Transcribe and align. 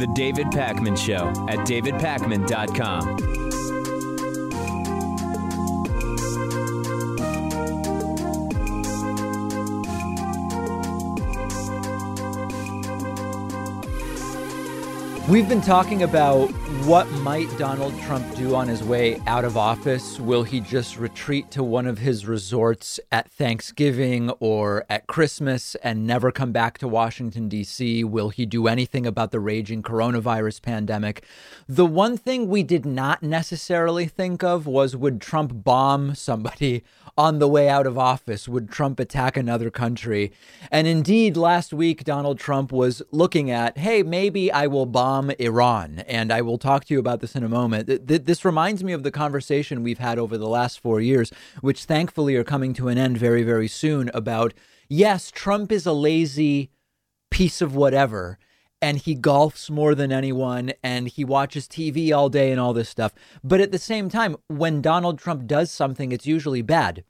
The 0.00 0.06
David 0.06 0.46
Pakman 0.46 0.96
Show 0.96 1.28
at 1.50 1.58
davidpakman.com. 1.66 3.29
We've 15.30 15.48
been 15.48 15.60
talking 15.60 16.02
about 16.02 16.48
what 16.86 17.08
might 17.22 17.48
Donald 17.56 17.96
Trump 18.00 18.34
do 18.34 18.56
on 18.56 18.66
his 18.66 18.82
way 18.82 19.20
out 19.28 19.44
of 19.44 19.56
office. 19.56 20.18
Will 20.18 20.42
he 20.42 20.58
just 20.58 20.98
retreat 20.98 21.52
to 21.52 21.62
one 21.62 21.86
of 21.86 21.98
his 21.98 22.26
resorts 22.26 22.98
at 23.12 23.30
Thanksgiving 23.30 24.30
or 24.40 24.84
at 24.90 25.06
Christmas 25.06 25.76
and 25.84 26.04
never 26.04 26.32
come 26.32 26.50
back 26.50 26.78
to 26.78 26.88
Washington, 26.88 27.48
D.C.? 27.48 28.02
Will 28.02 28.30
he 28.30 28.44
do 28.44 28.66
anything 28.66 29.06
about 29.06 29.30
the 29.30 29.38
raging 29.38 29.84
coronavirus 29.84 30.62
pandemic? 30.62 31.24
The 31.68 31.86
one 31.86 32.16
thing 32.16 32.48
we 32.48 32.64
did 32.64 32.84
not 32.84 33.22
necessarily 33.22 34.06
think 34.06 34.42
of 34.42 34.66
was 34.66 34.96
would 34.96 35.20
Trump 35.20 35.62
bomb 35.62 36.16
somebody 36.16 36.82
on 37.16 37.38
the 37.38 37.48
way 37.48 37.68
out 37.68 37.86
of 37.86 37.96
office? 37.98 38.48
Would 38.48 38.70
Trump 38.70 38.98
attack 38.98 39.36
another 39.36 39.70
country? 39.70 40.32
And 40.72 40.88
indeed, 40.88 41.36
last 41.36 41.72
week, 41.72 42.02
Donald 42.02 42.40
Trump 42.40 42.72
was 42.72 43.00
looking 43.12 43.50
at, 43.50 43.78
hey, 43.78 44.02
maybe 44.02 44.50
I 44.50 44.66
will 44.66 44.86
bomb 44.86 45.19
Iran. 45.38 45.98
And 46.06 46.32
I 46.32 46.40
will 46.40 46.56
talk 46.56 46.86
to 46.86 46.94
you 46.94 47.00
about 47.00 47.20
this 47.20 47.36
in 47.36 47.44
a 47.44 47.48
moment. 47.48 48.06
This 48.06 48.44
reminds 48.44 48.82
me 48.82 48.94
of 48.94 49.02
the 49.02 49.10
conversation 49.10 49.82
we've 49.82 49.98
had 49.98 50.18
over 50.18 50.38
the 50.38 50.48
last 50.48 50.80
four 50.80 51.00
years, 51.02 51.30
which 51.60 51.84
thankfully 51.84 52.36
are 52.36 52.44
coming 52.44 52.72
to 52.74 52.88
an 52.88 52.96
end 52.96 53.18
very, 53.18 53.42
very 53.42 53.68
soon 53.68 54.10
about, 54.14 54.54
yes, 54.88 55.30
Trump 55.30 55.70
is 55.70 55.84
a 55.84 55.92
lazy 55.92 56.70
piece 57.30 57.60
of 57.60 57.74
whatever 57.74 58.38
and 58.82 58.98
he 58.98 59.14
golfs 59.14 59.68
more 59.68 59.94
than 59.94 60.10
anyone 60.10 60.72
and 60.82 61.08
he 61.08 61.24
watches 61.24 61.68
TV 61.68 62.16
all 62.16 62.28
day 62.30 62.50
and 62.50 62.58
all 62.58 62.72
this 62.72 62.88
stuff. 62.88 63.12
But 63.44 63.60
at 63.60 63.72
the 63.72 63.78
same 63.78 64.08
time, 64.08 64.36
when 64.48 64.80
Donald 64.80 65.18
Trump 65.18 65.46
does 65.46 65.70
something, 65.70 66.12
it's 66.12 66.26
usually 66.26 66.62
bad. 66.62 67.04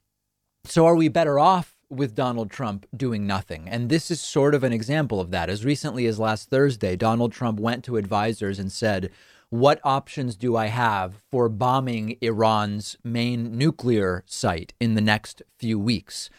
So 0.65 0.85
are 0.87 0.97
we 0.97 1.09
better 1.09 1.39
off 1.39 1.77
with 1.91 2.15
Donald 2.15 2.51
Trump 2.51 2.87
doing 2.97 3.27
nothing? 3.27 3.69
And 3.69 3.89
this 3.89 4.11
is 4.11 4.21
sort 4.21 4.55
of 4.55 4.65
an 4.65 4.73
example 4.73 5.21
of 5.21 5.31
that. 5.33 5.51
As 5.51 5.65
recently 5.65 6.07
as 6.07 6.19
last 6.19 6.49
Thursday, 6.49 6.97
Donald 6.97 7.33
Trump 7.33 7.61
went 7.61 7.85
to 7.85 7.97
advisors 7.97 8.59
and 8.59 8.73
said, 8.73 9.11
What 9.51 9.81
options 9.85 10.37
do 10.37 10.57
I 10.57 10.67
have 10.67 11.23
for 11.31 11.49
bombing 11.49 12.17
Iran's 12.21 12.97
main 13.05 13.59
nuclear 13.59 14.23
site 14.27 14.73
in 14.81 14.95
the 14.95 15.01
next 15.01 15.43
few 15.59 15.79
weeks? 15.79 16.31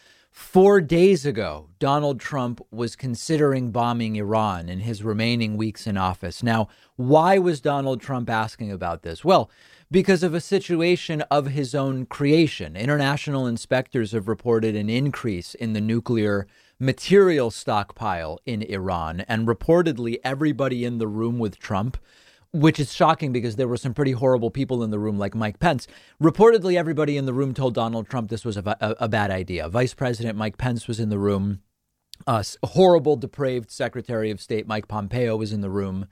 Four 0.42 0.82
days 0.82 1.24
ago, 1.24 1.68
Donald 1.78 2.20
Trump 2.20 2.60
was 2.70 2.94
considering 2.94 3.70
bombing 3.70 4.16
Iran 4.16 4.68
in 4.68 4.80
his 4.80 5.02
remaining 5.02 5.56
weeks 5.56 5.86
in 5.86 5.96
office. 5.96 6.42
Now, 6.42 6.68
why 6.96 7.38
was 7.38 7.62
Donald 7.62 8.02
Trump 8.02 8.28
asking 8.28 8.70
about 8.70 9.02
this? 9.02 9.24
Well, 9.24 9.50
because 9.90 10.22
of 10.22 10.34
a 10.34 10.40
situation 10.40 11.22
of 11.30 11.46
his 11.46 11.74
own 11.74 12.04
creation. 12.04 12.76
International 12.76 13.46
inspectors 13.46 14.12
have 14.12 14.28
reported 14.28 14.76
an 14.76 14.90
increase 14.90 15.54
in 15.54 15.72
the 15.72 15.80
nuclear 15.80 16.46
material 16.78 17.50
stockpile 17.50 18.38
in 18.44 18.60
Iran. 18.62 19.20
And 19.20 19.46
reportedly, 19.46 20.18
everybody 20.22 20.84
in 20.84 20.98
the 20.98 21.08
room 21.08 21.38
with 21.38 21.58
Trump, 21.58 21.96
which 22.52 22.78
is 22.78 22.92
shocking 22.92 23.32
because 23.32 23.56
there 23.56 23.68
were 23.68 23.76
some 23.76 23.94
pretty 23.94 24.12
horrible 24.12 24.50
people 24.50 24.82
in 24.82 24.90
the 24.90 24.98
room, 24.98 25.18
like 25.18 25.34
Mike 25.34 25.58
Pence. 25.58 25.86
Reportedly, 26.22 26.76
everybody 26.76 27.16
in 27.16 27.26
the 27.26 27.32
room 27.32 27.54
told 27.54 27.74
Donald 27.74 28.08
Trump 28.08 28.28
this 28.28 28.44
was 28.44 28.56
a, 28.56 28.76
a, 28.80 28.96
a 29.00 29.08
bad 29.08 29.30
idea. 29.30 29.68
Vice 29.68 29.94
President 29.94 30.36
Mike 30.36 30.58
Pence 30.58 30.86
was 30.86 31.00
in 31.00 31.08
the 31.08 31.18
room. 31.18 31.60
Uh, 32.26 32.42
horrible, 32.64 33.16
depraved 33.16 33.70
Secretary 33.70 34.30
of 34.30 34.40
State 34.40 34.66
Mike 34.66 34.86
Pompeo 34.86 35.36
was 35.36 35.52
in 35.52 35.60
the 35.60 35.70
room. 35.70 36.06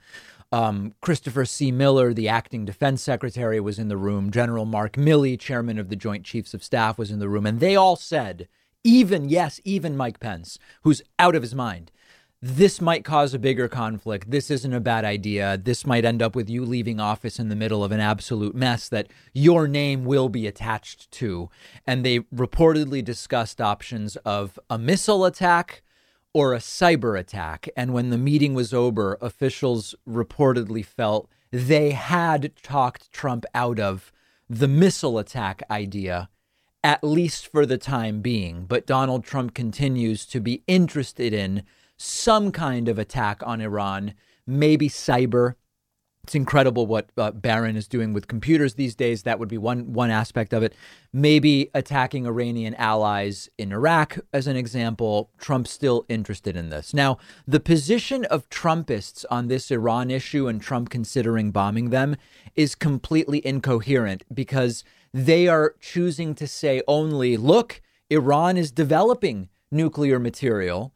Um, 0.51 0.93
Christopher 0.99 1.45
C. 1.45 1.71
Miller, 1.71 2.13
the 2.13 2.27
acting 2.27 2.65
defense 2.65 3.01
secretary, 3.01 3.61
was 3.61 3.79
in 3.79 3.87
the 3.87 3.95
room. 3.95 4.31
General 4.31 4.65
Mark 4.65 4.93
Milley, 4.93 5.39
chairman 5.39 5.79
of 5.79 5.87
the 5.87 5.95
Joint 5.95 6.25
Chiefs 6.25 6.53
of 6.53 6.63
Staff, 6.63 6.97
was 6.97 7.11
in 7.11 7.19
the 7.19 7.29
room. 7.29 7.45
And 7.45 7.61
they 7.61 7.75
all 7.75 7.95
said, 7.95 8.49
even, 8.83 9.29
yes, 9.29 9.61
even 9.63 9.95
Mike 9.95 10.19
Pence, 10.19 10.59
who's 10.81 11.01
out 11.19 11.35
of 11.35 11.43
his 11.43 11.55
mind, 11.55 11.91
this 12.41 12.81
might 12.81 13.05
cause 13.05 13.35
a 13.35 13.39
bigger 13.39 13.67
conflict. 13.67 14.31
This 14.31 14.49
isn't 14.49 14.73
a 14.73 14.79
bad 14.79 15.05
idea. 15.05 15.57
This 15.57 15.85
might 15.85 16.05
end 16.05 16.23
up 16.23 16.35
with 16.35 16.49
you 16.49 16.65
leaving 16.65 16.99
office 16.99 17.39
in 17.39 17.49
the 17.49 17.55
middle 17.55 17.83
of 17.83 17.91
an 17.91 17.99
absolute 17.99 18.55
mess 18.55 18.89
that 18.89 19.07
your 19.31 19.67
name 19.67 20.05
will 20.05 20.27
be 20.27 20.47
attached 20.47 21.11
to. 21.11 21.51
And 21.85 22.03
they 22.03 22.21
reportedly 22.21 23.03
discussed 23.03 23.61
options 23.61 24.15
of 24.17 24.57
a 24.71 24.79
missile 24.79 25.23
attack 25.23 25.83
or 26.33 26.53
a 26.53 26.59
cyber 26.59 27.19
attack. 27.19 27.69
And 27.77 27.93
when 27.93 28.09
the 28.09 28.17
meeting 28.17 28.55
was 28.55 28.73
over, 28.73 29.19
officials 29.21 29.93
reportedly 30.09 30.83
felt 30.83 31.29
they 31.51 31.91
had 31.91 32.53
talked 32.63 33.11
Trump 33.11 33.45
out 33.53 33.79
of 33.79 34.11
the 34.49 34.67
missile 34.67 35.19
attack 35.19 35.61
idea, 35.69 36.29
at 36.83 37.03
least 37.03 37.47
for 37.47 37.67
the 37.67 37.77
time 37.77 38.21
being. 38.21 38.65
But 38.65 38.87
Donald 38.87 39.25
Trump 39.25 39.53
continues 39.53 40.25
to 40.25 40.39
be 40.39 40.63
interested 40.65 41.33
in 41.33 41.63
some 42.01 42.51
kind 42.51 42.87
of 42.87 42.97
attack 42.97 43.41
on 43.45 43.61
Iran, 43.61 44.15
maybe 44.47 44.89
cyber, 44.89 45.55
it's 46.23 46.35
incredible 46.35 46.85
what 46.85 47.09
uh, 47.17 47.31
Barron 47.31 47.75
is 47.75 47.87
doing 47.87 48.13
with 48.13 48.27
computers 48.27 48.75
these 48.75 48.95
days. 48.95 49.23
That 49.23 49.39
would 49.39 49.49
be 49.49 49.57
one 49.57 49.93
one 49.93 50.11
aspect 50.11 50.53
of 50.53 50.61
it. 50.61 50.73
Maybe 51.11 51.69
attacking 51.73 52.27
Iranian 52.27 52.75
allies 52.75 53.49
in 53.57 53.71
Iraq, 53.71 54.19
as 54.31 54.45
an 54.45 54.55
example. 54.55 55.31
Trump's 55.39 55.71
still 55.71 56.05
interested 56.09 56.55
in 56.55 56.69
this. 56.69 56.93
Now, 56.93 57.17
the 57.47 57.59
position 57.59 58.25
of 58.25 58.49
Trumpists 58.49 59.25
on 59.31 59.47
this 59.47 59.71
Iran 59.71 60.11
issue 60.11 60.47
and 60.47 60.61
Trump 60.61 60.89
considering 60.89 61.51
bombing 61.51 61.89
them 61.89 62.15
is 62.55 62.75
completely 62.75 63.45
incoherent 63.45 64.23
because 64.33 64.83
they 65.13 65.47
are 65.47 65.75
choosing 65.79 66.35
to 66.35 66.47
say 66.47 66.83
only, 66.87 67.35
"Look, 67.35 67.81
Iran 68.09 68.57
is 68.57 68.71
developing 68.71 69.49
nuclear 69.71 70.19
material." 70.19 70.93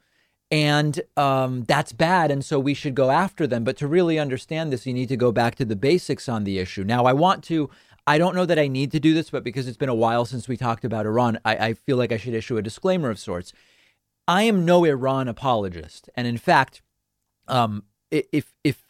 And 0.52 1.02
um, 1.18 1.64
that's 1.64 1.92
bad. 1.92 2.32
And 2.32 2.44
so 2.44 2.60
we 2.60 2.74
should 2.74 2.96
go 2.96 3.10
after 3.12 3.48
them. 3.48 3.64
But 3.64 3.78
to 3.78 3.88
really 3.88 4.20
understand 4.20 4.72
this, 4.72 4.86
you 4.86 4.94
need 4.94 5.10
to 5.10 5.18
go 5.18 5.32
back 5.32 5.56
to 5.56 5.66
the 5.66 5.76
basics 5.76 6.30
on 6.30 6.44
the 6.44 6.60
issue. 6.60 6.84
Now, 6.84 7.06
I 7.06 7.14
want 7.14 7.44
to. 7.46 7.70
I 8.08 8.20
don't 8.20 8.36
know 8.36 8.46
that 8.46 8.60
I 8.60 8.68
need 8.68 8.92
to 8.92 9.00
do 9.00 9.16
this, 9.16 9.32
but 9.32 9.44
because 9.44 9.68
it's 9.68 9.78
been 9.78 9.90
a 9.90 9.96
while 9.96 10.26
since 10.26 10.48
we 10.48 10.58
talked 10.58 10.86
about 10.86 11.08
Iran, 11.08 11.40
I, 11.44 11.58
I 11.58 11.74
feel 11.74 11.98
like 11.98 12.12
I 12.12 12.18
should 12.18 12.36
issue 12.36 12.56
a 12.56 12.62
disclaimer 12.62 13.10
of 13.10 13.18
sorts. 13.18 13.52
I 14.28 14.44
am 14.44 14.64
no 14.64 14.84
Iran 14.84 15.28
apologist, 15.28 16.08
and 16.16 16.28
in 16.28 16.38
fact, 16.38 16.84
um, 17.48 17.84
if 18.12 18.54
if 18.64 18.84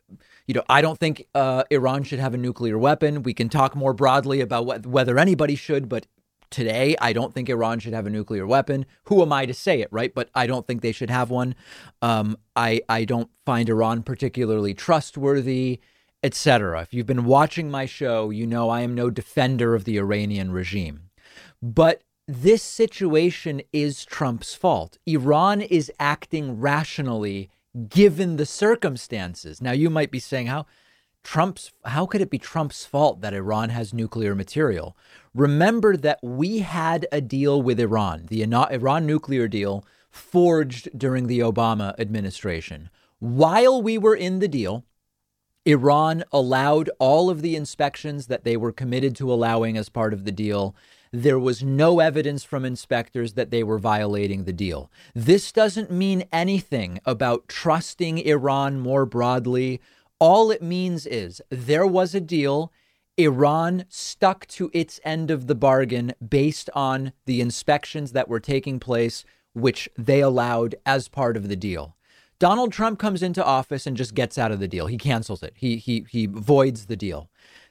you 0.48 0.54
know, 0.54 0.64
I 0.70 0.82
don't 0.82 1.00
think 1.00 1.28
uh, 1.34 1.64
Iran 1.72 2.04
should 2.04 2.20
have 2.20 2.34
a 2.34 2.38
nuclear 2.38 2.78
weapon. 2.78 3.24
We 3.24 3.34
can 3.34 3.50
talk 3.50 3.76
more 3.76 3.94
broadly 3.94 4.42
about 4.42 4.66
what, 4.66 4.86
whether 4.86 5.18
anybody 5.18 5.56
should, 5.56 5.90
but 5.90 6.08
today. 6.50 6.95
I 7.01 7.13
don't 7.13 7.33
think 7.33 7.50
Iran 7.50 7.79
should 7.79 7.94
have 7.94 8.07
a 8.07 8.09
nuclear 8.09 8.45
weapon. 8.45 8.85
Who 9.06 9.22
am 9.22 9.33
I 9.33 9.45
to 9.45 9.53
say 9.53 9.81
it, 9.81 9.89
right? 9.91 10.13
But 10.13 10.29
I 10.33 10.47
don't 10.47 10.66
think 10.66 10.81
they 10.81 10.91
should 10.91 11.09
have 11.09 11.29
one. 11.29 11.56
Um, 12.01 12.38
I 12.56 12.81
I 12.89 13.06
don't 13.06 13.29
find 13.45 13.69
Iran 13.69 14.03
particularly 14.03 14.73
trustworthy, 14.73 15.79
etc. 16.23 16.81
If 16.81 16.94
you've 16.94 17.06
been 17.06 17.25
watching 17.25 17.69
my 17.69 17.85
show, 17.85 18.29
you 18.29 18.47
know 18.47 18.69
I 18.69 18.81
am 18.81 18.95
no 18.95 19.09
defender 19.09 19.75
of 19.75 19.83
the 19.83 19.97
Iranian 19.97 20.51
regime. 20.51 21.09
But 21.61 22.03
this 22.28 22.63
situation 22.63 23.62
is 23.72 24.03
Trump's 24.06 24.56
fault. 24.56 24.97
Iran 25.06 25.62
is 25.62 25.91
acting 26.00 26.59
rationally 26.59 27.50
given 27.89 28.38
the 28.38 28.45
circumstances. 28.45 29.62
Now 29.62 29.73
you 29.73 29.89
might 29.89 30.12
be 30.12 30.19
saying 30.19 30.47
how 30.47 30.66
Trump's 31.25 31.72
how 31.86 32.06
could 32.06 32.22
it 32.22 32.30
be 32.30 32.38
Trump's 32.38 32.86
fault 32.86 33.19
that 33.22 33.34
Iran 33.34 33.69
has 33.69 33.94
nuclear 33.94 34.36
material? 34.36 34.96
Remember 35.34 35.97
that 35.97 36.19
we 36.22 36.59
had 36.59 37.08
a 37.12 37.19
deal 37.19 37.62
with 37.62 37.80
Iran, 37.80 38.28
the 38.28 38.44
Iran 38.44 39.07
nuclear 39.07 39.48
deal 39.48 39.83
forged 40.12 40.88
during 40.98 41.25
the 41.25 41.39
Obama 41.39 42.00
administration. 42.00 42.92
While 43.18 43.81
we 43.81 43.98
were 43.98 44.16
in 44.16 44.38
the 44.38 44.48
deal, 44.48 44.86
Iran 45.66 46.24
allowed 46.31 46.92
all 47.00 47.31
of 47.31 47.42
the 47.42 47.56
inspections 47.56 48.27
that 48.27 48.44
they 48.44 48.56
were 48.56 48.72
committed 48.72 49.16
to 49.16 49.33
allowing 49.33 49.77
as 49.77 49.89
part 49.89 50.13
of 50.13 50.25
the 50.25 50.31
deal. 50.31 50.75
There 51.12 51.39
was 51.39 51.63
no 51.63 52.01
evidence 52.01 52.44
from 52.44 52.63
inspectors 52.63 53.33
that 53.33 53.50
they 53.50 53.63
were 53.63 53.80
violating 53.80 54.44
the 54.44 54.54
deal. 54.54 54.92
This 55.16 55.51
doesn't 55.51 55.89
mean 55.89 56.25
anything 56.31 57.00
about 57.04 57.48
trusting 57.48 58.19
Iran 58.19 58.80
more 58.80 59.07
broadly 59.07 59.81
all 60.19 60.51
it 60.51 60.62
means 60.62 61.06
is 61.06 61.41
there 61.50 61.88
was 61.88 62.15
a 62.15 62.21
deal. 62.21 62.71
Iran 63.17 63.85
stuck 63.89 64.45
to 64.47 64.69
its 64.73 65.00
end 65.03 65.31
of 65.31 65.47
the 65.47 65.56
bargain 65.56 66.13
based 66.27 66.69
on 66.73 67.13
the 67.25 67.41
inspections 67.41 68.12
that 68.12 68.27
were 68.27 68.39
taking 68.39 68.79
place, 68.79 69.23
which 69.53 69.89
they 69.97 70.21
allowed 70.21 70.75
as 70.85 71.07
part 71.07 71.38
of 71.38 71.47
the 71.47 71.56
deal. 71.56 71.95
Donald 72.39 72.73
Trump 72.73 73.00
comes 73.00 73.23
into 73.23 73.44
office 73.44 73.88
and 73.88 73.95
just 73.95 74.13
gets 74.13 74.38
out 74.38 74.51
of 74.51 74.59
the 74.59 74.67
deal. 74.67 74.88
He 74.88 74.97
cancels 74.97 75.41
it. 75.41 75.53
He 75.56 75.77
he 75.77 76.06
he 76.09 76.25
voids 76.25 76.88
the 76.88 76.97
deal. 76.97 77.29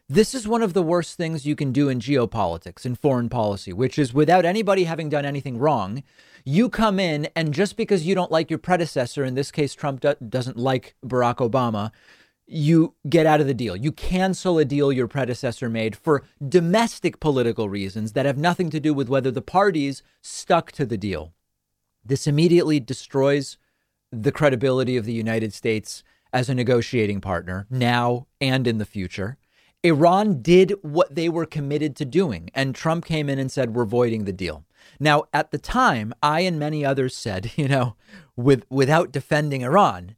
This 0.08 0.34
is 0.34 0.46
one 0.46 0.62
of 0.62 0.74
the 0.74 0.82
worst 0.82 1.16
things 1.16 1.46
you 1.46 1.56
can 1.56 1.72
do 1.72 1.88
in 1.88 1.98
geopolitics 1.98 2.84
and 2.84 2.98
foreign 2.98 3.30
policy, 3.30 3.72
which 3.72 3.98
is 3.98 4.12
without 4.12 4.44
anybody 4.44 4.84
having 4.84 5.08
done 5.08 5.24
anything 5.24 5.56
wrong, 5.58 6.02
you 6.44 6.68
come 6.68 7.00
in 7.00 7.26
and 7.34 7.54
just 7.54 7.74
because 7.76 8.06
you 8.06 8.14
don't 8.14 8.30
like 8.30 8.50
your 8.50 8.58
predecessor, 8.58 9.24
in 9.24 9.34
this 9.34 9.50
case 9.50 9.74
Trump 9.74 10.00
do- 10.00 10.14
doesn't 10.28 10.58
like 10.58 10.94
Barack 11.04 11.36
Obama, 11.36 11.90
you 12.46 12.94
get 13.08 13.26
out 13.26 13.40
of 13.40 13.46
the 13.46 13.54
deal. 13.54 13.76
You 13.76 13.92
cancel 13.92 14.58
a 14.58 14.64
deal 14.64 14.92
your 14.92 15.08
predecessor 15.08 15.68
made 15.68 15.96
for 15.96 16.24
domestic 16.46 17.20
political 17.20 17.68
reasons 17.68 18.12
that 18.12 18.26
have 18.26 18.38
nothing 18.38 18.70
to 18.70 18.80
do 18.80 18.92
with 18.92 19.08
whether 19.08 19.30
the 19.30 19.42
parties 19.42 20.02
stuck 20.20 20.70
to 20.72 20.84
the 20.84 20.98
deal. 20.98 21.32
This 22.04 22.26
immediately 22.26 22.80
destroys 22.80 23.56
the 24.12 24.32
credibility 24.32 24.96
of 24.96 25.06
the 25.06 25.12
United 25.12 25.52
States 25.54 26.04
as 26.32 26.48
a 26.48 26.54
negotiating 26.54 27.20
partner 27.20 27.66
now 27.70 28.26
and 28.40 28.66
in 28.66 28.78
the 28.78 28.84
future. 28.84 29.38
Iran 29.82 30.40
did 30.40 30.74
what 30.82 31.14
they 31.14 31.28
were 31.28 31.46
committed 31.46 31.94
to 31.96 32.04
doing, 32.04 32.50
and 32.54 32.74
Trump 32.74 33.04
came 33.04 33.28
in 33.28 33.38
and 33.38 33.52
said, 33.52 33.74
We're 33.74 33.84
voiding 33.84 34.24
the 34.24 34.32
deal. 34.32 34.64
Now, 34.98 35.24
at 35.32 35.50
the 35.50 35.58
time, 35.58 36.14
I 36.22 36.40
and 36.40 36.58
many 36.58 36.84
others 36.84 37.14
said, 37.14 37.52
you 37.56 37.68
know, 37.68 37.96
with, 38.36 38.64
without 38.70 39.12
defending 39.12 39.62
Iran, 39.62 40.16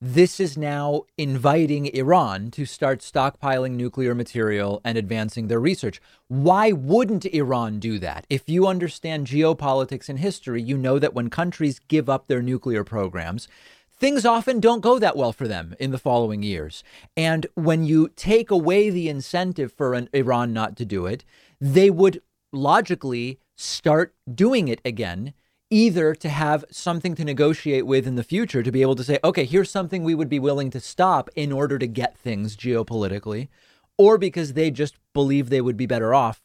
this 0.00 0.40
is 0.40 0.56
now 0.56 1.02
inviting 1.18 1.86
Iran 1.86 2.50
to 2.52 2.64
start 2.64 3.00
stockpiling 3.00 3.72
nuclear 3.72 4.14
material 4.14 4.80
and 4.82 4.96
advancing 4.96 5.48
their 5.48 5.60
research. 5.60 6.00
Why 6.28 6.72
wouldn't 6.72 7.26
Iran 7.26 7.78
do 7.80 7.98
that? 7.98 8.26
If 8.30 8.48
you 8.48 8.66
understand 8.66 9.26
geopolitics 9.26 10.08
and 10.08 10.18
history, 10.18 10.62
you 10.62 10.78
know 10.78 10.98
that 10.98 11.12
when 11.12 11.28
countries 11.28 11.80
give 11.88 12.08
up 12.08 12.28
their 12.28 12.40
nuclear 12.40 12.82
programs, 12.82 13.46
things 13.92 14.24
often 14.24 14.58
don't 14.58 14.80
go 14.80 14.98
that 14.98 15.18
well 15.18 15.34
for 15.34 15.46
them 15.46 15.74
in 15.78 15.90
the 15.90 15.98
following 15.98 16.42
years. 16.42 16.82
And 17.14 17.46
when 17.54 17.84
you 17.84 18.08
take 18.16 18.50
away 18.50 18.88
the 18.88 19.10
incentive 19.10 19.70
for 19.70 19.92
an 19.92 20.08
Iran 20.14 20.54
not 20.54 20.76
to 20.78 20.86
do 20.86 21.04
it, 21.04 21.26
they 21.60 21.90
would 21.90 22.22
logically 22.52 23.38
start 23.54 24.14
doing 24.34 24.68
it 24.68 24.80
again 24.82 25.34
either 25.70 26.14
to 26.16 26.28
have 26.28 26.64
something 26.70 27.14
to 27.14 27.24
negotiate 27.24 27.86
with 27.86 28.06
in 28.06 28.16
the 28.16 28.24
future 28.24 28.62
to 28.62 28.72
be 28.72 28.82
able 28.82 28.96
to 28.96 29.04
say, 29.04 29.18
okay, 29.22 29.44
here's 29.44 29.70
something 29.70 30.02
we 30.02 30.14
would 30.14 30.28
be 30.28 30.40
willing 30.40 30.70
to 30.70 30.80
stop 30.80 31.30
in 31.36 31.52
order 31.52 31.78
to 31.78 31.86
get 31.86 32.18
things 32.18 32.56
geopolitically, 32.56 33.48
or 33.96 34.18
because 34.18 34.54
they 34.54 34.70
just 34.70 34.96
believe 35.12 35.48
they 35.48 35.60
would 35.60 35.76
be 35.76 35.86
better 35.86 36.12
off 36.12 36.42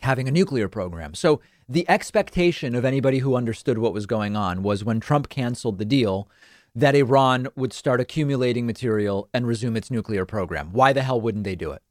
having 0.00 0.26
a 0.26 0.32
nuclear 0.32 0.68
program. 0.68 1.14
So 1.14 1.40
the 1.68 1.88
expectation 1.88 2.74
of 2.74 2.84
anybody 2.84 3.18
who 3.18 3.36
understood 3.36 3.78
what 3.78 3.92
was 3.92 4.06
going 4.06 4.36
on 4.36 4.62
was 4.62 4.82
when 4.82 4.98
Trump 4.98 5.28
canceled 5.28 5.78
the 5.78 5.84
deal 5.84 6.28
that 6.74 6.94
Iran 6.94 7.48
would 7.54 7.72
start 7.72 8.00
accumulating 8.00 8.66
material 8.66 9.28
and 9.34 9.46
resume 9.46 9.76
its 9.76 9.90
nuclear 9.90 10.24
program. 10.24 10.72
Why 10.72 10.92
the 10.92 11.02
hell 11.02 11.20
wouldn't 11.20 11.44
they 11.44 11.56
do 11.56 11.72
it? 11.72 11.82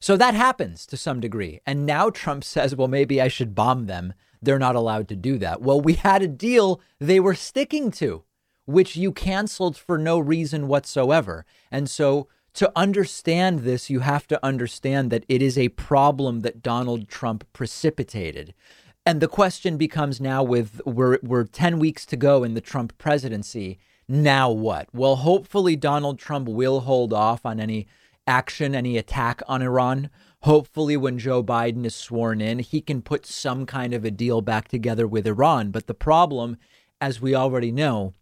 So 0.00 0.16
that 0.16 0.34
happens 0.34 0.84
to 0.86 0.96
some 0.96 1.20
degree. 1.20 1.60
And 1.66 1.86
now 1.86 2.10
Trump 2.10 2.44
says, 2.44 2.76
well, 2.76 2.88
maybe 2.88 3.20
I 3.20 3.28
should 3.28 3.54
bomb 3.54 3.86
them 3.86 4.12
they're 4.46 4.58
not 4.58 4.76
allowed 4.76 5.08
to 5.08 5.16
do 5.16 5.36
that. 5.38 5.60
Well, 5.60 5.80
we 5.80 5.94
had 5.94 6.22
a 6.22 6.28
deal 6.28 6.80
they 6.98 7.20
were 7.20 7.34
sticking 7.34 7.90
to, 7.92 8.24
which 8.64 8.96
you 8.96 9.12
canceled 9.12 9.76
for 9.76 9.98
no 9.98 10.18
reason 10.18 10.68
whatsoever. 10.68 11.44
And 11.70 11.90
so 11.90 12.28
to 12.54 12.72
understand 12.74 13.60
this, 13.60 13.90
you 13.90 14.00
have 14.00 14.26
to 14.28 14.42
understand 14.42 15.10
that 15.10 15.26
it 15.28 15.42
is 15.42 15.58
a 15.58 15.68
problem 15.68 16.40
that 16.40 16.62
Donald 16.62 17.08
Trump 17.08 17.44
precipitated. 17.52 18.54
And 19.04 19.20
the 19.20 19.28
question 19.28 19.76
becomes 19.76 20.20
now 20.20 20.42
with 20.42 20.80
we're 20.86 21.18
we're 21.22 21.44
10 21.44 21.78
weeks 21.78 22.06
to 22.06 22.16
go 22.16 22.42
in 22.42 22.54
the 22.54 22.60
Trump 22.60 22.96
presidency. 22.96 23.78
Now 24.08 24.50
what? 24.50 24.88
Well, 24.92 25.16
hopefully 25.16 25.76
Donald 25.76 26.18
Trump 26.18 26.48
will 26.48 26.80
hold 26.80 27.12
off 27.12 27.44
on 27.44 27.60
any 27.60 27.86
action, 28.26 28.74
any 28.74 28.96
attack 28.96 29.42
on 29.46 29.62
Iran. 29.62 30.10
Hopefully, 30.42 30.96
when 30.96 31.18
Joe 31.18 31.42
Biden 31.42 31.84
is 31.84 31.94
sworn 31.94 32.40
in, 32.40 32.60
he 32.60 32.80
can 32.80 33.02
put 33.02 33.26
some 33.26 33.66
kind 33.66 33.92
of 33.92 34.04
a 34.04 34.10
deal 34.10 34.40
back 34.40 34.68
together 34.68 35.06
with 35.06 35.26
Iran. 35.26 35.70
But 35.70 35.86
the 35.86 35.94
problem, 35.94 36.56
as 37.00 37.20
we 37.20 37.34
already 37.34 37.72
know, 37.72 38.14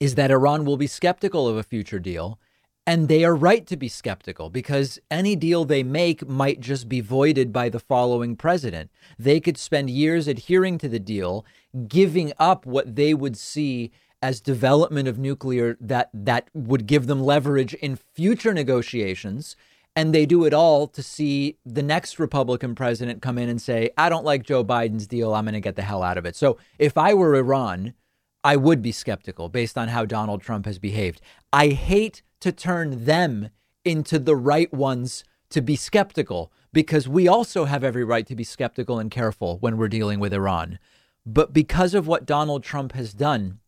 is 0.00 0.16
that 0.16 0.30
Iran 0.30 0.64
will 0.64 0.76
be 0.76 0.86
skeptical 0.86 1.46
of 1.46 1.56
a 1.56 1.62
future 1.62 1.98
deal. 2.00 2.38
And 2.86 3.08
they 3.08 3.24
are 3.24 3.34
right 3.34 3.66
to 3.68 3.78
be 3.78 3.88
skeptical 3.88 4.50
because 4.50 4.98
any 5.10 5.36
deal 5.36 5.64
they 5.64 5.82
make 5.82 6.28
might 6.28 6.60
just 6.60 6.86
be 6.86 7.00
voided 7.00 7.50
by 7.50 7.70
the 7.70 7.80
following 7.80 8.36
president. 8.36 8.90
They 9.18 9.40
could 9.40 9.56
spend 9.56 9.88
years 9.88 10.28
adhering 10.28 10.76
to 10.78 10.88
the 10.88 10.98
deal, 10.98 11.46
giving 11.88 12.34
up 12.38 12.66
what 12.66 12.96
they 12.96 13.14
would 13.14 13.38
see 13.38 13.90
as 14.20 14.40
development 14.40 15.08
of 15.08 15.18
nuclear 15.18 15.78
that 15.80 16.10
that 16.12 16.48
would 16.52 16.86
give 16.86 17.06
them 17.06 17.22
leverage 17.22 17.74
in 17.74 17.96
future 17.96 18.52
negotiations 18.52 19.56
and 19.96 20.14
they 20.14 20.26
do 20.26 20.44
it 20.44 20.52
all 20.52 20.86
to 20.88 21.02
see 21.02 21.56
the 21.64 21.82
next 21.82 22.18
Republican 22.18 22.74
president 22.74 23.22
come 23.22 23.38
in 23.38 23.48
and 23.48 23.62
say, 23.62 23.90
I 23.96 24.08
don't 24.08 24.24
like 24.24 24.42
Joe 24.42 24.64
Biden's 24.64 25.06
deal. 25.06 25.34
I'm 25.34 25.44
going 25.44 25.54
to 25.54 25.60
get 25.60 25.76
the 25.76 25.82
hell 25.82 26.02
out 26.02 26.18
of 26.18 26.26
it. 26.26 26.34
So 26.34 26.58
if 26.78 26.98
I 26.98 27.14
were 27.14 27.34
Iran, 27.36 27.94
I 28.42 28.56
would 28.56 28.82
be 28.82 28.92
skeptical 28.92 29.48
based 29.48 29.78
on 29.78 29.88
how 29.88 30.04
Donald 30.04 30.42
Trump 30.42 30.66
has 30.66 30.78
behaved. 30.78 31.20
I 31.52 31.68
hate 31.68 32.22
to 32.40 32.52
turn 32.52 33.04
them 33.04 33.50
into 33.84 34.18
the 34.18 34.36
right 34.36 34.72
ones 34.72 35.24
to 35.50 35.62
be 35.62 35.76
skeptical 35.76 36.52
because 36.72 37.08
we 37.08 37.28
also 37.28 37.66
have 37.66 37.84
every 37.84 38.04
right 38.04 38.26
to 38.26 38.34
be 38.34 38.44
skeptical 38.44 38.98
and 38.98 39.10
careful 39.10 39.58
when 39.58 39.76
we're 39.76 39.88
dealing 39.88 40.18
with 40.18 40.34
Iran. 40.34 40.78
But 41.24 41.52
because 41.52 41.94
of 41.94 42.06
what 42.06 42.26
Donald 42.26 42.64
Trump 42.64 42.92
has 42.92 43.14
done, 43.14 43.60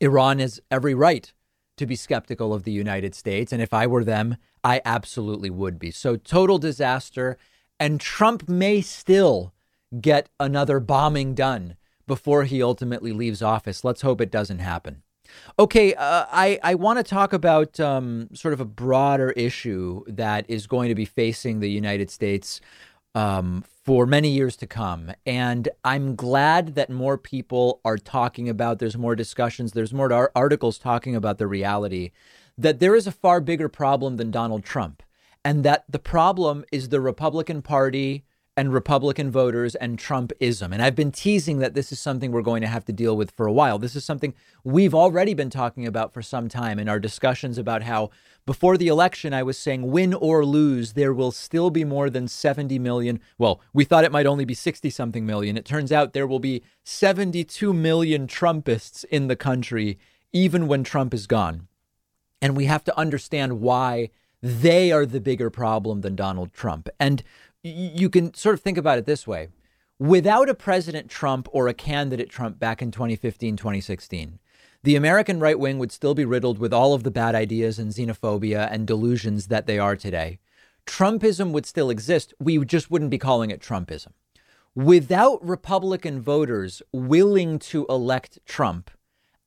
Iran 0.00 0.38
has 0.38 0.60
every 0.70 0.94
right 0.94 1.32
to 1.76 1.86
be 1.86 1.94
skeptical 1.94 2.54
of 2.54 2.64
the 2.64 2.72
United 2.72 3.14
States. 3.14 3.52
And 3.52 3.62
if 3.62 3.74
I 3.74 3.86
were 3.86 4.04
them, 4.04 4.36
I 4.62 4.80
absolutely 4.84 5.50
would 5.50 5.78
be. 5.78 5.90
So, 5.90 6.16
total 6.16 6.58
disaster. 6.58 7.38
And 7.78 7.98
Trump 7.98 8.48
may 8.48 8.82
still 8.82 9.54
get 10.00 10.28
another 10.38 10.80
bombing 10.80 11.34
done 11.34 11.76
before 12.06 12.44
he 12.44 12.62
ultimately 12.62 13.12
leaves 13.12 13.42
office. 13.42 13.84
Let's 13.84 14.02
hope 14.02 14.20
it 14.20 14.30
doesn't 14.30 14.58
happen. 14.58 15.02
Okay, 15.58 15.94
uh, 15.94 16.26
I, 16.30 16.58
I 16.62 16.74
want 16.74 16.98
to 16.98 17.02
talk 17.02 17.32
about 17.32 17.78
um, 17.78 18.28
sort 18.34 18.52
of 18.52 18.60
a 18.60 18.64
broader 18.64 19.30
issue 19.30 20.04
that 20.08 20.44
is 20.48 20.66
going 20.66 20.88
to 20.88 20.94
be 20.94 21.04
facing 21.04 21.60
the 21.60 21.70
United 21.70 22.10
States 22.10 22.60
um, 23.14 23.64
for 23.84 24.06
many 24.06 24.28
years 24.28 24.56
to 24.56 24.66
come. 24.66 25.12
And 25.24 25.68
I'm 25.84 26.16
glad 26.16 26.74
that 26.74 26.90
more 26.90 27.16
people 27.16 27.80
are 27.84 27.96
talking 27.96 28.48
about, 28.48 28.78
there's 28.78 28.98
more 28.98 29.16
discussions, 29.16 29.72
there's 29.72 29.94
more 29.94 30.30
articles 30.36 30.78
talking 30.78 31.16
about 31.16 31.38
the 31.38 31.46
reality 31.46 32.10
that 32.60 32.78
there 32.78 32.94
is 32.94 33.06
a 33.06 33.12
far 33.12 33.40
bigger 33.40 33.68
problem 33.68 34.16
than 34.16 34.30
Donald 34.30 34.64
Trump. 34.64 35.02
And 35.42 35.64
that 35.64 35.84
the 35.88 35.98
problem 35.98 36.64
is 36.70 36.90
the 36.90 37.00
Republican 37.00 37.62
Party 37.62 38.24
and 38.54 38.74
Republican 38.74 39.30
voters 39.30 39.74
and 39.76 39.98
Trumpism. 39.98 40.70
And 40.70 40.82
I've 40.82 40.94
been 40.94 41.12
teasing 41.12 41.60
that 41.60 41.72
this 41.72 41.92
is 41.92 41.98
something 41.98 42.30
we're 42.30 42.42
going 42.42 42.60
to 42.60 42.68
have 42.68 42.84
to 42.84 42.92
deal 42.92 43.16
with 43.16 43.30
for 43.30 43.46
a 43.46 43.52
while. 43.52 43.78
This 43.78 43.96
is 43.96 44.04
something 44.04 44.34
we've 44.62 44.94
already 44.94 45.32
been 45.32 45.48
talking 45.48 45.86
about 45.86 46.12
for 46.12 46.20
some 46.20 46.48
time 46.48 46.78
in 46.78 46.86
our 46.86 47.00
discussions 47.00 47.56
about 47.56 47.84
how 47.84 48.10
before 48.44 48.76
the 48.76 48.88
election, 48.88 49.32
I 49.32 49.42
was 49.42 49.56
saying 49.56 49.90
win 49.90 50.12
or 50.12 50.44
lose, 50.44 50.92
there 50.92 51.14
will 51.14 51.32
still 51.32 51.70
be 51.70 51.84
more 51.84 52.10
than 52.10 52.28
70 52.28 52.78
million. 52.78 53.20
Well, 53.38 53.62
we 53.72 53.84
thought 53.84 54.04
it 54.04 54.12
might 54.12 54.26
only 54.26 54.44
be 54.44 54.54
60 54.54 54.90
something 54.90 55.24
million. 55.24 55.56
It 55.56 55.64
turns 55.64 55.92
out 55.92 56.12
there 56.12 56.26
will 56.26 56.40
be 56.40 56.62
72 56.84 57.72
million 57.72 58.26
Trumpists 58.26 59.04
in 59.04 59.28
the 59.28 59.36
country, 59.36 59.98
even 60.34 60.66
when 60.66 60.84
Trump 60.84 61.14
is 61.14 61.26
gone. 61.26 61.68
And 62.42 62.56
we 62.56 62.66
have 62.66 62.84
to 62.84 62.98
understand 62.98 63.60
why 63.60 64.10
they 64.42 64.90
are 64.90 65.04
the 65.04 65.20
bigger 65.20 65.50
problem 65.50 66.00
than 66.00 66.16
Donald 66.16 66.52
Trump. 66.52 66.88
And 66.98 67.22
you 67.62 68.08
can 68.08 68.32
sort 68.34 68.54
of 68.54 68.60
think 68.60 68.78
about 68.78 68.98
it 68.98 69.04
this 69.04 69.26
way 69.26 69.48
without 70.00 70.48
a 70.48 70.54
President 70.54 71.10
Trump 71.10 71.46
or 71.52 71.68
a 71.68 71.74
candidate 71.74 72.30
Trump 72.30 72.58
back 72.58 72.80
in 72.80 72.90
2015, 72.90 73.56
2016, 73.56 74.38
the 74.82 74.96
American 74.96 75.38
right 75.38 75.58
wing 75.58 75.78
would 75.78 75.92
still 75.92 76.14
be 76.14 76.24
riddled 76.24 76.58
with 76.58 76.72
all 76.72 76.94
of 76.94 77.02
the 77.02 77.10
bad 77.10 77.34
ideas 77.34 77.78
and 77.78 77.92
xenophobia 77.92 78.66
and 78.72 78.86
delusions 78.86 79.48
that 79.48 79.66
they 79.66 79.78
are 79.78 79.94
today. 79.94 80.38
Trumpism 80.86 81.52
would 81.52 81.66
still 81.66 81.90
exist. 81.90 82.32
We 82.40 82.64
just 82.64 82.90
wouldn't 82.90 83.10
be 83.10 83.18
calling 83.18 83.50
it 83.50 83.60
Trumpism. 83.60 84.12
Without 84.74 85.46
Republican 85.46 86.22
voters 86.22 86.80
willing 86.92 87.58
to 87.58 87.84
elect 87.90 88.38
Trump, 88.46 88.90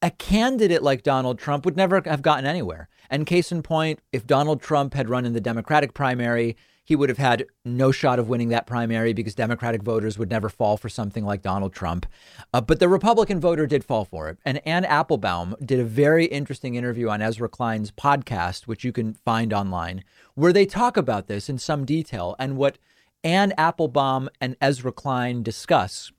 a 0.03 0.11
candidate 0.11 0.83
like 0.83 1.01
Donald 1.01 1.39
Trump 1.39 1.63
would 1.63 1.77
never 1.77 2.01
have 2.05 2.21
gotten 2.21 2.45
anywhere. 2.45 2.89
And 3.09 3.25
case 3.25 3.53
in 3.53 3.63
point, 3.63 4.01
if 4.11 4.27
Donald 4.27 4.61
Trump 4.61 4.93
had 4.93 5.09
run 5.09 5.25
in 5.25 5.31
the 5.31 5.39
Democratic 5.39 5.93
primary, 5.93 6.57
he 6.83 6.93
would 6.93 7.07
have 7.07 7.17
had 7.17 7.45
no 7.63 7.93
shot 7.93 8.19
of 8.19 8.27
winning 8.27 8.49
that 8.49 8.67
primary 8.67 9.13
because 9.13 9.33
Democratic 9.33 9.81
voters 9.81 10.19
would 10.19 10.29
never 10.29 10.49
fall 10.49 10.75
for 10.75 10.89
something 10.89 11.23
like 11.23 11.41
Donald 11.41 11.73
Trump. 11.73 12.05
Uh, 12.53 12.59
but 12.59 12.81
the 12.81 12.89
Republican 12.89 13.39
voter 13.39 13.65
did 13.65 13.85
fall 13.85 14.03
for 14.03 14.27
it. 14.27 14.37
And 14.43 14.59
Ann 14.67 14.83
Applebaum 14.83 15.55
did 15.63 15.79
a 15.79 15.85
very 15.85 16.25
interesting 16.25 16.75
interview 16.75 17.07
on 17.07 17.21
Ezra 17.21 17.47
Klein's 17.47 17.91
podcast, 17.91 18.67
which 18.67 18.83
you 18.83 18.91
can 18.91 19.13
find 19.13 19.53
online, 19.53 20.03
where 20.35 20.51
they 20.51 20.65
talk 20.65 20.97
about 20.97 21.27
this 21.27 21.47
in 21.47 21.57
some 21.57 21.85
detail. 21.85 22.35
And 22.37 22.57
what 22.57 22.77
Ann 23.23 23.53
Applebaum 23.57 24.27
and 24.41 24.57
Ezra 24.59 24.91
Klein 24.91 25.43
discuss 25.43 26.11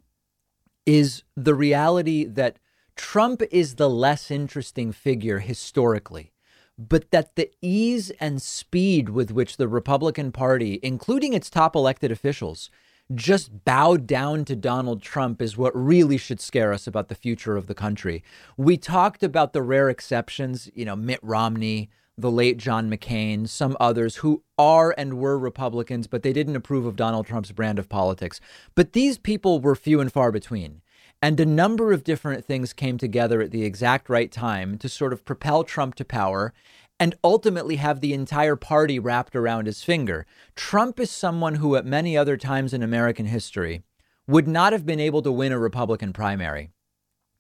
is 0.86 1.22
the 1.36 1.54
reality 1.54 2.24
that 2.24 2.58
Trump 2.96 3.42
is 3.50 3.74
the 3.74 3.90
less 3.90 4.30
interesting 4.30 4.92
figure 4.92 5.40
historically 5.40 6.32
but 6.78 7.10
that 7.10 7.36
the 7.36 7.50
ease 7.62 8.10
and 8.20 8.42
speed 8.42 9.08
with 9.08 9.30
which 9.30 9.56
the 9.56 9.68
Republican 9.68 10.32
Party, 10.32 10.80
including 10.82 11.32
its 11.32 11.50
top 11.50 11.76
elected 11.76 12.10
officials, 12.10 12.70
just 13.14 13.64
bowed 13.64 14.06
down 14.06 14.44
to 14.46 14.56
Donald 14.56 15.02
Trump 15.02 15.42
is 15.42 15.56
what 15.56 15.74
really 15.76 16.16
should 16.16 16.40
scare 16.40 16.72
us 16.72 16.86
about 16.86 17.08
the 17.08 17.14
future 17.14 17.56
of 17.56 17.66
the 17.66 17.74
country. 17.74 18.24
We 18.56 18.76
talked 18.76 19.22
about 19.22 19.52
the 19.52 19.62
rare 19.62 19.90
exceptions, 19.90 20.70
you 20.74 20.84
know, 20.84 20.96
Mitt 20.96 21.20
Romney, 21.22 21.90
the 22.16 22.30
late 22.30 22.56
John 22.56 22.90
McCain, 22.90 23.48
some 23.48 23.76
others 23.78 24.16
who 24.16 24.42
are 24.56 24.94
and 24.96 25.18
were 25.18 25.38
Republicans, 25.38 26.06
but 26.06 26.22
they 26.22 26.32
didn't 26.32 26.56
approve 26.56 26.86
of 26.86 26.96
Donald 26.96 27.26
Trump's 27.26 27.52
brand 27.52 27.78
of 27.78 27.88
politics. 27.88 28.40
But 28.74 28.92
these 28.94 29.18
people 29.18 29.60
were 29.60 29.76
few 29.76 30.00
and 30.00 30.12
far 30.12 30.32
between. 30.32 30.80
And 31.24 31.40
a 31.40 31.46
number 31.46 31.94
of 31.94 32.04
different 32.04 32.44
things 32.44 32.74
came 32.74 32.98
together 32.98 33.40
at 33.40 33.50
the 33.50 33.64
exact 33.64 34.10
right 34.10 34.30
time 34.30 34.76
to 34.76 34.90
sort 34.90 35.14
of 35.14 35.24
propel 35.24 35.64
Trump 35.64 35.94
to 35.94 36.04
power 36.04 36.52
and 37.00 37.14
ultimately 37.24 37.76
have 37.76 38.02
the 38.02 38.12
entire 38.12 38.56
party 38.56 38.98
wrapped 38.98 39.34
around 39.34 39.64
his 39.64 39.82
finger. 39.82 40.26
Trump 40.54 41.00
is 41.00 41.10
someone 41.10 41.54
who, 41.54 41.76
at 41.76 41.86
many 41.86 42.14
other 42.14 42.36
times 42.36 42.74
in 42.74 42.82
American 42.82 43.24
history, 43.24 43.82
would 44.26 44.46
not 44.46 44.74
have 44.74 44.84
been 44.84 45.00
able 45.00 45.22
to 45.22 45.32
win 45.32 45.50
a 45.50 45.58
Republican 45.58 46.12
primary. 46.12 46.68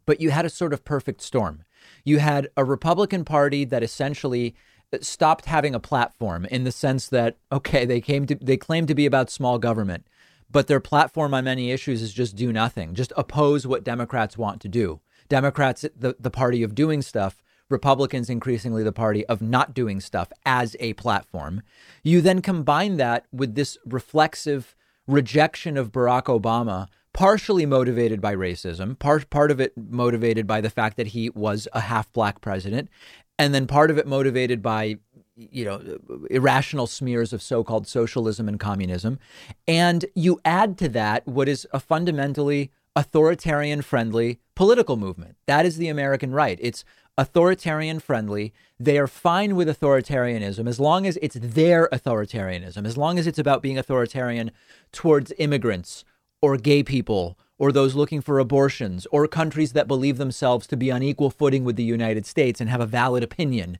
But 0.06 0.18
you 0.18 0.30
had 0.30 0.46
a 0.46 0.50
sort 0.50 0.72
of 0.72 0.86
perfect 0.86 1.20
storm. 1.20 1.62
You 2.06 2.20
had 2.20 2.48
a 2.56 2.64
Republican 2.64 3.22
Party 3.22 3.66
that 3.66 3.82
essentially 3.82 4.54
uh, 4.94 4.98
stopped 5.02 5.44
having 5.44 5.74
a 5.74 5.78
platform 5.78 6.46
in 6.46 6.64
the 6.64 6.72
sense 6.72 7.08
that 7.08 7.36
okay, 7.52 7.84
they 7.84 8.00
came 8.00 8.24
to 8.28 8.34
they 8.36 8.56
claim 8.56 8.86
to 8.86 8.94
be 8.94 9.04
about 9.04 9.28
small 9.28 9.58
government, 9.58 10.06
but 10.50 10.66
their 10.66 10.80
platform 10.80 11.34
on 11.34 11.44
many 11.44 11.70
issues 11.70 12.02
is 12.02 12.12
just 12.12 12.36
do 12.36 12.52
nothing, 12.52 12.94
just 12.94 13.12
oppose 13.16 13.66
what 13.66 13.84
Democrats 13.84 14.38
want 14.38 14.60
to 14.62 14.68
do. 14.68 15.00
Democrats 15.28 15.84
the, 15.96 16.16
the 16.18 16.30
party 16.30 16.62
of 16.62 16.74
doing 16.74 17.02
stuff, 17.02 17.42
Republicans 17.70 18.28
increasingly 18.28 18.82
the 18.82 18.92
party 18.92 19.24
of 19.26 19.40
not 19.40 19.74
doing 19.74 20.00
stuff 20.00 20.30
as 20.44 20.76
a 20.80 20.92
platform. 20.94 21.62
You 22.02 22.20
then 22.20 22.42
combine 22.42 22.98
that 22.98 23.26
with 23.32 23.54
this 23.54 23.78
reflexive 23.86 24.74
rejection 25.06 25.76
of 25.76 25.92
Barack 25.92 26.24
Obama 26.24 26.88
partially 27.12 27.64
motivated 27.64 28.20
by 28.20 28.34
racism, 28.34 28.98
part 28.98 29.30
part 29.30 29.50
of 29.50 29.60
it 29.60 29.72
motivated 29.76 30.46
by 30.46 30.60
the 30.60 30.70
fact 30.70 30.96
that 30.96 31.08
he 31.08 31.30
was 31.30 31.66
a 31.72 31.80
half 31.80 32.12
black 32.12 32.40
president, 32.40 32.90
and 33.38 33.54
then 33.54 33.66
part 33.66 33.90
of 33.90 33.98
it 33.98 34.06
motivated 34.06 34.60
by 34.60 34.96
you 35.36 35.64
know 35.64 35.98
irrational 36.30 36.86
smears 36.86 37.32
of 37.32 37.42
so-called 37.42 37.86
socialism 37.86 38.48
and 38.48 38.60
communism, 38.60 39.18
and 39.66 40.04
you 40.14 40.40
add 40.44 40.78
to 40.78 40.88
that 40.90 41.26
what 41.26 41.48
is 41.48 41.66
a 41.72 41.80
fundamentally 41.80 42.70
authoritarian 42.96 43.82
friendly 43.82 44.40
political 44.54 44.96
movement. 44.96 45.36
That 45.46 45.66
is 45.66 45.76
the 45.76 45.88
American 45.88 46.32
right. 46.32 46.58
It's 46.60 46.84
authoritarian 47.18 48.00
friendly. 48.00 48.52
They 48.78 48.98
are 48.98 49.06
fine 49.06 49.56
with 49.56 49.68
authoritarianism 49.68 50.68
as 50.68 50.80
long 50.80 51.06
as 51.06 51.18
it's 51.22 51.36
their 51.40 51.88
authoritarianism, 51.92 52.86
as 52.86 52.96
long 52.96 53.18
as 53.18 53.26
it's 53.26 53.38
about 53.38 53.62
being 53.62 53.78
authoritarian 53.78 54.50
towards 54.92 55.32
immigrants 55.38 56.04
or 56.40 56.56
gay 56.56 56.82
people 56.82 57.38
or 57.58 57.72
those 57.72 57.94
looking 57.94 58.20
for 58.20 58.38
abortions 58.38 59.06
or 59.12 59.26
countries 59.28 59.72
that 59.72 59.88
believe 59.88 60.18
themselves 60.18 60.66
to 60.66 60.76
be 60.76 60.90
on 60.90 61.02
equal 61.02 61.30
footing 61.30 61.64
with 61.64 61.76
the 61.76 61.84
United 61.84 62.26
States 62.26 62.60
and 62.60 62.68
have 62.68 62.80
a 62.80 62.86
valid 62.86 63.22
opinion, 63.22 63.78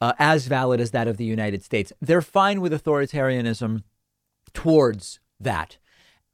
uh, 0.00 0.12
as 0.18 0.46
valid 0.46 0.80
as 0.80 0.90
that 0.90 1.08
of 1.08 1.16
the 1.16 1.24
United 1.24 1.62
States. 1.62 1.92
They're 2.00 2.22
fine 2.22 2.60
with 2.60 2.72
authoritarianism 2.72 3.82
towards 4.52 5.20
that. 5.40 5.78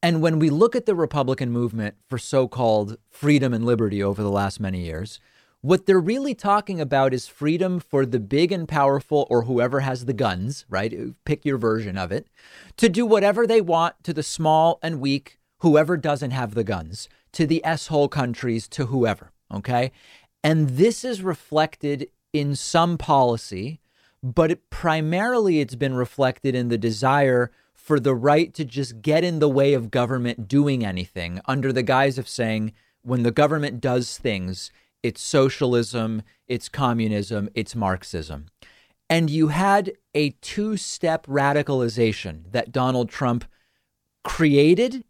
And 0.02 0.22
when 0.22 0.38
we 0.38 0.48
look 0.48 0.74
at 0.74 0.86
the 0.86 0.94
Republican 0.94 1.50
movement 1.50 1.96
for 2.08 2.18
so 2.18 2.48
called 2.48 2.96
freedom 3.10 3.52
and 3.52 3.66
liberty 3.66 4.02
over 4.02 4.22
the 4.22 4.30
last 4.30 4.58
many 4.58 4.80
years, 4.84 5.20
what 5.60 5.84
they're 5.84 6.00
really 6.00 6.34
talking 6.34 6.80
about 6.80 7.12
is 7.12 7.28
freedom 7.28 7.80
for 7.80 8.06
the 8.06 8.18
big 8.18 8.50
and 8.50 8.66
powerful 8.66 9.26
or 9.28 9.42
whoever 9.42 9.80
has 9.80 10.06
the 10.06 10.14
guns, 10.14 10.64
right? 10.70 10.94
Pick 11.26 11.44
your 11.44 11.58
version 11.58 11.98
of 11.98 12.10
it, 12.10 12.28
to 12.78 12.88
do 12.88 13.04
whatever 13.04 13.46
they 13.46 13.60
want 13.60 14.02
to 14.04 14.14
the 14.14 14.22
small 14.22 14.78
and 14.82 15.00
weak 15.00 15.38
whoever 15.58 15.98
doesn't 15.98 16.30
have 16.30 16.54
the 16.54 16.64
guns, 16.64 17.08
to 17.32 17.46
the 17.46 17.62
S 17.64 17.88
hole 17.88 18.08
countries, 18.08 18.66
to 18.68 18.86
whoever. 18.86 19.32
Okay. 19.52 19.92
And 20.42 20.70
this 20.70 21.04
is 21.04 21.22
reflected 21.22 22.08
in 22.32 22.54
some 22.54 22.98
policy, 22.98 23.80
but 24.22 24.50
it, 24.50 24.70
primarily 24.70 25.60
it's 25.60 25.74
been 25.74 25.94
reflected 25.94 26.54
in 26.54 26.68
the 26.68 26.78
desire 26.78 27.50
for 27.74 27.98
the 27.98 28.14
right 28.14 28.52
to 28.54 28.64
just 28.64 29.02
get 29.02 29.24
in 29.24 29.38
the 29.38 29.48
way 29.48 29.72
of 29.74 29.90
government 29.90 30.46
doing 30.46 30.84
anything 30.84 31.40
under 31.46 31.72
the 31.72 31.82
guise 31.82 32.18
of 32.18 32.28
saying, 32.28 32.72
when 33.02 33.22
the 33.22 33.30
government 33.30 33.80
does 33.80 34.18
things, 34.18 34.70
it's 35.02 35.22
socialism, 35.22 36.22
it's 36.46 36.68
communism, 36.68 37.48
it's 37.54 37.74
Marxism. 37.74 38.46
And 39.08 39.30
you 39.30 39.48
had 39.48 39.92
a 40.14 40.30
two 40.40 40.76
step 40.76 41.26
radicalization 41.26 42.52
that 42.52 42.70
Donald 42.70 43.08
Trump 43.08 43.44
created 44.22 45.04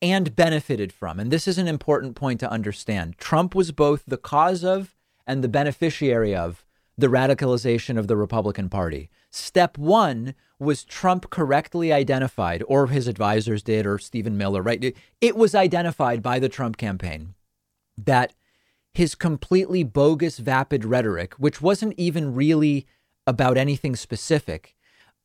and 0.00 0.34
benefited 0.34 0.92
from. 0.92 1.20
And 1.20 1.30
this 1.30 1.46
is 1.46 1.58
an 1.58 1.68
important 1.68 2.16
point 2.16 2.40
to 2.40 2.50
understand. 2.50 3.18
Trump 3.18 3.54
was 3.54 3.72
both 3.72 4.04
the 4.06 4.16
cause 4.16 4.64
of 4.64 4.94
and 5.26 5.42
the 5.42 5.48
beneficiary 5.48 6.34
of 6.34 6.64
the 6.96 7.08
radicalization 7.08 7.98
of 7.98 8.06
the 8.06 8.16
Republican 8.16 8.68
Party. 8.68 9.10
Step 9.30 9.78
one 9.78 10.34
was 10.58 10.84
Trump 10.84 11.30
correctly 11.30 11.92
identified, 11.92 12.62
or 12.68 12.86
his 12.86 13.08
advisors 13.08 13.62
did, 13.62 13.86
or 13.86 13.98
Stephen 13.98 14.36
Miller, 14.36 14.62
right? 14.62 14.94
It 15.20 15.36
was 15.36 15.54
identified 15.54 16.22
by 16.22 16.38
the 16.38 16.48
Trump 16.48 16.76
campaign 16.76 17.34
that 17.96 18.34
his 18.94 19.14
completely 19.14 19.82
bogus, 19.82 20.38
vapid 20.38 20.84
rhetoric, 20.84 21.34
which 21.34 21.60
wasn't 21.60 21.94
even 21.96 22.34
really 22.34 22.86
about 23.26 23.56
anything 23.56 23.96
specific, 23.96 24.76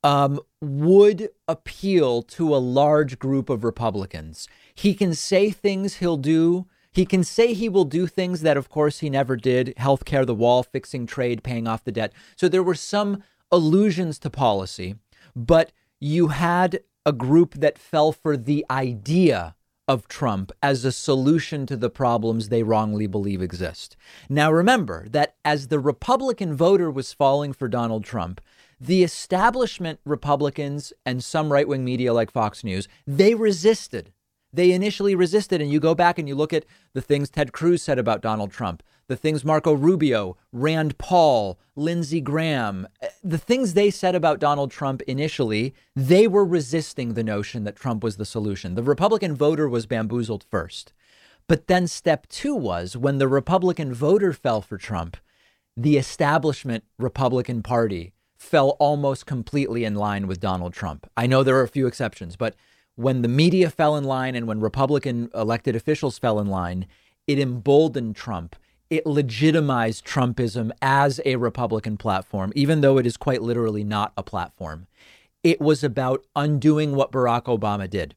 um, 0.04 0.40
would 0.62 1.30
appeal 1.48 2.22
to 2.22 2.56
a 2.56 2.58
large 2.58 3.20
group 3.20 3.50
of 3.50 3.64
Republicans. 3.64 4.48
He 4.74 4.94
can 4.94 5.14
say 5.14 5.50
things 5.50 5.96
he'll 5.96 6.18
do. 6.18 6.66
He 6.98 7.06
can 7.06 7.24
say 7.24 7.54
he 7.54 7.70
will 7.70 7.86
do 7.86 8.08
things 8.08 8.42
that, 8.42 8.58
of 8.58 8.70
course, 8.70 9.02
he 9.02 9.10
never 9.12 9.36
did 9.36 9.76
healthcare, 9.78 10.26
the 10.26 10.34
wall, 10.34 10.64
fixing 10.64 11.06
trade, 11.06 11.44
paying 11.44 11.68
off 11.68 11.84
the 11.84 11.92
debt. 11.92 12.12
So 12.36 12.50
there 12.50 12.64
were 12.64 12.74
some 12.74 13.22
allusions 13.52 14.18
to 14.18 14.32
policy, 14.32 14.96
but 15.36 15.72
you 16.00 16.30
had 16.30 16.80
a 17.06 17.12
group 17.12 17.54
that 17.54 17.78
fell 17.78 18.12
for 18.12 18.36
the 18.36 18.66
idea 18.72 19.56
of 19.88 20.08
Trump 20.08 20.52
as 20.64 20.84
a 20.84 20.92
solution 20.92 21.68
to 21.68 21.78
the 21.78 21.92
problems 21.92 22.50
they 22.50 22.64
wrongly 22.64 23.06
believe 23.06 23.44
exist. 23.44 23.96
Now, 24.28 24.52
remember 24.52 25.08
that 25.10 25.36
as 25.46 25.68
the 25.68 25.80
Republican 25.80 26.56
voter 26.56 26.90
was 26.90 27.14
falling 27.14 27.54
for 27.54 27.68
Donald 27.68 28.06
Trump, 28.06 28.42
the 28.82 29.04
establishment 29.04 30.00
Republicans 30.04 30.94
and 31.06 31.24
some 31.24 31.54
right 31.54 31.68
wing 31.68 31.86
media 31.86 32.12
like 32.12 32.32
Fox 32.32 32.64
News, 32.64 32.88
they 33.06 33.36
resisted. 33.36 34.14
They 34.54 34.72
initially 34.72 35.16
resisted. 35.16 35.62
And 35.62 35.72
you 35.72 35.80
go 35.80 35.96
back 35.96 36.18
and 36.18 36.28
you 36.28 36.36
look 36.36 36.54
at 36.54 36.66
the 36.94 37.02
things 37.02 37.30
Ted 37.30 37.52
Cruz 37.52 37.82
said 37.82 38.00
about 38.00 38.22
Donald 38.22 38.52
Trump, 38.52 38.82
the 39.08 39.16
things 39.16 39.46
Marco 39.46 39.74
Rubio, 39.74 40.38
Rand 40.52 40.98
Paul, 40.98 41.60
Lindsey 41.76 42.22
Graham, 42.22 42.88
eh, 43.02 43.08
the 43.24 43.38
things 43.38 43.74
they 43.74 43.90
said 43.90 44.16
about 44.16 44.40
Donald 44.40 44.72
Trump 44.72 45.02
initially, 45.04 45.74
they 45.96 46.28
were 46.28 46.46
resisting 46.46 47.14
the 47.14 47.24
notion 47.24 47.64
that 47.64 47.76
Trump 47.76 48.04
was 48.04 48.18
the 48.18 48.26
solution. 48.26 48.76
The 48.76 48.84
Republican 48.84 49.36
voter 49.36 49.70
was 49.70 49.86
bamboozled 49.86 50.44
first. 50.50 50.94
But 51.48 51.68
then 51.68 51.88
step 51.88 52.28
two 52.28 52.56
was 52.56 52.98
when 52.98 53.20
the 53.20 53.28
Republican 53.28 53.94
voter 53.94 54.34
fell 54.34 54.62
for 54.62 54.78
Trump, 54.78 55.16
the 55.78 55.98
establishment 55.98 56.84
Republican 56.98 57.64
Party 57.64 58.14
fell 58.38 58.72
almost 58.80 59.26
completely 59.26 59.86
in 59.86 59.96
line 59.96 60.28
with 60.28 60.40
Donald 60.40 60.74
Trump. 60.74 61.10
I 61.16 61.28
know 61.28 61.44
there 61.44 61.58
are 61.58 61.64
a 61.64 61.68
few 61.70 61.88
exceptions, 61.88 62.36
but 62.36 62.56
when 62.98 63.22
the 63.22 63.28
media 63.28 63.70
fell 63.70 63.96
in 63.96 64.04
line 64.04 64.36
and 64.36 64.48
when 64.48 64.60
Republican 64.60 65.30
elected 65.36 65.76
officials 65.76 66.18
fell 66.18 66.40
in 66.40 66.48
line, 66.48 66.88
it 67.28 67.38
emboldened 67.38 68.16
Trump. 68.16 68.56
It 68.90 69.06
legitimized 69.06 70.04
Trumpism 70.04 70.72
as 70.82 71.22
a 71.24 71.36
Republican 71.36 71.98
platform, 71.98 72.52
even 72.56 72.82
though 72.82 72.98
it 72.98 73.06
is 73.06 73.16
quite 73.16 73.44
literally 73.44 73.84
not 73.84 74.14
a 74.18 74.24
platform. 74.24 74.88
It 75.44 75.62
was 75.62 75.84
about 75.84 76.26
undoing 76.36 76.96
what 76.96 77.12
Barack 77.12 77.44
Obama 77.44 77.88
did. 77.88 78.16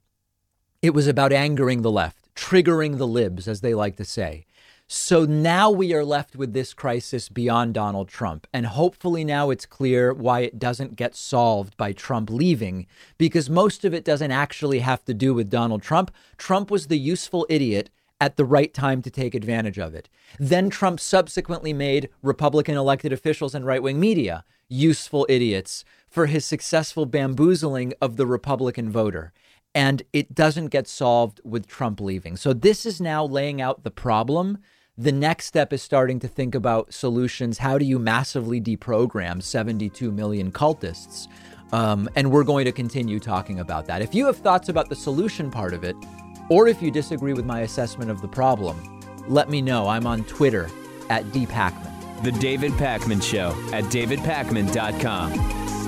It 0.81 0.95
was 0.95 1.07
about 1.07 1.33
angering 1.33 1.83
the 1.83 1.91
left, 1.91 2.35
triggering 2.35 2.97
the 2.97 3.07
libs, 3.07 3.47
as 3.47 3.61
they 3.61 3.75
like 3.75 3.97
to 3.97 4.05
say. 4.05 4.47
So 4.93 5.25
now 5.25 5.71
we 5.71 5.95
are 5.95 6.05
left 6.05 6.35
with 6.35 6.53
this 6.53 6.75
crisis 6.75 7.29
beyond 7.29 7.75
Donald 7.75 8.09
Trump. 8.09 8.49
And 8.53 8.67
hopefully 8.67 9.23
now 9.23 9.51
it's 9.51 9.65
clear 9.65 10.13
why 10.13 10.41
it 10.41 10.59
doesn't 10.59 10.97
get 10.97 11.15
solved 11.15 11.77
by 11.77 11.93
Trump 11.93 12.29
leaving, 12.29 12.89
because 13.17 13.49
most 13.49 13.85
of 13.85 13.95
it 13.95 14.05
doesn't 14.05 14.33
actually 14.33 14.81
have 14.81 15.05
to 15.05 15.15
do 15.15 15.33
with 15.33 15.49
Donald 15.49 15.81
Trump. 15.81 16.11
Trump 16.39 16.73
was 16.73 16.89
the 16.89 16.99
useful 16.99 17.47
idiot 17.49 17.89
at 18.21 18.37
the 18.37 18.45
right 18.45 18.75
time 18.75 19.01
to 19.03 19.13
take 19.13 19.33
advantage 19.37 19.79
of 19.79 19.95
it. 19.95 20.09
Then 20.41 20.69
Trump 20.71 20.99
subsequently 20.99 21.73
made 21.73 22.09
Republican 22.21 22.77
elected 22.77 23.13
officials 23.13 23.55
and 23.55 23.65
right 23.65 23.85
wing 23.85 24.01
media 24.01 24.45
useful 24.69 25.25
idiots 25.29 25.85
for 26.09 26.27
his 26.27 26.45
successful 26.45 27.07
bamboozling 27.07 27.95
of 28.03 28.17
the 28.17 28.27
Republican 28.27 28.91
voter. 28.91 29.33
And 29.73 30.03
it 30.13 30.35
doesn't 30.35 30.67
get 30.67 30.89
solved 30.89 31.41
with 31.45 31.69
Trump 31.69 32.01
leaving. 32.01 32.37
So 32.37 32.53
this 32.53 32.85
is 32.85 33.01
now 33.01 33.25
laying 33.25 33.61
out 33.61 33.85
the 33.85 33.93
problem 33.93 34.59
the 35.01 35.13
next 35.13 35.47
step 35.47 35.73
is 35.73 35.81
starting 35.81 36.19
to 36.21 36.29
think 36.29 36.55
about 36.55 36.93
solutions. 36.93 37.57
How 37.57 37.79
do 37.79 37.87
you 37.87 37.99
massively 37.99 38.61
deprogram 38.61 39.43
72 39.43 40.13
million 40.13 40.53
cultists? 40.53 41.27
Um, 41.73 42.07
and 42.17 42.31
we're 42.31 42.45
going 42.45 42.67
to 42.67 42.73
continue 42.73 43.19
talking 43.19 43.61
about 43.61 43.87
that. 43.87 44.03
If 44.03 44.15
you 44.15 44.27
have 44.27 44.37
thoughts 44.37 44.69
about 44.69 44.91
the 44.91 44.97
solution 44.97 45.51
part 45.51 45.73
of 45.73 45.85
it, 45.85 45.97
or 46.51 46.69
if 46.69 46.83
you 46.83 46.91
disagree 46.91 47.33
with 47.33 47.47
my 47.47 47.61
assessment 47.61 48.11
of 48.11 48.21
the 48.21 48.29
problem, 48.29 49.01
let 49.27 49.49
me 49.49 49.63
know. 49.63 49.89
I'm 49.89 50.07
on 50.07 50.23
Twitter 50.25 50.69
at 51.09 51.25
dpakman. 51.27 52.23
The 52.23 52.33
David 52.33 52.73
Pakman 52.73 53.23
Show 53.23 53.53
at 53.73 53.85
davidpakman.com. 53.85 55.80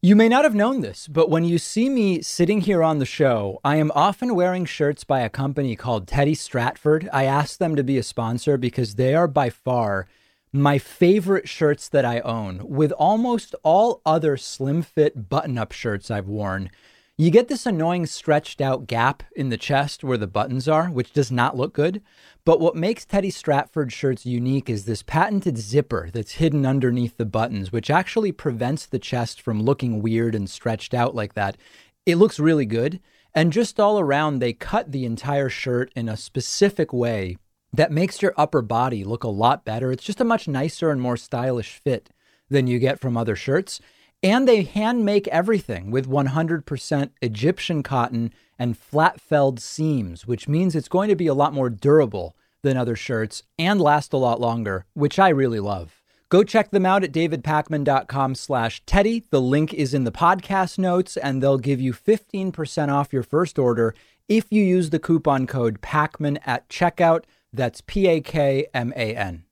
You 0.00 0.14
may 0.14 0.28
not 0.28 0.44
have 0.44 0.54
known 0.54 0.80
this, 0.80 1.08
but 1.08 1.28
when 1.28 1.44
you 1.44 1.58
see 1.58 1.88
me 1.88 2.22
sitting 2.22 2.60
here 2.60 2.84
on 2.84 3.00
the 3.00 3.04
show, 3.04 3.58
I 3.64 3.78
am 3.78 3.90
often 3.96 4.36
wearing 4.36 4.64
shirts 4.64 5.02
by 5.02 5.22
a 5.22 5.28
company 5.28 5.74
called 5.74 6.06
Teddy 6.06 6.36
Stratford. 6.36 7.08
I 7.12 7.24
asked 7.24 7.58
them 7.58 7.74
to 7.74 7.82
be 7.82 7.98
a 7.98 8.04
sponsor 8.04 8.56
because 8.56 8.94
they 8.94 9.16
are 9.16 9.26
by 9.26 9.50
far 9.50 10.06
my 10.52 10.78
favorite 10.78 11.48
shirts 11.48 11.88
that 11.88 12.04
I 12.04 12.20
own. 12.20 12.60
With 12.68 12.92
almost 12.92 13.56
all 13.64 14.00
other 14.06 14.36
slim 14.36 14.82
fit 14.82 15.28
button 15.28 15.58
up 15.58 15.72
shirts 15.72 16.12
I've 16.12 16.28
worn, 16.28 16.70
you 17.16 17.32
get 17.32 17.48
this 17.48 17.66
annoying 17.66 18.06
stretched 18.06 18.60
out 18.60 18.86
gap 18.86 19.24
in 19.34 19.48
the 19.48 19.56
chest 19.56 20.04
where 20.04 20.16
the 20.16 20.28
buttons 20.28 20.68
are, 20.68 20.86
which 20.86 21.12
does 21.12 21.32
not 21.32 21.56
look 21.56 21.72
good. 21.72 22.02
But 22.48 22.60
what 22.60 22.74
makes 22.74 23.04
Teddy 23.04 23.28
Stratford 23.28 23.92
shirts 23.92 24.24
unique 24.24 24.70
is 24.70 24.86
this 24.86 25.02
patented 25.02 25.58
zipper 25.58 26.08
that's 26.10 26.36
hidden 26.36 26.64
underneath 26.64 27.18
the 27.18 27.26
buttons, 27.26 27.72
which 27.72 27.90
actually 27.90 28.32
prevents 28.32 28.86
the 28.86 28.98
chest 28.98 29.42
from 29.42 29.62
looking 29.62 30.00
weird 30.00 30.34
and 30.34 30.48
stretched 30.48 30.94
out 30.94 31.14
like 31.14 31.34
that. 31.34 31.58
It 32.06 32.16
looks 32.16 32.40
really 32.40 32.64
good. 32.64 33.00
And 33.34 33.52
just 33.52 33.78
all 33.78 34.00
around, 34.00 34.38
they 34.38 34.54
cut 34.54 34.92
the 34.92 35.04
entire 35.04 35.50
shirt 35.50 35.92
in 35.94 36.08
a 36.08 36.16
specific 36.16 36.90
way 36.90 37.36
that 37.74 37.92
makes 37.92 38.22
your 38.22 38.32
upper 38.38 38.62
body 38.62 39.04
look 39.04 39.24
a 39.24 39.28
lot 39.28 39.66
better. 39.66 39.92
It's 39.92 40.04
just 40.04 40.22
a 40.22 40.24
much 40.24 40.48
nicer 40.48 40.90
and 40.90 41.02
more 41.02 41.18
stylish 41.18 41.82
fit 41.84 42.08
than 42.48 42.66
you 42.66 42.78
get 42.78 42.98
from 42.98 43.18
other 43.18 43.36
shirts. 43.36 43.78
And 44.22 44.48
they 44.48 44.62
hand 44.62 45.04
make 45.04 45.28
everything 45.28 45.90
with 45.90 46.08
100% 46.08 47.10
Egyptian 47.20 47.82
cotton 47.82 48.32
and 48.58 48.78
flat 48.78 49.20
felled 49.20 49.60
seams, 49.60 50.26
which 50.26 50.48
means 50.48 50.74
it's 50.74 50.88
going 50.88 51.10
to 51.10 51.14
be 51.14 51.26
a 51.26 51.34
lot 51.34 51.52
more 51.52 51.68
durable 51.68 52.34
than 52.62 52.76
other 52.76 52.96
shirts 52.96 53.42
and 53.58 53.80
last 53.80 54.12
a 54.12 54.16
lot 54.16 54.40
longer, 54.40 54.86
which 54.94 55.18
I 55.18 55.28
really 55.28 55.60
love. 55.60 55.98
Go 56.30 56.44
check 56.44 56.70
them 56.70 56.84
out 56.84 57.04
at 57.04 57.12
davidpakman.com 57.12 58.34
slash 58.34 58.82
Teddy. 58.84 59.24
The 59.30 59.40
link 59.40 59.72
is 59.72 59.94
in 59.94 60.04
the 60.04 60.12
podcast 60.12 60.78
notes, 60.78 61.16
and 61.16 61.42
they'll 61.42 61.56
give 61.58 61.80
you 61.80 61.94
15% 61.94 62.88
off 62.92 63.12
your 63.12 63.22
first 63.22 63.58
order 63.58 63.94
if 64.28 64.46
you 64.50 64.62
use 64.62 64.90
the 64.90 64.98
coupon 64.98 65.46
code 65.46 65.80
PAKMAN 65.80 66.38
at 66.44 66.68
checkout. 66.68 67.24
That's 67.50 67.80
P 67.80 68.06
A 68.06 68.20
K 68.20 68.66
M 68.74 68.92
A 68.94 69.16
N. 69.16 69.47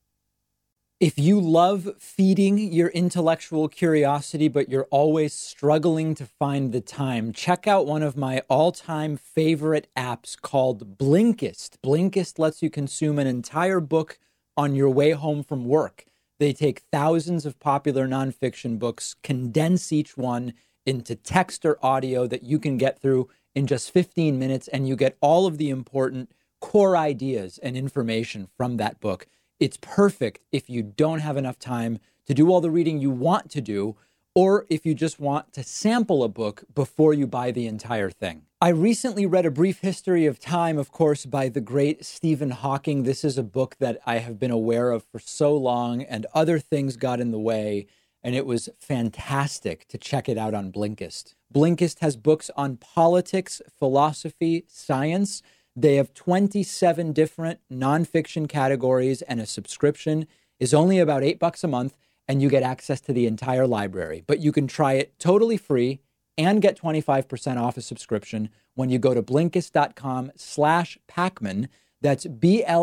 If 0.99 1.19
you 1.19 1.39
love 1.39 1.93
feeding 1.99 2.57
your 2.57 2.87
intellectual 2.87 3.67
curiosity, 3.69 4.47
but 4.47 4.67
you're 4.67 4.87
always 4.89 5.31
struggling 5.31 6.15
to 6.15 6.25
find 6.25 6.71
the 6.71 6.81
time, 6.81 7.33
check 7.33 7.67
out 7.67 7.85
one 7.85 8.01
of 8.01 8.17
my 8.17 8.41
all 8.49 8.71
time 8.71 9.15
favorite 9.15 9.87
apps 9.95 10.35
called 10.41 10.97
Blinkist. 10.97 11.77
Blinkist 11.85 12.39
lets 12.39 12.63
you 12.63 12.71
consume 12.71 13.19
an 13.19 13.27
entire 13.27 13.79
book 13.79 14.17
on 14.57 14.73
your 14.73 14.89
way 14.89 15.11
home 15.11 15.43
from 15.43 15.65
work. 15.65 16.05
They 16.39 16.51
take 16.51 16.81
thousands 16.91 17.45
of 17.45 17.59
popular 17.59 18.07
nonfiction 18.07 18.79
books, 18.79 19.15
condense 19.21 19.91
each 19.91 20.17
one 20.17 20.55
into 20.83 21.13
text 21.13 21.63
or 21.63 21.77
audio 21.85 22.25
that 22.25 22.41
you 22.41 22.57
can 22.57 22.75
get 22.75 22.99
through 22.99 23.29
in 23.53 23.67
just 23.67 23.91
15 23.91 24.39
minutes, 24.39 24.67
and 24.67 24.87
you 24.87 24.95
get 24.95 25.15
all 25.21 25.45
of 25.45 25.59
the 25.59 25.69
important 25.69 26.31
core 26.59 26.97
ideas 26.97 27.59
and 27.59 27.77
information 27.77 28.47
from 28.57 28.77
that 28.77 28.99
book 28.99 29.27
it's 29.59 29.77
perfect 29.77 30.39
if 30.51 30.69
you 30.69 30.83
don't 30.83 31.19
have 31.19 31.37
enough 31.37 31.59
time 31.59 31.99
to 32.25 32.33
do 32.33 32.51
all 32.51 32.61
the 32.61 32.71
reading 32.71 32.99
you 32.99 33.09
want 33.09 33.49
to 33.51 33.61
do, 33.61 33.95
or 34.35 34.65
if 34.69 34.85
you 34.85 34.93
just 34.93 35.19
want 35.19 35.51
to 35.53 35.63
sample 35.63 36.23
a 36.23 36.27
book 36.27 36.63
before 36.75 37.13
you 37.13 37.25
buy 37.25 37.49
the 37.49 37.65
entire 37.65 38.11
thing. 38.11 38.43
I 38.61 38.69
recently 38.69 39.25
read 39.25 39.45
A 39.45 39.51
Brief 39.51 39.79
History 39.79 40.25
of 40.25 40.39
Time, 40.39 40.77
of 40.77 40.91
course, 40.91 41.25
by 41.25 41.49
the 41.49 41.61
great 41.61 42.05
Stephen 42.05 42.51
Hawking. 42.51 43.03
This 43.03 43.23
is 43.23 43.37
a 43.37 43.43
book 43.43 43.77
that 43.79 43.99
I 44.05 44.17
have 44.17 44.37
been 44.39 44.51
aware 44.51 44.91
of 44.91 45.03
for 45.03 45.19
so 45.19 45.55
long, 45.55 46.03
and 46.03 46.25
other 46.33 46.59
things 46.59 46.97
got 46.97 47.19
in 47.19 47.31
the 47.31 47.39
way, 47.39 47.87
and 48.23 48.35
it 48.35 48.45
was 48.45 48.69
fantastic 48.79 49.87
to 49.87 49.97
check 49.97 50.27
it 50.27 50.37
out 50.37 50.53
on 50.53 50.71
Blinkist. 50.71 51.33
Blinkist 51.53 51.99
has 51.99 52.17
books 52.17 52.51
on 52.55 52.77
politics, 52.77 53.61
philosophy, 53.79 54.65
science 54.67 55.41
they 55.79 55.95
have 55.97 56.13
27 56.15 57.13
different 57.13 57.59
nonfiction 57.71 58.49
categories, 58.49 59.21
and 59.21 59.39
a 59.39 59.45
subscription 59.45 60.25
is 60.59 60.73
only 60.73 60.97
about 60.97 61.23
eight 61.23 61.37
bucks 61.37 61.63
a 61.63 61.67
month, 61.67 61.95
and 62.27 62.41
you 62.41 62.49
get 62.49 62.63
access 62.63 62.99
to 63.01 63.13
the 63.13 63.27
entire 63.27 63.67
library. 63.67 64.23
But 64.25 64.39
you 64.39 64.51
can 64.51 64.65
try 64.65 64.93
it 64.93 65.19
totally 65.19 65.55
free 65.55 65.99
and 66.35 66.63
get 66.63 66.79
25% 66.79 67.61
off 67.61 67.77
a 67.77 67.81
subscription 67.81 68.49
when 68.73 68.89
you 68.89 68.97
go 68.97 69.13
to 69.13 69.21
Blinkist.com 69.21 70.31
slash 70.35 70.97
Pakman. 71.07 71.67
That's 72.01 72.25
B-L-I-N-K-I-S-T 72.25 72.75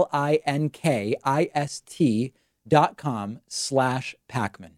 dot 2.67 2.97
com 2.97 3.41
slash 3.49 4.15
Pakman. 4.31 4.71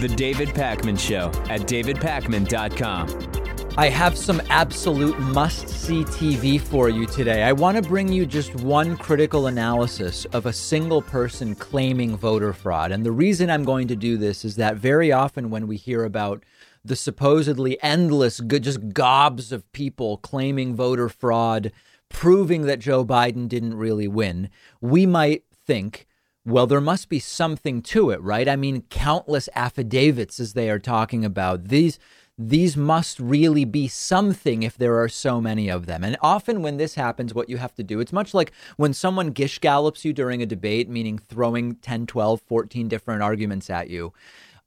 The 0.00 0.06
David 0.06 0.50
Pakman 0.50 0.96
Show 0.96 1.26
at 1.50 1.62
davidpakman.com. 1.62 3.72
I 3.76 3.88
have 3.88 4.16
some 4.16 4.40
absolute 4.48 5.18
must 5.18 5.68
see 5.68 6.04
TV 6.04 6.60
for 6.60 6.88
you 6.88 7.04
today. 7.04 7.42
I 7.42 7.50
want 7.50 7.78
to 7.78 7.82
bring 7.82 8.12
you 8.12 8.24
just 8.24 8.54
one 8.54 8.96
critical 8.96 9.48
analysis 9.48 10.24
of 10.26 10.46
a 10.46 10.52
single 10.52 11.02
person 11.02 11.56
claiming 11.56 12.16
voter 12.16 12.52
fraud. 12.52 12.92
And 12.92 13.04
the 13.04 13.10
reason 13.10 13.50
I'm 13.50 13.64
going 13.64 13.88
to 13.88 13.96
do 13.96 14.16
this 14.16 14.44
is 14.44 14.54
that 14.54 14.76
very 14.76 15.10
often 15.10 15.50
when 15.50 15.66
we 15.66 15.76
hear 15.76 16.04
about 16.04 16.44
the 16.84 16.94
supposedly 16.94 17.76
endless, 17.82 18.38
just 18.38 18.90
gobs 18.90 19.50
of 19.50 19.72
people 19.72 20.18
claiming 20.18 20.76
voter 20.76 21.08
fraud, 21.08 21.72
proving 22.08 22.66
that 22.66 22.78
Joe 22.78 23.04
Biden 23.04 23.48
didn't 23.48 23.74
really 23.74 24.06
win, 24.06 24.48
we 24.80 25.06
might 25.06 25.42
think 25.66 26.06
well, 26.48 26.66
there 26.66 26.80
must 26.80 27.10
be 27.10 27.20
something 27.20 27.82
to 27.82 28.10
it, 28.10 28.22
right? 28.22 28.48
I 28.48 28.56
mean, 28.56 28.82
countless 28.88 29.50
affidavits 29.54 30.40
as 30.40 30.54
they 30.54 30.70
are 30.70 30.78
talking 30.78 31.24
about. 31.24 31.68
These 31.68 31.98
these 32.40 32.76
must 32.76 33.18
really 33.18 33.64
be 33.64 33.88
something 33.88 34.62
if 34.62 34.78
there 34.78 34.96
are 35.02 35.08
so 35.08 35.40
many 35.40 35.68
of 35.68 35.86
them. 35.86 36.04
And 36.04 36.16
often 36.22 36.62
when 36.62 36.76
this 36.76 36.94
happens, 36.94 37.34
what 37.34 37.48
you 37.48 37.56
have 37.56 37.74
to 37.74 37.82
do, 37.82 37.98
it's 37.98 38.12
much 38.12 38.32
like 38.32 38.52
when 38.76 38.94
someone 38.94 39.30
gish 39.30 39.58
gallops 39.58 40.04
you 40.04 40.12
during 40.12 40.40
a 40.40 40.46
debate, 40.46 40.88
meaning 40.88 41.18
throwing 41.18 41.74
10, 41.74 42.06
12, 42.06 42.40
14 42.42 42.86
different 42.86 43.22
arguments 43.22 43.68
at 43.68 43.90
you, 43.90 44.12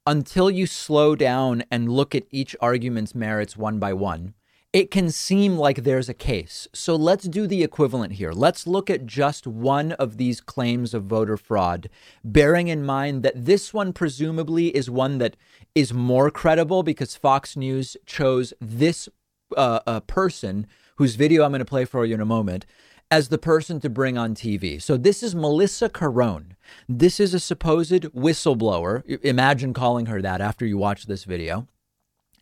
until 0.06 0.50
you 0.50 0.66
slow 0.66 1.16
down 1.16 1.64
and 1.70 1.90
look 1.90 2.14
at 2.14 2.26
each 2.30 2.54
argument's 2.60 3.14
merits 3.14 3.56
one 3.56 3.78
by 3.78 3.94
one 3.94 4.34
it 4.72 4.90
can 4.90 5.10
seem 5.10 5.56
like 5.56 5.82
there's 5.82 6.08
a 6.08 6.14
case. 6.14 6.66
So 6.72 6.96
let's 6.96 7.28
do 7.28 7.46
the 7.46 7.62
equivalent 7.62 8.14
here. 8.14 8.32
Let's 8.32 8.66
look 8.66 8.88
at 8.88 9.04
just 9.04 9.46
one 9.46 9.92
of 9.92 10.16
these 10.16 10.40
claims 10.40 10.94
of 10.94 11.04
voter 11.04 11.36
fraud, 11.36 11.90
bearing 12.24 12.68
in 12.68 12.84
mind 12.84 13.22
that 13.22 13.44
this 13.44 13.74
one 13.74 13.92
presumably 13.92 14.68
is 14.68 14.88
one 14.88 15.18
that 15.18 15.36
is 15.74 15.92
more 15.92 16.30
credible 16.30 16.82
because 16.82 17.14
Fox 17.16 17.54
News 17.54 17.98
chose 18.06 18.54
this 18.60 19.10
uh, 19.56 19.80
uh, 19.86 20.00
person, 20.00 20.66
whose 20.96 21.16
video 21.16 21.44
I'm 21.44 21.50
going 21.50 21.58
to 21.58 21.66
play 21.66 21.84
for 21.84 22.06
you 22.06 22.14
in 22.14 22.20
a 22.22 22.26
moment, 22.26 22.64
as 23.10 23.28
the 23.28 23.36
person 23.36 23.78
to 23.80 23.90
bring 23.90 24.16
on 24.16 24.34
TV. 24.34 24.80
So 24.80 24.96
this 24.96 25.22
is 25.22 25.34
Melissa 25.34 25.90
Carone. 25.90 26.52
This 26.88 27.20
is 27.20 27.34
a 27.34 27.40
supposed 27.40 28.04
whistleblower. 28.14 29.04
Imagine 29.22 29.74
calling 29.74 30.06
her 30.06 30.22
that 30.22 30.40
after 30.40 30.64
you 30.64 30.78
watch 30.78 31.04
this 31.04 31.24
video. 31.24 31.68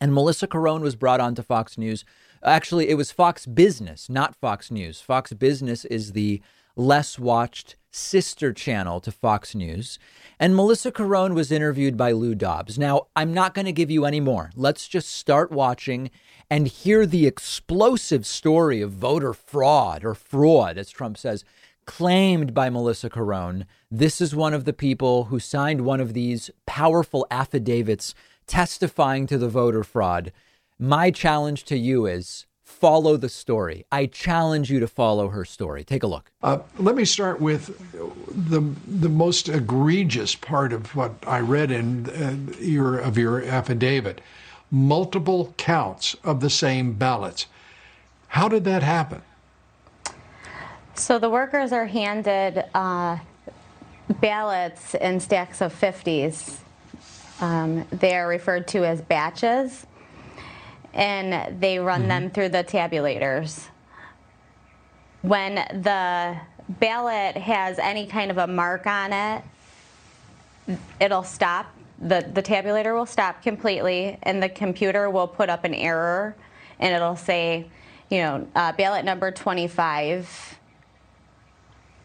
And 0.01 0.15
Melissa 0.15 0.47
Carone 0.47 0.81
was 0.81 0.95
brought 0.95 1.21
on 1.21 1.35
to 1.35 1.43
Fox 1.43 1.77
News. 1.77 2.03
Actually, 2.43 2.89
it 2.89 2.95
was 2.95 3.11
Fox 3.11 3.45
Business, 3.45 4.09
not 4.09 4.35
Fox 4.35 4.71
News. 4.71 4.99
Fox 4.99 5.31
Business 5.31 5.85
is 5.85 6.13
the 6.13 6.41
less 6.75 7.19
watched 7.19 7.75
sister 7.91 8.51
channel 8.51 8.99
to 8.99 9.11
Fox 9.11 9.53
News. 9.53 9.99
And 10.39 10.55
Melissa 10.55 10.91
Carone 10.91 11.35
was 11.35 11.51
interviewed 11.51 11.97
by 11.97 12.13
Lou 12.13 12.33
Dobbs. 12.33 12.79
Now, 12.79 13.07
I'm 13.15 13.31
not 13.31 13.53
going 13.53 13.65
to 13.65 13.71
give 13.71 13.91
you 13.91 14.05
any 14.05 14.19
more. 14.19 14.49
Let's 14.55 14.87
just 14.87 15.09
start 15.09 15.51
watching 15.51 16.09
and 16.49 16.67
hear 16.67 17.05
the 17.05 17.27
explosive 17.27 18.25
story 18.25 18.81
of 18.81 18.91
voter 18.91 19.33
fraud 19.33 20.03
or 20.03 20.15
fraud, 20.15 20.79
as 20.79 20.89
Trump 20.89 21.15
says, 21.15 21.45
claimed 21.85 22.55
by 22.55 22.71
Melissa 22.71 23.09
Carone. 23.09 23.65
This 23.91 24.19
is 24.19 24.35
one 24.35 24.55
of 24.55 24.65
the 24.65 24.73
people 24.73 25.25
who 25.25 25.39
signed 25.39 25.81
one 25.81 25.99
of 25.99 26.13
these 26.13 26.49
powerful 26.65 27.27
affidavits 27.29 28.15
testifying 28.51 29.25
to 29.27 29.37
the 29.37 29.47
voter 29.47 29.81
fraud. 29.81 30.33
My 30.77 31.09
challenge 31.09 31.63
to 31.65 31.77
you 31.77 32.05
is 32.05 32.45
follow 32.61 33.15
the 33.15 33.29
story. 33.29 33.85
I 33.93 34.07
challenge 34.07 34.69
you 34.69 34.81
to 34.81 34.87
follow 34.87 35.29
her 35.29 35.45
story. 35.45 35.85
Take 35.85 36.03
a 36.03 36.07
look. 36.07 36.31
Uh, 36.43 36.59
let 36.77 36.95
me 36.95 37.05
start 37.05 37.39
with 37.39 37.67
the 38.49 38.61
the 38.85 39.07
most 39.07 39.47
egregious 39.47 40.35
part 40.35 40.73
of 40.73 40.93
what 40.97 41.13
I 41.25 41.39
read 41.39 41.71
in 41.71 42.09
uh, 42.09 42.59
your 42.59 42.97
of 42.97 43.17
your 43.17 43.41
affidavit: 43.41 44.19
multiple 44.69 45.53
counts 45.57 46.17
of 46.21 46.41
the 46.41 46.49
same 46.49 46.91
ballots. 46.91 47.45
How 48.27 48.49
did 48.49 48.65
that 48.65 48.83
happen? 48.83 49.21
So 50.95 51.19
the 51.19 51.29
workers 51.29 51.71
are 51.71 51.85
handed 51.85 52.65
uh, 52.73 53.19
ballots 54.19 54.93
in 54.95 55.21
stacks 55.21 55.61
of 55.61 55.73
50s 55.73 56.57
Um, 57.41 57.87
they 57.91 58.15
are 58.15 58.27
referred 58.27 58.67
to 58.69 58.85
as 58.85 59.01
batches, 59.01 59.87
and 60.93 61.59
they 61.59 61.79
run 61.79 62.01
mm-hmm. 62.01 62.09
them 62.09 62.29
through 62.29 62.49
the 62.49 62.63
tabulators. 62.63 63.67
When 65.23 65.55
the 65.55 66.37
ballot 66.69 67.37
has 67.37 67.79
any 67.79 68.05
kind 68.05 68.29
of 68.29 68.37
a 68.37 68.47
mark 68.47 68.85
on 68.85 69.11
it, 69.11 69.43
it'll 70.99 71.23
stop. 71.23 71.73
The, 71.99 72.29
the 72.33 72.41
tabulator 72.43 72.95
will 72.95 73.05
stop 73.07 73.41
completely, 73.41 74.19
and 74.23 74.41
the 74.41 74.49
computer 74.49 75.09
will 75.09 75.27
put 75.27 75.49
up 75.49 75.63
an 75.63 75.73
error, 75.73 76.35
and 76.79 76.93
it'll 76.93 77.15
say, 77.15 77.65
you 78.09 78.19
know, 78.19 78.47
uh, 78.55 78.71
ballot 78.73 79.03
number 79.03 79.31
25 79.31 80.59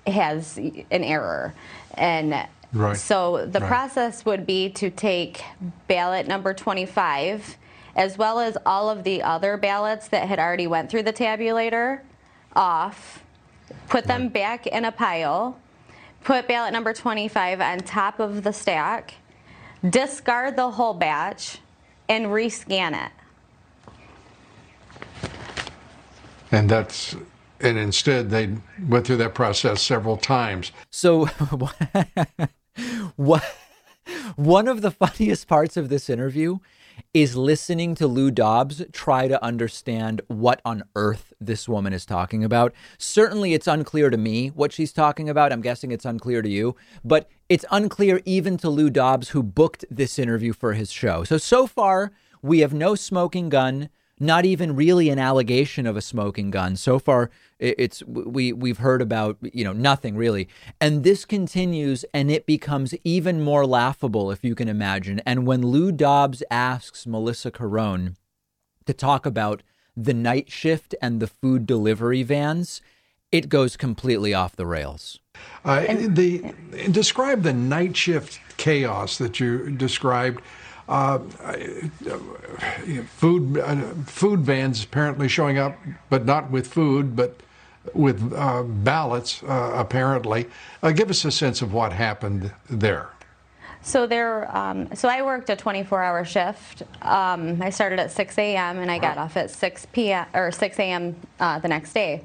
has 0.07 0.57
an 0.57 0.85
error. 0.90 1.55
And 1.94 2.46
right. 2.76 2.96
so 2.96 3.46
the 3.46 3.60
right. 3.60 3.68
process 3.68 4.24
would 4.24 4.46
be 4.46 4.70
to 4.70 4.90
take 4.90 5.42
ballot 5.88 6.26
number 6.26 6.54
25 6.54 7.56
as 7.96 8.18
well 8.18 8.38
as 8.38 8.58
all 8.66 8.90
of 8.90 9.04
the 9.04 9.22
other 9.22 9.56
ballots 9.56 10.08
that 10.08 10.28
had 10.28 10.38
already 10.38 10.66
went 10.66 10.90
through 10.90 11.02
the 11.02 11.12
tabulator 11.12 12.00
off, 12.54 13.24
put 13.88 14.04
them 14.04 14.24
right. 14.24 14.32
back 14.32 14.66
in 14.66 14.84
a 14.84 14.92
pile, 14.92 15.58
put 16.22 16.46
ballot 16.46 16.72
number 16.72 16.92
25 16.92 17.60
on 17.60 17.78
top 17.78 18.20
of 18.20 18.42
the 18.42 18.52
stack, 18.52 19.14
discard 19.88 20.56
the 20.56 20.70
whole 20.70 20.94
batch, 20.94 21.58
and 22.08 22.26
rescan 22.26 23.06
it. 23.06 23.12
And 26.52 26.68
that's 26.68 27.16
and 27.60 27.78
instead 27.78 28.30
they 28.30 28.54
went 28.86 29.06
through 29.06 29.16
that 29.16 29.34
process 29.34 29.80
several 29.80 30.18
times. 30.18 30.72
So, 30.90 31.28
what? 33.16 33.44
One 34.36 34.68
of 34.68 34.82
the 34.82 34.90
funniest 34.90 35.48
parts 35.48 35.76
of 35.76 35.88
this 35.88 36.08
interview 36.08 36.58
is 37.12 37.36
listening 37.36 37.94
to 37.96 38.06
Lou 38.06 38.30
Dobbs 38.30 38.82
try 38.92 39.28
to 39.28 39.42
understand 39.42 40.22
what 40.28 40.60
on 40.64 40.84
earth 40.94 41.32
this 41.40 41.68
woman 41.68 41.92
is 41.92 42.06
talking 42.06 42.44
about. 42.44 42.72
Certainly, 42.98 43.54
it's 43.54 43.66
unclear 43.66 44.10
to 44.10 44.16
me 44.16 44.48
what 44.48 44.72
she's 44.72 44.92
talking 44.92 45.28
about. 45.28 45.52
I'm 45.52 45.60
guessing 45.60 45.90
it's 45.90 46.04
unclear 46.04 46.42
to 46.42 46.48
you, 46.48 46.76
but 47.04 47.28
it's 47.48 47.64
unclear 47.70 48.20
even 48.24 48.56
to 48.58 48.70
Lou 48.70 48.90
Dobbs, 48.90 49.30
who 49.30 49.42
booked 49.42 49.84
this 49.90 50.18
interview 50.18 50.52
for 50.52 50.74
his 50.74 50.90
show. 50.90 51.24
So, 51.24 51.38
so 51.38 51.66
far, 51.66 52.12
we 52.42 52.60
have 52.60 52.72
no 52.72 52.94
smoking 52.94 53.48
gun 53.48 53.88
not 54.18 54.44
even 54.44 54.74
really 54.74 55.10
an 55.10 55.18
allegation 55.18 55.86
of 55.86 55.96
a 55.96 56.02
smoking 56.02 56.50
gun. 56.50 56.76
So 56.76 56.98
far, 56.98 57.30
it's 57.58 58.02
we 58.04 58.52
we've 58.52 58.78
heard 58.78 59.00
about 59.00 59.38
you 59.40 59.64
know 59.64 59.72
nothing 59.72 60.16
really, 60.16 60.48
and 60.80 61.04
this 61.04 61.24
continues, 61.24 62.04
and 62.12 62.30
it 62.30 62.46
becomes 62.46 62.94
even 63.04 63.42
more 63.42 63.66
laughable 63.66 64.30
if 64.30 64.44
you 64.44 64.54
can 64.54 64.68
imagine. 64.68 65.20
And 65.24 65.46
when 65.46 65.62
Lou 65.62 65.92
Dobbs 65.92 66.42
asks 66.50 67.06
Melissa 67.06 67.50
Carone 67.50 68.16
to 68.84 68.92
talk 68.92 69.26
about 69.26 69.62
the 69.96 70.14
night 70.14 70.50
shift 70.50 70.94
and 71.00 71.20
the 71.20 71.26
food 71.26 71.66
delivery 71.66 72.22
vans, 72.22 72.82
it 73.32 73.48
goes 73.48 73.76
completely 73.76 74.34
off 74.34 74.56
the 74.56 74.66
rails. 74.66 75.20
Uh, 75.64 75.80
the 76.08 76.54
describe 76.90 77.42
the 77.42 77.52
night 77.52 77.96
shift 77.96 78.38
chaos 78.58 79.18
that 79.18 79.40
you 79.40 79.70
described 79.70 80.42
uh, 80.88 81.18
food 83.06 83.58
uh, 83.58 83.76
food 84.06 84.40
vans 84.40 84.84
apparently 84.84 85.28
showing 85.28 85.58
up, 85.58 85.76
but 86.10 86.24
not 86.24 86.50
with 86.50 86.66
food, 86.66 87.16
but 87.16 87.40
with 87.94 88.33
uh, 88.33 88.62
ballots 88.62 89.42
uh, 89.42 89.72
apparently. 89.75 90.46
Uh, 90.83 90.92
give 90.92 91.11
us 91.11 91.25
a 91.25 91.31
sense 91.31 91.62
of 91.62 91.72
what 91.72 91.92
happened 91.92 92.53
there. 92.68 93.11
So 93.83 94.07
there, 94.07 94.55
um, 94.57 94.92
so 94.96 95.09
I 95.09 95.22
worked 95.22 95.49
a 95.49 95.55
24-hour 95.55 96.25
shift. 96.25 96.83
Um, 97.03 97.62
I 97.62 97.70
started 97.70 98.01
at 98.01 98.11
6 98.11 98.37
a.m. 98.37 98.79
and 98.79 98.90
I 98.90 98.99
got 98.99 99.16
off 99.16 99.37
at 99.37 99.49
6 99.49 99.87
p.m. 99.92 100.27
or 100.35 100.51
6 100.51 100.79
a.m. 100.81 101.14
Uh, 101.38 101.61
the 101.61 101.68
next 101.68 101.92
day. 101.92 102.22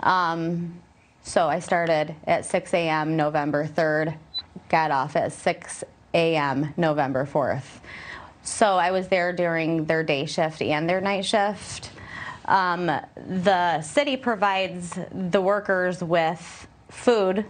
Um, 0.00 0.80
so 1.22 1.48
I 1.48 1.60
started 1.60 2.16
at 2.26 2.46
6 2.46 2.74
a.m. 2.74 3.16
November 3.16 3.64
3rd, 3.66 4.16
got 4.68 4.90
off 4.90 5.14
at 5.14 5.32
6 5.32 5.84
a.m. 6.14 6.74
November 6.76 7.26
4th. 7.26 7.80
So 8.42 8.76
I 8.76 8.90
was 8.90 9.08
there 9.08 9.32
during 9.32 9.84
their 9.84 10.02
day 10.02 10.24
shift 10.24 10.62
and 10.62 10.88
their 10.88 11.00
night 11.00 11.24
shift. 11.24 11.90
Um, 12.48 12.86
the 12.86 13.80
city 13.82 14.16
provides 14.16 14.98
the 15.12 15.40
workers 15.40 16.02
with 16.02 16.66
food 16.90 17.44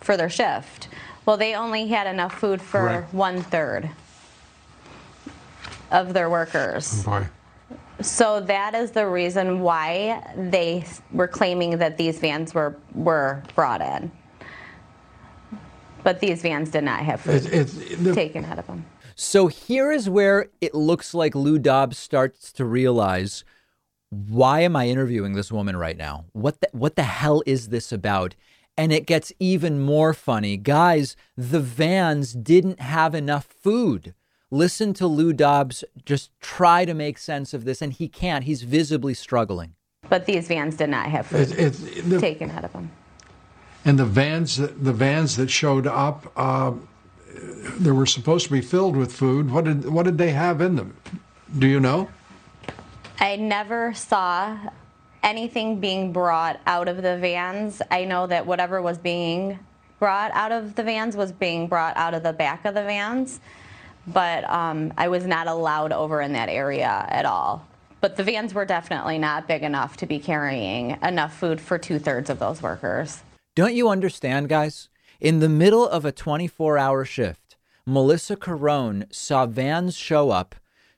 for 0.00 0.16
their 0.16 0.30
shift. 0.30 0.88
Well, 1.26 1.36
they 1.36 1.54
only 1.54 1.88
had 1.88 2.06
enough 2.06 2.38
food 2.38 2.62
for 2.62 2.84
right. 2.84 3.14
one 3.14 3.42
third 3.42 3.90
of 5.90 6.14
their 6.14 6.30
workers. 6.30 7.04
Boy. 7.04 7.26
So 8.00 8.40
that 8.40 8.74
is 8.74 8.92
the 8.92 9.06
reason 9.06 9.60
why 9.60 10.32
they 10.36 10.84
were 11.12 11.28
claiming 11.28 11.78
that 11.78 11.98
these 11.98 12.18
vans 12.18 12.54
were 12.54 12.76
were 12.94 13.42
brought 13.54 13.80
in 13.80 14.10
but 16.06 16.20
these 16.20 16.40
vans 16.40 16.70
did 16.70 16.84
not 16.84 17.00
have 17.00 17.20
food 17.20 17.44
it, 17.46 17.52
it, 17.52 18.04
the, 18.04 18.14
taken 18.14 18.44
out 18.44 18.60
of 18.60 18.66
them. 18.68 18.84
So 19.16 19.48
here 19.48 19.90
is 19.90 20.08
where 20.08 20.46
it 20.60 20.72
looks 20.72 21.14
like 21.14 21.34
Lou 21.34 21.58
Dobbs 21.58 21.98
starts 21.98 22.52
to 22.52 22.64
realize 22.64 23.44
why 24.28 24.60
am 24.60 24.76
I 24.76 24.88
interviewing 24.88 25.34
this 25.34 25.52
woman 25.52 25.76
right 25.76 25.96
now? 25.96 26.24
What 26.32 26.60
the, 26.60 26.68
what 26.72 26.96
the 26.96 27.02
hell 27.02 27.42
is 27.46 27.68
this 27.68 27.92
about? 27.92 28.34
And 28.76 28.92
it 28.92 29.06
gets 29.06 29.32
even 29.38 29.80
more 29.80 30.12
funny. 30.12 30.56
Guys, 30.56 31.16
the 31.36 31.60
vans 31.60 32.32
didn't 32.32 32.80
have 32.80 33.14
enough 33.14 33.44
food. 33.46 34.14
Listen 34.50 34.92
to 34.94 35.06
Lou 35.06 35.32
Dobbs 35.32 35.82
just 36.04 36.30
try 36.40 36.84
to 36.84 36.94
make 36.94 37.18
sense 37.18 37.54
of 37.54 37.64
this, 37.64 37.80
and 37.82 37.92
he 37.92 38.06
can't. 38.06 38.44
He's 38.44 38.62
visibly 38.62 39.14
struggling. 39.14 39.74
But 40.08 40.26
these 40.26 40.46
vans 40.46 40.76
did 40.76 40.90
not 40.90 41.06
have 41.06 41.26
food 41.26 41.50
it, 41.52 41.70
the, 42.08 42.20
taken 42.20 42.50
out 42.50 42.64
of 42.64 42.72
them 42.72 42.90
and 43.86 43.98
the 43.98 44.04
vans 44.04 44.56
the 44.56 44.92
vans 44.92 45.36
that 45.36 45.48
showed 45.48 45.86
up 45.86 46.30
uh, 46.36 46.72
they 47.78 47.92
were 47.92 48.04
supposed 48.04 48.46
to 48.46 48.52
be 48.52 48.60
filled 48.60 48.96
with 48.96 49.12
food 49.12 49.50
what 49.50 49.64
did 49.64 49.88
what 49.88 50.02
did 50.02 50.18
they 50.18 50.32
have 50.32 50.60
in 50.60 50.76
them 50.76 50.94
do 51.58 51.66
you 51.66 51.80
know 51.80 52.10
i 53.18 53.36
never 53.36 53.92
saw 53.94 54.58
anything 55.22 55.80
being 55.80 56.12
brought 56.12 56.60
out 56.66 56.88
of 56.88 56.96
the 56.96 57.16
vans 57.18 57.82
i 57.90 58.04
know 58.04 58.26
that 58.26 58.46
whatever 58.46 58.80
was 58.80 58.98
being 58.98 59.58
brought 59.98 60.30
out 60.32 60.52
of 60.52 60.74
the 60.74 60.82
vans 60.82 61.16
was 61.16 61.32
being 61.32 61.66
brought 61.66 61.96
out 61.96 62.14
of 62.14 62.22
the 62.22 62.32
back 62.32 62.64
of 62.64 62.74
the 62.74 62.82
vans 62.82 63.40
but 64.06 64.48
um, 64.50 64.92
i 64.96 65.08
was 65.08 65.26
not 65.26 65.46
allowed 65.46 65.92
over 65.92 66.20
in 66.20 66.32
that 66.32 66.48
area 66.48 67.06
at 67.08 67.24
all 67.24 67.66
but 68.00 68.16
the 68.16 68.22
vans 68.22 68.54
were 68.54 68.64
definitely 68.64 69.18
not 69.18 69.48
big 69.48 69.62
enough 69.62 69.96
to 69.96 70.06
be 70.06 70.18
carrying 70.18 70.98
enough 71.02 71.36
food 71.36 71.60
for 71.60 71.78
two-thirds 71.78 72.30
of 72.30 72.38
those 72.38 72.62
workers 72.62 73.22
don't 73.56 73.74
you 73.74 73.88
understand, 73.88 74.50
guys? 74.50 74.90
In 75.18 75.40
the 75.40 75.48
middle 75.48 75.88
of 75.88 76.04
a 76.04 76.12
24 76.12 76.76
hour 76.76 77.06
shift, 77.06 77.56
Melissa 77.86 78.36
Carone 78.36 79.06
saw 79.10 79.46
vans 79.46 79.96
show 79.96 80.28
up. 80.28 80.54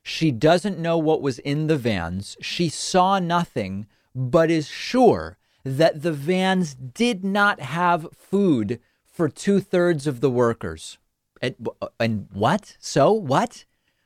She 0.09 0.31
doesn't 0.31 0.79
know 0.79 0.97
what 0.97 1.21
was 1.21 1.37
in 1.37 1.67
the 1.67 1.77
vans. 1.77 2.35
She 2.41 2.67
saw 2.67 3.19
nothing, 3.19 3.85
but 4.15 4.49
is 4.49 4.67
sure 4.67 5.37
that 5.63 6.01
the 6.01 6.11
vans 6.11 6.73
did 6.73 7.23
not 7.23 7.59
have 7.59 8.07
food 8.17 8.79
for 9.05 9.29
two 9.29 9.59
thirds 9.59 10.07
of 10.07 10.19
the 10.19 10.31
workers. 10.31 10.97
And, 11.43 11.55
and 11.99 12.27
what? 12.33 12.75
So 12.79 13.11
what? 13.11 13.65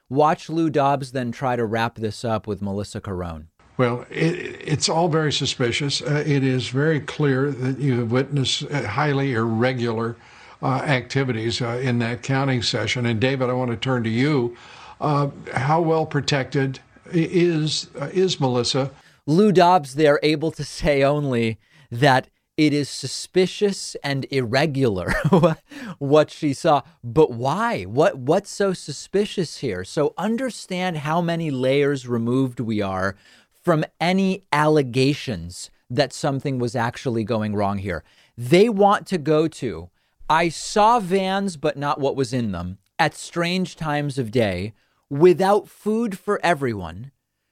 Watch 0.09 0.49
Lou 0.49 0.69
Dobbs 0.69 1.13
then 1.13 1.31
try 1.31 1.55
to 1.55 1.65
wrap 1.65 1.95
this 1.95 2.25
up 2.25 2.47
with 2.47 2.61
Melissa 2.61 2.99
Carone. 2.99 3.45
Well, 3.77 4.05
it, 4.09 4.61
it's 4.61 4.89
all 4.89 5.07
very 5.07 5.31
suspicious. 5.31 6.01
Uh, 6.01 6.21
it 6.27 6.43
is 6.43 6.67
very 6.67 6.99
clear 6.99 7.49
that 7.49 7.79
you 7.79 7.99
have 7.99 8.11
witnessed 8.11 8.63
uh, 8.69 8.85
highly 8.85 9.33
irregular 9.33 10.17
uh, 10.61 10.81
activities 10.83 11.61
uh, 11.61 11.79
in 11.81 11.99
that 11.99 12.23
counting 12.23 12.61
session. 12.61 13.05
And 13.05 13.21
David, 13.21 13.49
I 13.49 13.53
want 13.53 13.71
to 13.71 13.77
turn 13.77 14.03
to 14.03 14.09
you. 14.09 14.57
Uh, 15.01 15.29
how 15.53 15.81
well 15.81 16.05
protected 16.05 16.79
is 17.11 17.89
uh, 17.99 18.09
is 18.13 18.39
Melissa? 18.39 18.91
Lou 19.25 19.51
Dobbs, 19.51 19.95
they're 19.95 20.19
able 20.21 20.51
to 20.51 20.63
say 20.63 21.03
only 21.03 21.57
that 21.89 22.27
it 22.57 22.73
is 22.73 22.89
suspicious 22.89 23.95
and 24.03 24.25
irregular 24.29 25.13
what 25.97 26.29
she 26.29 26.53
saw. 26.53 26.81
But 27.03 27.31
why? 27.31 27.83
What 27.83 28.17
what's 28.17 28.51
so 28.51 28.73
suspicious 28.73 29.57
here? 29.57 29.83
So 29.83 30.13
understand 30.17 30.97
how 30.97 31.21
many 31.21 31.49
layers 31.51 32.07
removed 32.07 32.59
we 32.59 32.81
are 32.81 33.15
from 33.63 33.85
any 33.99 34.43
allegations 34.51 35.71
that 35.89 36.13
something 36.13 36.59
was 36.59 36.75
actually 36.75 37.23
going 37.23 37.55
wrong 37.55 37.77
here. 37.79 38.03
They 38.37 38.67
want 38.67 39.07
to 39.07 39.17
go 39.17 39.47
to, 39.47 39.89
I 40.29 40.49
saw 40.49 40.99
vans, 40.99 41.55
but 41.55 41.77
not 41.77 41.99
what 41.99 42.15
was 42.15 42.33
in 42.33 42.51
them 42.51 42.79
at 42.99 43.15
strange 43.15 43.75
times 43.75 44.17
of 44.17 44.31
day 44.31 44.73
without 45.09 45.67
food 45.67 46.17
for 46.17 46.39
everyone. 46.43 47.11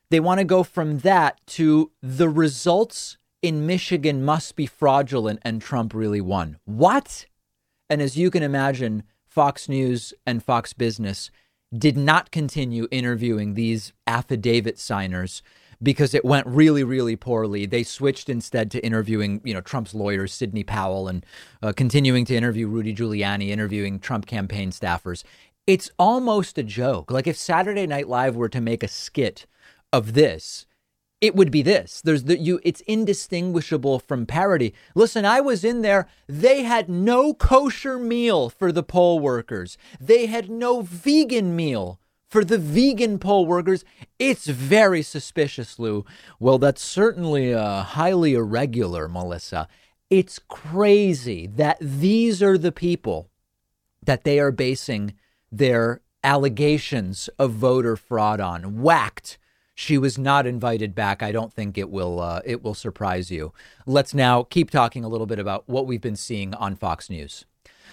They 0.10 0.20
want 0.20 0.40
to 0.40 0.46
go 0.46 0.64
from 0.64 1.00
that 1.00 1.40
to 1.48 1.92
the 2.02 2.30
results 2.30 3.18
in 3.42 3.66
Michigan 3.66 4.24
must 4.24 4.56
be 4.56 4.66
fraudulent 4.66 5.40
and 5.44 5.62
Trump 5.62 5.94
really 5.94 6.22
won. 6.22 6.58
What? 6.66 7.26
And 7.90 8.02
as 8.02 8.18
you 8.18 8.30
can 8.30 8.44
imagine, 8.44 9.04
Fox 9.26 9.68
News 9.68 10.14
and 10.26 10.44
Fox 10.44 10.74
Business 10.74 11.32
did 11.76 11.98
not 11.98 12.32
continue 12.32 12.88
interviewing 12.92 13.54
these 13.54 13.94
affidavit 14.06 14.78
signers 14.78 15.42
because 15.84 16.14
it 16.14 16.24
went 16.24 16.48
really, 16.48 16.84
really 16.84 17.16
poorly. 17.16 17.66
They 17.66 17.84
switched 17.84 18.30
instead 18.30 18.72
to 18.72 18.86
interviewing, 18.86 19.42
you 19.44 19.54
know, 19.54 19.62
Trump's 19.62 19.94
lawyers, 19.94 20.34
Sidney 20.34 20.64
Powell, 20.64 21.08
and 21.08 21.26
uh, 21.62 21.74
continuing 21.74 22.26
to 22.26 22.36
interview 22.36 22.68
Rudy 22.68 22.94
Giuliani, 22.94 23.50
interviewing 23.50 24.00
Trump 24.00 24.26
campaign 24.26 24.72
staffers. 24.72 25.24
It's 25.68 25.92
almost 25.98 26.58
a 26.58 26.64
joke. 26.64 27.12
Like 27.12 27.28
if 27.28 27.38
Saturday 27.38 27.88
Night 27.88 28.08
Live 28.08 28.36
were 28.36 28.50
to 28.50 28.62
make 28.62 28.84
a 28.84 28.88
skit 28.88 29.46
of 29.94 30.14
this, 30.14 30.66
it 31.22 31.36
would 31.36 31.52
be 31.52 31.62
this. 31.62 32.02
There's 32.02 32.24
the 32.24 32.38
you 32.38 32.60
it's 32.64 32.82
indistinguishable 32.82 34.00
from 34.00 34.26
parody. 34.26 34.74
Listen, 34.96 35.24
I 35.24 35.40
was 35.40 35.64
in 35.64 35.84
there. 35.84 36.08
They 36.28 36.64
had 36.64 36.90
no 36.90 37.36
kosher 37.36 38.00
meal 38.00 38.50
for 38.50 38.72
the 38.72 38.84
poll 38.84 39.20
workers. 39.20 39.78
They 40.00 40.26
had 40.26 40.50
no 40.50 40.82
vegan 40.82 41.56
meal 41.56 42.00
for 42.32 42.44
the 42.44 42.58
vegan 42.58 43.20
poll 43.20 43.46
workers. 43.46 43.86
It's 44.18 44.48
very 44.48 45.04
suspicious, 45.04 45.78
Lou. 45.78 46.06
Well, 46.40 46.58
that's 46.58 46.82
certainly 46.82 47.54
uh, 47.54 47.84
highly 47.84 48.34
irregular, 48.34 49.08
Melissa. 49.08 49.68
It's 50.10 50.40
crazy 50.40 51.46
that 51.46 51.78
these 51.80 52.42
are 52.42 52.58
the 52.58 52.72
people 52.72 53.30
that 54.04 54.24
they 54.24 54.40
are 54.40 54.52
basing 54.52 55.14
their 55.52 56.02
allegations 56.24 57.30
of 57.38 57.52
voter 57.52 57.96
fraud 57.96 58.40
on. 58.40 58.82
Whacked 58.82 59.38
she 59.82 59.98
was 59.98 60.18
not 60.18 60.46
invited 60.46 60.94
back. 60.94 61.24
I 61.24 61.32
don't 61.32 61.52
think 61.52 61.76
it 61.76 61.90
will 61.90 62.20
uh, 62.20 62.42
it 62.46 62.64
will 62.64 62.76
surprise 62.76 63.32
you. 63.32 63.52
Let's 63.88 64.14
now 64.14 64.44
keep 64.44 64.70
talking 64.70 65.04
a 65.04 65.08
little 65.08 65.26
bit 65.26 65.40
about 65.40 65.68
what 65.68 65.88
we've 65.88 66.02
been 66.02 66.16
seeing 66.16 66.54
on 66.54 66.76
Fox 66.76 67.10
News. 67.10 67.46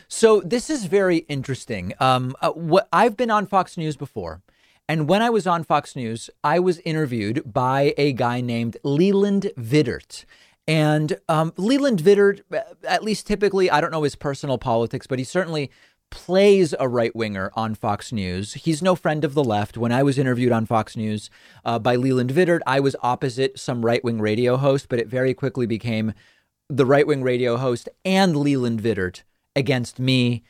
So 0.07 0.41
this 0.41 0.71
is 0.71 0.85
very 0.85 1.19
interesting. 1.29 1.93
Um, 1.99 2.37
uh, 2.41 2.51
what 2.51 2.89
I've 2.93 3.17
been 3.17 3.31
on 3.31 3.47
Fox 3.47 3.77
News 3.77 3.97
before, 3.97 4.43
and 4.89 5.09
when 5.09 5.21
I 5.21 5.31
was 5.31 5.47
on 5.47 5.65
Fox 5.65 5.95
News, 5.97 6.31
I 6.43 6.59
was 6.59 6.79
interviewed 6.81 7.53
by 7.53 7.95
a 7.99 8.13
guy 8.13 8.41
named 8.41 8.77
Leland 8.83 9.51
Vittert. 9.59 10.25
And 10.67 11.19
um, 11.29 11.53
Leland 11.57 12.01
Vittert, 12.01 12.41
uh, 12.53 12.61
at 12.87 13.03
least 13.03 13.27
typically, 13.27 13.71
I 13.71 13.81
don't 13.81 13.91
know 13.91 14.03
his 14.03 14.17
personal 14.17 14.59
politics, 14.59 15.07
but 15.07 15.19
he 15.19 15.25
certainly 15.25 15.71
plays 16.11 16.75
a 16.79 16.89
right 16.89 17.15
winger 17.15 17.51
on 17.55 17.75
Fox 17.75 18.13
News. 18.13 18.55
He's 18.55 18.83
no 18.83 18.95
friend 18.95 19.25
of 19.25 19.35
the 19.35 19.45
left. 19.45 19.77
When 19.77 19.93
I 19.93 20.03
was 20.03 20.19
interviewed 20.19 20.53
on 20.53 20.67
Fox 20.67 20.97
News 20.97 21.31
uh, 21.65 21.79
by 21.79 21.97
Leland 21.97 22.31
Vittert, 22.31 22.61
I 22.67 22.81
was 22.81 22.97
opposite 23.03 23.59
some 23.59 23.85
right 23.85 24.03
wing 24.03 24.21
radio 24.21 24.57
host, 24.57 24.89
but 24.89 24.99
it 24.99 25.09
very 25.09 25.35
quickly 25.35 25.67
became 25.67 26.15
the 26.69 26.87
right 26.87 27.07
wing 27.07 27.23
radio 27.23 27.57
host 27.57 27.89
and 28.05 28.37
Leland 28.37 28.83
Vittert 28.83 29.23
against 29.59 29.99
me. 29.99 30.43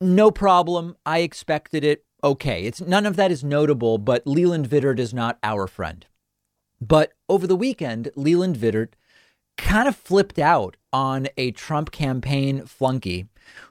No 0.00 0.30
problem. 0.30 0.96
I 1.06 1.20
expected 1.20 1.84
it. 1.84 2.04
Okay. 2.22 2.64
It's 2.64 2.80
none 2.80 3.06
of 3.06 3.16
that 3.16 3.30
is 3.30 3.44
notable, 3.44 3.96
but 3.96 4.26
Leland 4.26 4.68
Vittert 4.68 4.98
is 4.98 5.14
not 5.14 5.38
our 5.42 5.66
friend. 5.66 6.04
But 6.80 7.12
over 7.28 7.46
the 7.46 7.56
weekend, 7.56 8.10
Leland 8.16 8.56
Vittert 8.56 8.94
kind 9.56 9.86
of 9.86 9.96
flipped 9.96 10.38
out 10.38 10.76
on 10.92 11.28
a 11.36 11.50
Trump 11.52 11.90
campaign 11.90 12.64
flunky 12.64 13.26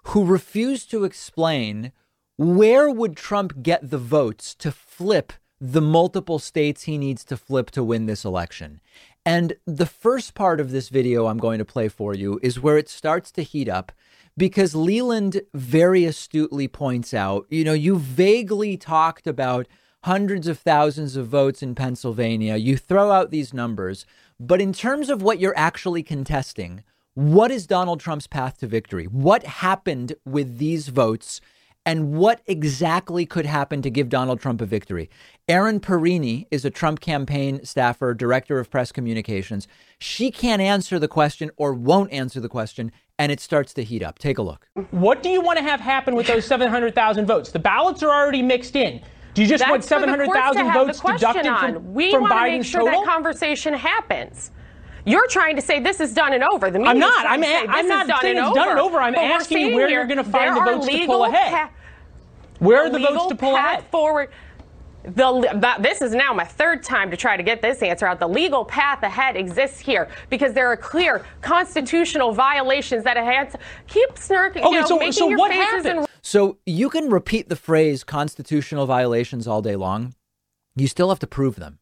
who 0.06 0.24
refused 0.24 0.90
to 0.92 1.04
explain 1.04 1.92
where 2.38 2.90
would 2.90 3.18
Trump 3.18 3.62
get 3.62 3.90
the 3.90 3.98
votes 3.98 4.56
to 4.56 4.72
flip 4.72 5.34
the 5.60 5.82
multiple 5.82 6.40
states 6.40 6.84
he 6.84 6.98
needs 6.98 7.26
to 7.26 7.36
flip 7.36 7.70
to 7.72 7.84
win 7.84 8.06
this 8.06 8.24
election. 8.24 8.80
And 9.26 9.54
the 9.66 9.86
first 9.86 10.34
part 10.34 10.60
of 10.60 10.72
this 10.72 10.90
video 10.90 11.28
I'm 11.28 11.38
going 11.38 11.60
to 11.60 11.66
play 11.66 11.90
for 11.90 12.14
you 12.14 12.40
is 12.42 12.60
where 12.60 12.78
it 12.78 12.88
starts 12.88 13.32
to 13.34 13.44
heat 13.44 13.68
up 13.68 13.92
because 14.40 14.74
Leland 14.74 15.42
very 15.54 16.06
astutely 16.06 16.70
points 16.70 17.14
out, 17.14 17.46
you 17.50 17.66
know, 17.66 17.74
you 17.74 18.00
vaguely 18.00 18.78
talked 18.78 19.28
about 19.28 19.68
hundreds 20.06 20.48
of 20.48 20.58
thousands 20.58 21.18
of 21.18 21.28
votes 21.28 21.62
in 21.62 21.76
Pennsylvania. 21.76 22.56
You 22.56 22.78
throw 22.78 23.12
out 23.12 23.32
these 23.32 23.54
numbers, 23.54 24.06
but 24.40 24.62
in 24.62 24.72
terms 24.72 25.10
of 25.10 25.22
what 25.22 25.40
you're 25.40 25.58
actually 25.58 26.04
contesting, 26.04 26.86
what 27.16 27.52
is 27.52 27.68
Donald 27.68 28.00
Trump's 28.00 28.28
path 28.28 28.58
to 28.60 28.68
victory? 28.68 29.08
What 29.08 29.44
happened 29.44 30.16
with 30.26 30.58
these 30.58 30.88
votes? 30.88 31.42
And 31.86 32.14
what 32.14 32.42
exactly 32.46 33.26
could 33.26 33.46
happen 33.46 33.82
to 33.82 33.90
give 33.90 34.08
Donald 34.08 34.40
Trump 34.40 34.62
a 34.62 34.66
victory? 34.66 35.10
Erin 35.50 35.82
Perrine 35.82 36.46
is 36.52 36.64
a 36.64 36.70
Trump 36.70 37.02
campaign 37.02 37.66
staffer, 37.66 38.14
director 38.14 38.60
of 38.60 38.70
press 38.70 38.92
communications. 38.92 39.68
She 39.98 40.32
can't 40.32 40.62
answer 40.62 40.98
the 40.98 41.08
question 41.10 41.52
or 41.58 41.74
won't 41.74 42.12
answer 42.12 42.40
the 42.40 42.48
question, 42.48 42.92
and 43.20 43.32
it 43.32 43.40
starts 43.42 43.74
to 43.74 43.84
heat 43.84 44.02
up. 44.02 44.18
Take 44.18 44.38
a 44.38 44.42
look. 44.42 44.66
What 44.92 45.22
do 45.22 45.30
you 45.30 45.42
want 45.42 45.58
to 45.60 45.64
have 45.64 45.80
happen 45.82 46.16
with 46.16 46.26
those 46.26 46.46
700,000 46.46 47.26
votes? 47.28 47.52
The 47.52 47.60
ballots 47.60 48.02
are 48.02 48.10
already 48.10 48.42
mixed 48.42 48.76
in. 48.76 49.02
Do 49.34 49.44
you 49.44 49.48
just 49.48 49.60
That's 49.60 49.70
want 49.70 49.84
700,000 49.84 50.74
votes 50.74 51.02
deducted 51.02 51.46
on. 51.46 51.74
from, 51.74 51.94
we 51.94 52.12
from 52.12 52.22
want 52.22 52.34
to 52.34 52.40
make 52.58 52.64
sure 52.64 52.82
total? 52.82 53.02
that 53.02 53.08
conversation 53.10 53.74
happens. 53.74 54.52
You're 55.06 55.28
trying 55.28 55.56
to 55.58 55.62
say 55.62 55.80
this 55.80 56.00
is 56.00 56.14
done 56.14 56.34
and 56.34 56.44
over. 56.44 56.72
The 56.72 56.80
I'm 56.82 56.98
not. 56.98 57.26
I'm, 57.28 57.44
a- 57.44 57.46
say, 57.46 57.66
I'm 57.68 57.88
not 57.88 58.08
done 58.08 58.22
saying 58.22 58.38
and 58.38 58.48
it's 58.48 58.56
done 58.56 58.70
and 58.70 58.80
over. 58.80 58.96
over. 58.98 59.02
I'm 59.02 59.14
But 59.14 59.24
asking 59.26 59.68
you 59.68 59.76
where 59.76 59.88
here 59.88 60.00
you're 60.00 60.08
going 60.08 60.18
to 60.18 60.24
find 60.24 60.56
the 60.56 60.62
votes 60.62 60.88
to 60.88 61.06
pull 61.06 61.26
ahead. 61.26 61.52
pa- 61.52 61.70
where 62.60 62.84
are 62.84 62.90
the 62.90 63.00
votes 63.00 63.28
to 63.28 63.36
pull 63.36 63.56
path 63.56 63.80
ahead? 63.80 63.92
forward. 63.92 64.30
The, 65.04 65.50
that, 65.56 65.82
this 65.82 66.02
is 66.02 66.14
now 66.14 66.34
my 66.34 66.44
third 66.44 66.84
time 66.84 67.10
to 67.12 67.18
try 67.18 67.38
to 67.38 67.44
get 67.44 67.62
this 67.62 67.82
answer 67.82 68.06
out. 68.06 68.20
The 68.20 68.28
legal 68.28 68.66
path 68.66 69.02
ahead 69.02 69.38
exists 69.38 69.80
here 69.80 70.10
because 70.30 70.54
there 70.54 70.68
are 70.68 70.76
clear 70.78 71.26
constitutional 71.42 72.34
violations 72.34 73.04
that 73.06 73.16
have 73.16 73.56
keep 73.88 74.10
snarking, 74.16 74.58
Okay, 74.58 74.70
you 74.76 74.82
know, 74.82 74.86
so- 74.88 75.12
so 75.12 75.28
what 75.28 75.52
faces 75.52 75.66
happened? 75.66 76.00
and 76.00 76.08
So 76.22 76.58
you 76.66 76.90
can 76.90 77.10
repeat 77.10 77.48
the 77.50 77.56
phrase 77.56 78.04
constitutional 78.04 78.86
violations 78.86 79.48
all 79.48 79.62
day 79.62 79.76
long. 79.76 80.16
You 80.76 80.88
still 80.88 81.10
have 81.10 81.20
to 81.20 81.28
prove 81.28 81.56
them. 81.56 81.80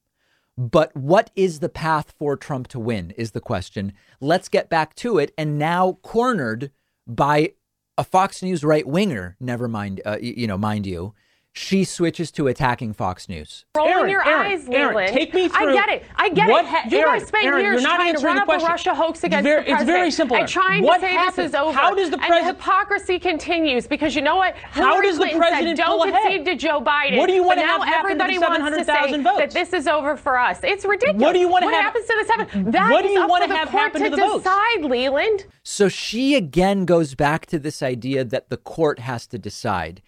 But 0.58 0.95
what 0.95 1.30
is 1.36 1.60
the 1.60 1.69
path 1.69 2.13
for 2.17 2.36
Trump 2.36 2.67
to 2.69 2.80
win 2.80 3.12
is 3.17 3.32
the 3.32 3.41
question. 3.41 3.93
Let's 4.19 4.47
get 4.49 4.69
back 4.69 4.95
to 4.95 5.17
it. 5.19 5.32
And 5.38 5.60
now 5.60 5.99
cornered 6.01 6.71
by 7.06 7.53
a 7.97 8.03
Fox 8.03 8.41
News 8.43 8.63
right 8.63 8.86
winger, 8.88 9.36
never 9.39 9.67
mind, 9.67 10.01
uh, 10.06 10.17
you 10.21 10.47
know, 10.47 10.58
mind 10.58 10.86
you, 10.88 11.13
she 11.57 11.83
switches 11.83 12.31
to 12.31 12.47
attacking 12.47 12.93
Fox 12.93 13.27
News. 13.27 13.65
rolling 13.75 13.93
Erin, 13.93 14.09
your 14.09 14.25
Erin, 14.27 14.51
eyes, 14.51 14.69
Erin, 14.69 14.95
Leland. 14.95 15.13
take 15.17 15.33
me 15.33 15.47
through. 15.49 15.69
I 15.69 15.73
get 15.73 15.89
it. 15.89 16.03
I 16.15 16.29
get 16.29 16.49
what 16.49 16.65
it. 16.65 16.91
you 16.91 16.99
Erin, 16.99 17.19
guys 17.19 17.27
spent 17.27 17.45
Erin, 17.45 17.61
years 17.65 17.81
you're 17.81 17.89
not 17.89 17.95
trying 17.97 18.15
to 18.15 18.21
run 18.25 18.35
the 18.35 18.41
up 18.43 18.47
question. 18.47 18.67
a 18.67 18.71
Russia 18.71 18.95
hoax 18.95 19.23
against 19.23 19.43
very- 19.43 19.63
the 19.63 19.71
it's 19.71 19.83
very 19.83 20.11
simple, 20.11 20.35
and 20.37 20.41
Erin. 20.43 20.51
trying 20.51 20.83
What 20.83 20.95
to 20.97 21.01
say 21.01 21.13
happened? 21.13 21.45
this 21.45 21.49
is 21.49 21.55
over. 21.55 21.71
How 21.77 21.93
does 21.95 22.09
the 22.11 22.17
president? 22.17 22.47
and 22.47 22.55
the 22.57 22.63
hypocrisy 22.63 23.19
continues 23.19 23.87
because 23.87 24.15
you 24.15 24.21
know 24.21 24.35
what? 24.35 24.55
How 24.55 24.85
Hillary 24.91 25.07
does 25.07 25.15
the 25.17 25.21
Clinton 25.23 25.39
president 25.41 25.77
said, 25.77 25.83
Don't 25.85 26.11
concede 26.13 26.45
to 26.45 26.55
Joe 26.55 26.79
Biden. 26.81 27.17
What 27.17 27.27
do 27.27 27.33
you 27.33 27.43
want 27.43 27.57
but 27.57 27.61
to 27.63 27.67
now 27.67 27.79
have 27.81 27.87
happen 27.87 28.11
to 28.11 28.17
the 28.17 28.39
wants 28.39 28.57
to 28.77 28.83
700,000 28.85 29.09
say 29.17 29.23
votes? 29.23 29.37
that 29.39 29.51
this 29.51 29.73
is 29.73 29.87
over 29.87 30.15
for 30.15 30.37
us. 30.37 30.59
It's 30.63 30.85
ridiculous. 30.85 31.21
What 31.21 31.33
do 31.33 31.39
you 31.39 31.47
want 31.47 31.63
to 31.63 31.65
what 31.67 31.73
have- 31.75 31.83
happens 31.85 32.05
to 32.05 32.15
the 32.21 32.25
seven? 32.47 32.71
That 32.71 32.91
What 32.91 33.01
do 33.03 33.09
you 33.09 33.27
want 33.27 33.43
to 33.43 33.49
the 33.49 33.55
have 33.55 33.69
court 33.69 33.83
happen 33.83 34.01
to 34.03 34.09
to 34.11 34.15
the 34.15 34.21
votes? 34.21 34.43
decide, 34.43 34.83
Leland. 34.85 35.45
So 35.63 35.89
she 35.89 36.35
again 36.35 36.85
goes 36.85 37.15
back 37.15 37.45
to 37.47 37.57
this 37.59 37.81
idea 37.81 38.23
that 38.23 38.49
the 38.49 38.57
court 38.57 38.99
has 38.99 39.25
to 39.27 39.37
decide. 39.39 40.01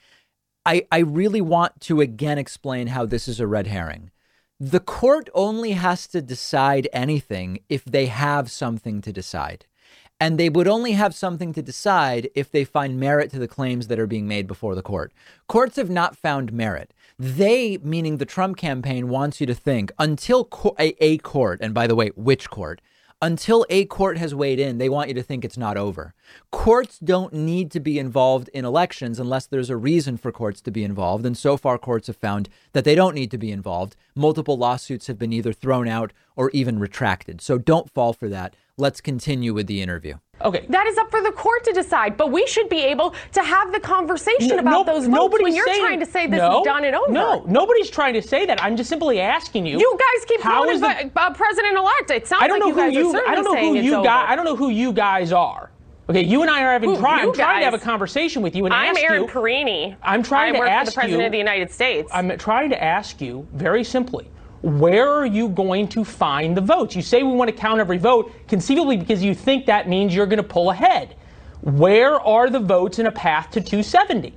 I, 0.69 0.85
I 0.91 0.99
really 0.99 1.41
want 1.41 1.81
to 1.81 1.99
again 1.99 2.37
explain 2.37 2.87
how 2.87 3.03
this 3.03 3.27
is 3.27 3.39
a 3.39 3.47
red 3.47 3.65
herring. 3.65 4.11
The 4.59 4.79
court 4.79 5.27
only 5.33 5.71
has 5.71 6.05
to 6.09 6.21
decide 6.21 6.87
anything 6.93 7.61
if 7.69 7.83
they 7.83 8.05
have 8.05 8.51
something 8.51 9.01
to 9.01 9.11
decide. 9.11 9.65
And 10.19 10.37
they 10.37 10.47
would 10.47 10.67
only 10.67 10.91
have 10.91 11.15
something 11.15 11.53
to 11.53 11.63
decide 11.63 12.29
if 12.35 12.51
they 12.51 12.65
find 12.65 12.99
merit 12.99 13.31
to 13.31 13.39
the 13.39 13.47
claims 13.47 13.87
that 13.87 13.97
are 13.97 14.05
being 14.05 14.27
made 14.27 14.45
before 14.45 14.75
the 14.75 14.83
court. 14.83 15.11
Courts 15.47 15.77
have 15.77 15.89
not 15.89 16.15
found 16.15 16.53
merit. 16.53 16.93
They, 17.17 17.79
meaning 17.81 18.17
the 18.17 18.25
Trump 18.25 18.55
campaign, 18.57 19.09
wants 19.09 19.41
you 19.41 19.47
to 19.47 19.55
think 19.55 19.91
until 19.97 20.45
co- 20.45 20.75
a, 20.77 20.93
a 21.03 21.17
court, 21.17 21.61
and 21.61 21.73
by 21.73 21.87
the 21.87 21.95
way, 21.95 22.09
which 22.15 22.51
court, 22.51 22.79
until 23.21 23.65
a 23.69 23.85
court 23.85 24.17
has 24.17 24.33
weighed 24.33 24.59
in, 24.59 24.77
they 24.77 24.87
want 24.87 25.09
you 25.09 25.13
to 25.13 25.23
think 25.23 25.43
it's 25.43 25.57
not 25.57 25.75
over. 25.75 26.13
Courts 26.51 26.99
don't 26.99 27.33
need 27.33 27.69
to 27.71 27.79
be 27.79 27.99
involved 27.99 28.49
in 28.53 28.63
elections 28.63 29.19
unless 29.19 29.45
there's 29.45 29.69
a 29.69 29.75
reason 29.75 30.15
for 30.15 30.31
courts 30.31 30.61
to 30.61 30.71
be 30.71 30.83
involved. 30.83 31.25
And 31.25 31.37
so 31.37 31.57
far, 31.57 31.77
courts 31.77 32.07
have 32.07 32.15
found 32.15 32.47
that 32.71 32.85
they 32.85 32.95
don't 32.95 33.15
need 33.15 33.31
to 33.31 33.37
be 33.37 33.51
involved. 33.51 33.95
Multiple 34.15 34.57
lawsuits 34.57 35.07
have 35.07 35.19
been 35.19 35.33
either 35.33 35.51
thrown 35.51 35.87
out 35.87 36.13
or 36.37 36.49
even 36.51 36.79
retracted. 36.79 37.41
So 37.41 37.57
don't 37.57 37.91
fall 37.91 38.13
for 38.13 38.29
that. 38.29 38.55
Let's 38.79 39.01
continue 39.01 39.53
with 39.53 39.67
the 39.67 39.81
interview. 39.81 40.15
Okay. 40.41 40.65
That 40.69 40.87
is 40.87 40.97
up 40.97 41.11
for 41.11 41.21
the 41.21 41.33
court 41.33 41.65
to 41.65 41.73
decide, 41.73 42.15
but 42.15 42.31
we 42.31 42.47
should 42.47 42.69
be 42.69 42.79
able 42.79 43.13
to 43.33 43.43
have 43.43 43.73
the 43.73 43.79
conversation 43.81 44.47
No- 44.55 44.59
about 44.59 44.71
no- 44.87 44.93
those 44.93 45.05
votes 45.07 45.35
when 45.41 45.53
you're 45.53 45.67
saying- 45.67 45.81
trying 45.85 45.99
to 45.99 46.05
say 46.05 46.27
this 46.27 46.37
no, 46.37 46.59
is 46.61 46.65
done 46.65 46.85
and 46.85 46.95
over. 46.95 47.11
No, 47.11 47.43
nobody's 47.45 47.89
trying 47.89 48.13
to 48.13 48.21
say 48.21 48.45
that. 48.45 48.63
I'm 48.63 48.77
just 48.77 48.89
simply 48.89 49.19
asking 49.19 49.65
you. 49.65 49.77
You 49.79 49.97
guys 49.99 50.25
keep 50.25 50.39
how 50.39 50.53
calling 50.61 50.75
is 50.75 50.79
the- 50.81 51.11
uh, 51.13 51.33
president-elect. 51.33 52.11
It 52.11 52.25
sounds 52.25 52.41
I 52.41 52.47
don't 52.47 52.59
like 52.61 52.61
know 52.61 52.67
you 52.67 52.73
who 52.73 52.79
guys 52.79 52.95
are 52.95 52.99
you. 53.01 53.11
certainly 53.11 53.31
I 53.31 53.35
don't 53.35 53.43
know 53.43 53.53
saying 53.53 53.67
who 53.73 53.75
it's 53.75 53.85
you 53.85 53.95
over. 53.95 54.03
guys. 54.05 54.25
I 54.29 54.35
don't 54.37 54.45
know 54.45 54.55
who 54.55 54.69
you 54.69 54.93
guys 54.93 55.33
are. 55.33 55.71
Okay, 56.09 56.23
you 56.23 56.41
and 56.41 56.49
I 56.49 56.63
are 56.63 56.71
having. 56.71 56.89
Who- 56.91 56.97
Try, 56.97 57.19
I'm 57.21 57.33
trying 57.33 57.59
to 57.59 57.65
have 57.65 57.73
a 57.73 57.77
conversation 57.79 58.41
with 58.41 58.55
you 58.55 58.63
and 58.65 58.73
I'm 58.73 58.95
ask 58.95 59.03
Erin 59.03 59.23
you. 59.23 59.27
Perrine. 59.27 59.97
I'm 60.01 60.23
trying 60.23 60.51
I 60.51 60.53
to 60.53 60.59
work 60.59 60.69
ask 60.69 60.85
for 60.85 60.91
the 60.91 60.95
president 61.01 61.19
you- 61.19 61.25
of 61.25 61.31
the 61.33 61.37
United 61.37 61.69
States. 61.71 62.09
I'm 62.13 62.35
trying 62.37 62.69
to 62.69 62.81
ask 62.81 63.19
you 63.19 63.45
very 63.53 63.83
simply. 63.83 64.31
Where 64.61 65.09
are 65.09 65.25
you 65.25 65.49
going 65.49 65.87
to 65.89 66.03
find 66.03 66.55
the 66.55 66.61
votes? 66.61 66.95
You 66.95 67.01
say 67.01 67.23
we 67.23 67.31
want 67.31 67.49
to 67.49 67.55
count 67.55 67.79
every 67.79 67.97
vote, 67.97 68.31
conceivably 68.47 68.97
because 68.97 69.23
you 69.23 69.33
think 69.33 69.65
that 69.67 69.87
means 69.87 70.13
you're 70.13 70.25
going 70.25 70.37
to 70.37 70.43
pull 70.43 70.71
ahead. 70.71 71.15
Where 71.61 72.19
are 72.19 72.49
the 72.49 72.59
votes 72.59 72.99
in 72.99 73.05
a 73.05 73.11
path 73.11 73.51
to 73.51 73.61
270? 73.61 74.33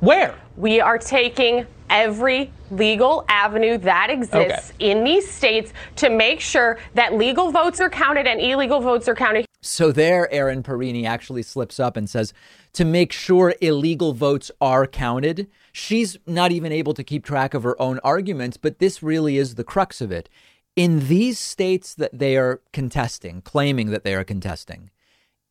Where? 0.00 0.34
we 0.56 0.80
are 0.80 0.98
taking 0.98 1.66
every 1.88 2.50
legal 2.70 3.24
avenue 3.28 3.78
that 3.78 4.10
exists 4.10 4.72
okay. 4.74 4.90
in 4.90 5.04
these 5.04 5.30
states 5.30 5.72
to 5.94 6.10
make 6.10 6.40
sure 6.40 6.78
that 6.94 7.14
legal 7.14 7.52
votes 7.52 7.80
are 7.80 7.90
counted 7.90 8.26
and 8.26 8.40
illegal 8.40 8.80
votes 8.80 9.08
are 9.08 9.14
counted. 9.14 9.46
So 9.60 9.90
there, 9.90 10.32
Erin 10.32 10.62
Perini 10.62 11.06
actually 11.06 11.42
slips 11.42 11.80
up 11.80 11.96
and 11.96 12.08
says 12.08 12.32
to 12.74 12.84
make 12.84 13.12
sure 13.12 13.54
illegal 13.60 14.12
votes 14.12 14.50
are 14.60 14.86
counted. 14.86 15.48
She's 15.72 16.18
not 16.26 16.52
even 16.52 16.72
able 16.72 16.94
to 16.94 17.04
keep 17.04 17.24
track 17.24 17.54
of 17.54 17.62
her 17.62 17.80
own 17.80 17.98
arguments, 18.00 18.56
but 18.56 18.78
this 18.78 19.02
really 19.02 19.38
is 19.38 19.54
the 19.54 19.64
crux 19.64 20.00
of 20.00 20.12
it. 20.12 20.28
In 20.76 21.08
these 21.08 21.38
states 21.38 21.94
that 21.94 22.18
they 22.18 22.36
are 22.36 22.60
contesting, 22.72 23.40
claiming 23.40 23.90
that 23.90 24.04
they 24.04 24.14
are 24.14 24.24
contesting, 24.24 24.90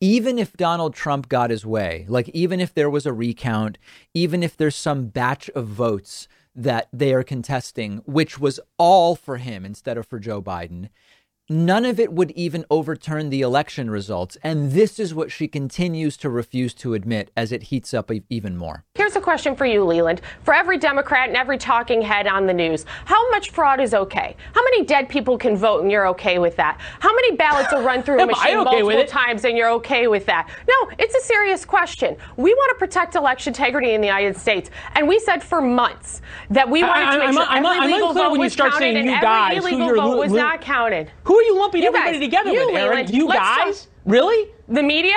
even 0.00 0.38
if 0.38 0.52
Donald 0.52 0.94
Trump 0.94 1.28
got 1.28 1.50
his 1.50 1.66
way, 1.66 2.04
like 2.08 2.28
even 2.30 2.60
if 2.60 2.72
there 2.72 2.90
was 2.90 3.06
a 3.06 3.12
recount, 3.12 3.78
even 4.14 4.42
if 4.42 4.56
there's 4.56 4.76
some 4.76 5.06
batch 5.06 5.48
of 5.50 5.66
votes 5.66 6.28
that 6.54 6.88
they 6.92 7.12
are 7.12 7.22
contesting, 7.22 7.98
which 8.06 8.38
was 8.38 8.60
all 8.78 9.16
for 9.16 9.38
him 9.38 9.64
instead 9.64 9.98
of 9.98 10.06
for 10.06 10.18
Joe 10.18 10.40
Biden, 10.40 10.90
None 11.48 11.84
of 11.84 12.00
it 12.00 12.12
would 12.12 12.32
even 12.32 12.64
overturn 12.70 13.30
the 13.30 13.40
election 13.40 13.88
results. 13.88 14.36
And 14.42 14.72
this 14.72 14.98
is 14.98 15.14
what 15.14 15.30
she 15.30 15.46
continues 15.46 16.16
to 16.16 16.28
refuse 16.28 16.74
to 16.74 16.94
admit 16.94 17.30
as 17.36 17.52
it 17.52 17.64
heats 17.64 17.94
up 17.94 18.10
even 18.28 18.56
more. 18.56 18.84
Here's 18.96 19.14
a 19.14 19.20
question 19.20 19.54
for 19.54 19.64
you, 19.64 19.84
Leland. 19.84 20.22
For 20.42 20.52
every 20.52 20.76
Democrat 20.76 21.28
and 21.28 21.36
every 21.36 21.56
talking 21.56 22.02
head 22.02 22.26
on 22.26 22.46
the 22.46 22.52
news, 22.52 22.84
how 23.04 23.30
much 23.30 23.50
fraud 23.50 23.80
is 23.80 23.94
okay? 23.94 24.34
How 24.54 24.64
many 24.64 24.84
dead 24.84 25.08
people 25.08 25.38
can 25.38 25.56
vote 25.56 25.82
and 25.82 25.90
you're 25.90 26.08
okay 26.08 26.40
with 26.40 26.56
that? 26.56 26.80
How 26.98 27.14
many 27.14 27.36
ballots 27.36 27.72
are 27.72 27.80
run 27.80 28.02
through 28.02 28.20
a 28.22 28.26
machine 28.26 28.56
okay 28.58 28.82
multiple 28.82 29.04
times 29.06 29.44
and 29.44 29.56
you're 29.56 29.70
okay 29.70 30.08
with 30.08 30.26
that? 30.26 30.50
No, 30.68 30.90
it's 30.98 31.14
a 31.14 31.20
serious 31.20 31.64
question. 31.64 32.16
We 32.36 32.52
want 32.54 32.76
to 32.76 32.78
protect 32.80 33.14
election 33.14 33.54
integrity 33.56 33.94
in 33.94 34.00
the 34.00 34.08
United 34.08 34.36
States. 34.36 34.70
And 34.96 35.06
we 35.06 35.20
said 35.20 35.44
for 35.44 35.62
months 35.62 36.22
that 36.50 36.68
we 36.68 36.82
wanted 36.82 37.06
I, 37.06 37.12
to 37.12 37.18
make 37.18 37.28
I'm, 37.28 37.34
sure 37.34 37.46
I'm, 37.48 37.66
every 37.66 37.78
I'm 37.78 37.92
legal 37.92 38.12
vote 38.12 38.38
was 38.38 38.56
counted 38.56 38.96
and 38.96 39.08
every 39.08 39.56
illegal 39.56 39.94
vote 39.94 40.18
was 40.18 40.32
not 40.32 40.60
counted. 40.60 41.10
Who 41.24 41.35
are 41.36 41.42
you 41.42 41.58
lumping 41.58 41.82
you 41.82 41.88
everybody 41.88 42.18
guys, 42.18 42.26
together 42.26 42.52
you, 42.52 42.66
with, 42.66 42.76
Erin? 42.76 43.06
You 43.12 43.28
guys? 43.28 43.82
Talk. 43.82 43.90
Really? 44.04 44.50
The 44.68 44.82
media? 44.82 45.14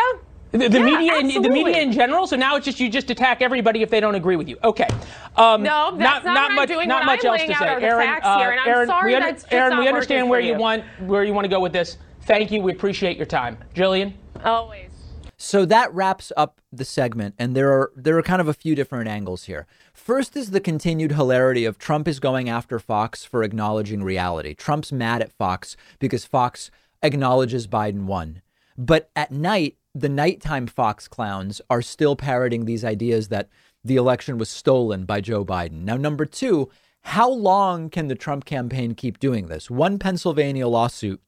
The, 0.52 0.68
the 0.68 0.80
yeah, 0.80 0.86
media, 0.86 1.18
in, 1.18 1.42
the 1.44 1.50
media 1.50 1.80
in 1.80 1.92
general. 1.92 2.26
So 2.26 2.36
now 2.36 2.56
it's 2.56 2.66
just 2.66 2.80
you 2.80 2.90
just 2.90 3.12
attack 3.12 3.44
everybody 3.44 3.84
if 3.84 3.92
they 3.92 4.00
don't 4.00 4.16
agree 4.16 4.36
with 4.36 4.50
you. 4.50 4.58
Okay. 4.64 4.88
Um, 5.36 5.62
no, 5.62 5.96
that's 5.96 6.26
not, 6.26 6.34
not, 6.34 6.34
not 6.34 6.52
much. 6.54 6.70
Doing 6.70 6.88
not 6.88 7.06
much 7.06 7.24
I'm 7.24 7.34
else 7.34 7.42
to 7.44 7.56
say. 7.56 7.66
Erin, 7.66 8.20
uh, 8.24 8.58
Erin, 8.66 8.90
we, 9.06 9.14
under, 9.14 9.38
Erin, 9.52 9.78
we 9.78 9.88
understand 9.88 10.28
where 10.28 10.40
you. 10.40 10.54
you 10.54 10.60
want 10.60 10.84
where 11.02 11.24
you 11.24 11.34
want 11.34 11.46
to 11.46 11.50
go 11.50 11.60
with 11.60 11.72
this. 11.72 11.98
Thank 12.24 12.50
you. 12.52 12.62
We 12.62 12.72
appreciate 12.72 13.16
your 13.16 13.28
time, 13.28 13.60
Jillian. 13.76 14.14
Always. 14.44 14.90
So 15.38 15.66
that 15.66 15.94
wraps 15.94 16.34
up 16.36 16.60
the 16.72 16.84
segment, 16.84 17.36
and 17.38 17.56
there 17.56 17.72
are 17.72 17.92
there 17.96 18.18
are 18.18 18.24
kind 18.24 18.42
of 18.42 18.48
a 18.48 18.54
few 18.54 18.74
different 18.74 19.08
angles 19.08 19.44
here. 19.44 19.68
First 20.00 20.36
is 20.38 20.50
the 20.50 20.62
continued 20.62 21.12
hilarity 21.12 21.66
of 21.66 21.78
Trump 21.78 22.08
is 22.08 22.20
going 22.20 22.50
after 22.50 22.80
Fox 22.80 23.26
for 23.26 23.44
acknowledging 23.44 24.02
reality. 24.02 24.56
Trump's 24.56 24.92
mad 24.92 25.22
at 25.22 25.34
Fox 25.34 25.76
because 26.00 26.26
Fox 26.26 26.72
acknowledges 27.04 27.68
Biden 27.68 28.06
won. 28.06 28.42
But 28.78 29.12
at 29.16 29.30
night, 29.30 29.76
the 29.94 30.10
nighttime 30.10 30.66
Fox 30.66 31.08
clowns 31.08 31.62
are 31.70 31.84
still 31.84 32.16
parroting 32.16 32.66
these 32.66 32.84
ideas 32.84 33.28
that 33.28 33.50
the 33.84 33.98
election 33.98 34.38
was 34.40 34.50
stolen 34.50 35.06
by 35.06 35.22
Joe 35.22 35.46
Biden. 35.46 35.84
Now, 35.84 35.98
number 35.98 36.26
two, 36.26 36.72
how 37.02 37.30
long 37.30 37.90
can 37.90 38.08
the 38.08 38.16
Trump 38.16 38.46
campaign 38.46 38.96
keep 38.96 39.20
doing 39.20 39.48
this? 39.48 39.70
One 39.70 40.00
Pennsylvania 40.00 40.68
lawsuit 40.68 41.22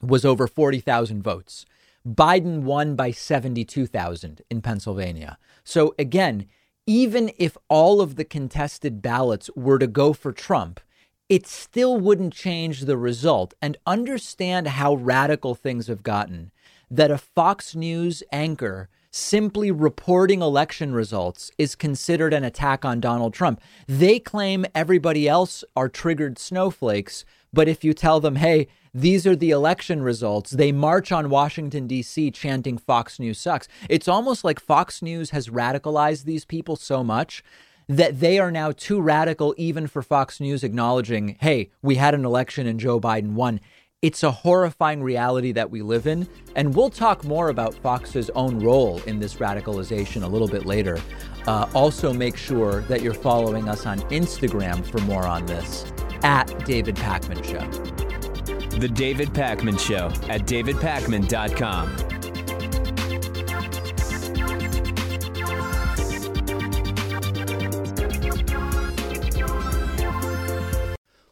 was 0.00 0.24
over 0.24 0.46
40,000 0.46 1.22
votes. 1.22 1.66
Biden 2.06 2.62
won 2.62 2.94
by 2.94 3.10
72,000 3.10 4.42
in 4.48 4.62
Pennsylvania. 4.62 5.38
So 5.64 5.94
again, 5.98 6.46
even 6.86 7.32
if 7.36 7.56
all 7.68 8.00
of 8.00 8.16
the 8.16 8.24
contested 8.24 9.02
ballots 9.02 9.50
were 9.56 9.78
to 9.78 9.86
go 9.86 10.12
for 10.12 10.32
Trump, 10.32 10.80
it 11.28 11.46
still 11.46 11.98
wouldn't 11.98 12.32
change 12.32 12.82
the 12.82 12.96
result. 12.96 13.54
And 13.60 13.76
understand 13.86 14.68
how 14.68 14.94
radical 14.94 15.54
things 15.54 15.88
have 15.88 16.02
gotten. 16.02 16.52
That 16.88 17.10
a 17.10 17.18
Fox 17.18 17.74
News 17.74 18.22
anchor 18.30 18.88
simply 19.10 19.70
reporting 19.70 20.42
election 20.42 20.92
results 20.92 21.50
is 21.58 21.74
considered 21.74 22.34
an 22.34 22.44
attack 22.44 22.84
on 22.84 23.00
Donald 23.00 23.32
Trump. 23.32 23.60
They 23.88 24.18
claim 24.18 24.66
everybody 24.74 25.26
else 25.26 25.64
are 25.74 25.88
triggered 25.88 26.38
snowflakes. 26.38 27.24
But 27.52 27.68
if 27.68 27.84
you 27.84 27.94
tell 27.94 28.20
them, 28.20 28.36
hey, 28.36 28.68
these 28.92 29.26
are 29.26 29.36
the 29.36 29.50
election 29.50 30.02
results. 30.02 30.52
They 30.52 30.72
march 30.72 31.12
on 31.12 31.28
Washington, 31.28 31.86
D.C., 31.86 32.30
chanting 32.30 32.78
Fox 32.78 33.18
News 33.18 33.38
sucks. 33.38 33.68
It's 33.90 34.08
almost 34.08 34.42
like 34.42 34.58
Fox 34.58 35.02
News 35.02 35.30
has 35.30 35.48
radicalized 35.48 36.24
these 36.24 36.44
people 36.44 36.76
so 36.76 37.04
much 37.04 37.44
that 37.88 38.20
they 38.20 38.38
are 38.38 38.50
now 38.50 38.72
too 38.72 39.00
radical, 39.00 39.54
even 39.56 39.86
for 39.86 40.02
Fox 40.02 40.40
News 40.40 40.64
acknowledging, 40.64 41.36
hey, 41.40 41.70
we 41.82 41.96
had 41.96 42.14
an 42.14 42.24
election 42.24 42.66
and 42.66 42.80
Joe 42.80 43.00
Biden 43.00 43.32
won. 43.32 43.60
It's 44.06 44.22
a 44.22 44.30
horrifying 44.30 45.02
reality 45.02 45.50
that 45.50 45.68
we 45.68 45.82
live 45.82 46.06
in. 46.06 46.28
And 46.54 46.76
we'll 46.76 46.90
talk 46.90 47.24
more 47.24 47.48
about 47.48 47.74
Fox's 47.74 48.30
own 48.36 48.60
role 48.60 49.00
in 49.02 49.18
this 49.18 49.34
radicalization 49.34 50.22
a 50.22 50.28
little 50.28 50.46
bit 50.46 50.64
later. 50.64 51.00
Uh, 51.48 51.68
also, 51.74 52.12
make 52.12 52.36
sure 52.36 52.82
that 52.82 53.02
you're 53.02 53.14
following 53.14 53.68
us 53.68 53.84
on 53.84 53.98
Instagram 54.10 54.86
for 54.86 54.98
more 54.98 55.26
on 55.26 55.44
this 55.46 55.92
at 56.22 56.64
David 56.64 56.94
Pakman 56.94 57.44
Show. 57.44 58.78
The 58.78 58.88
David 58.88 59.30
Pakman 59.30 59.80
Show 59.80 60.06
at 60.30 60.42
davidpakman.com. 60.42 62.15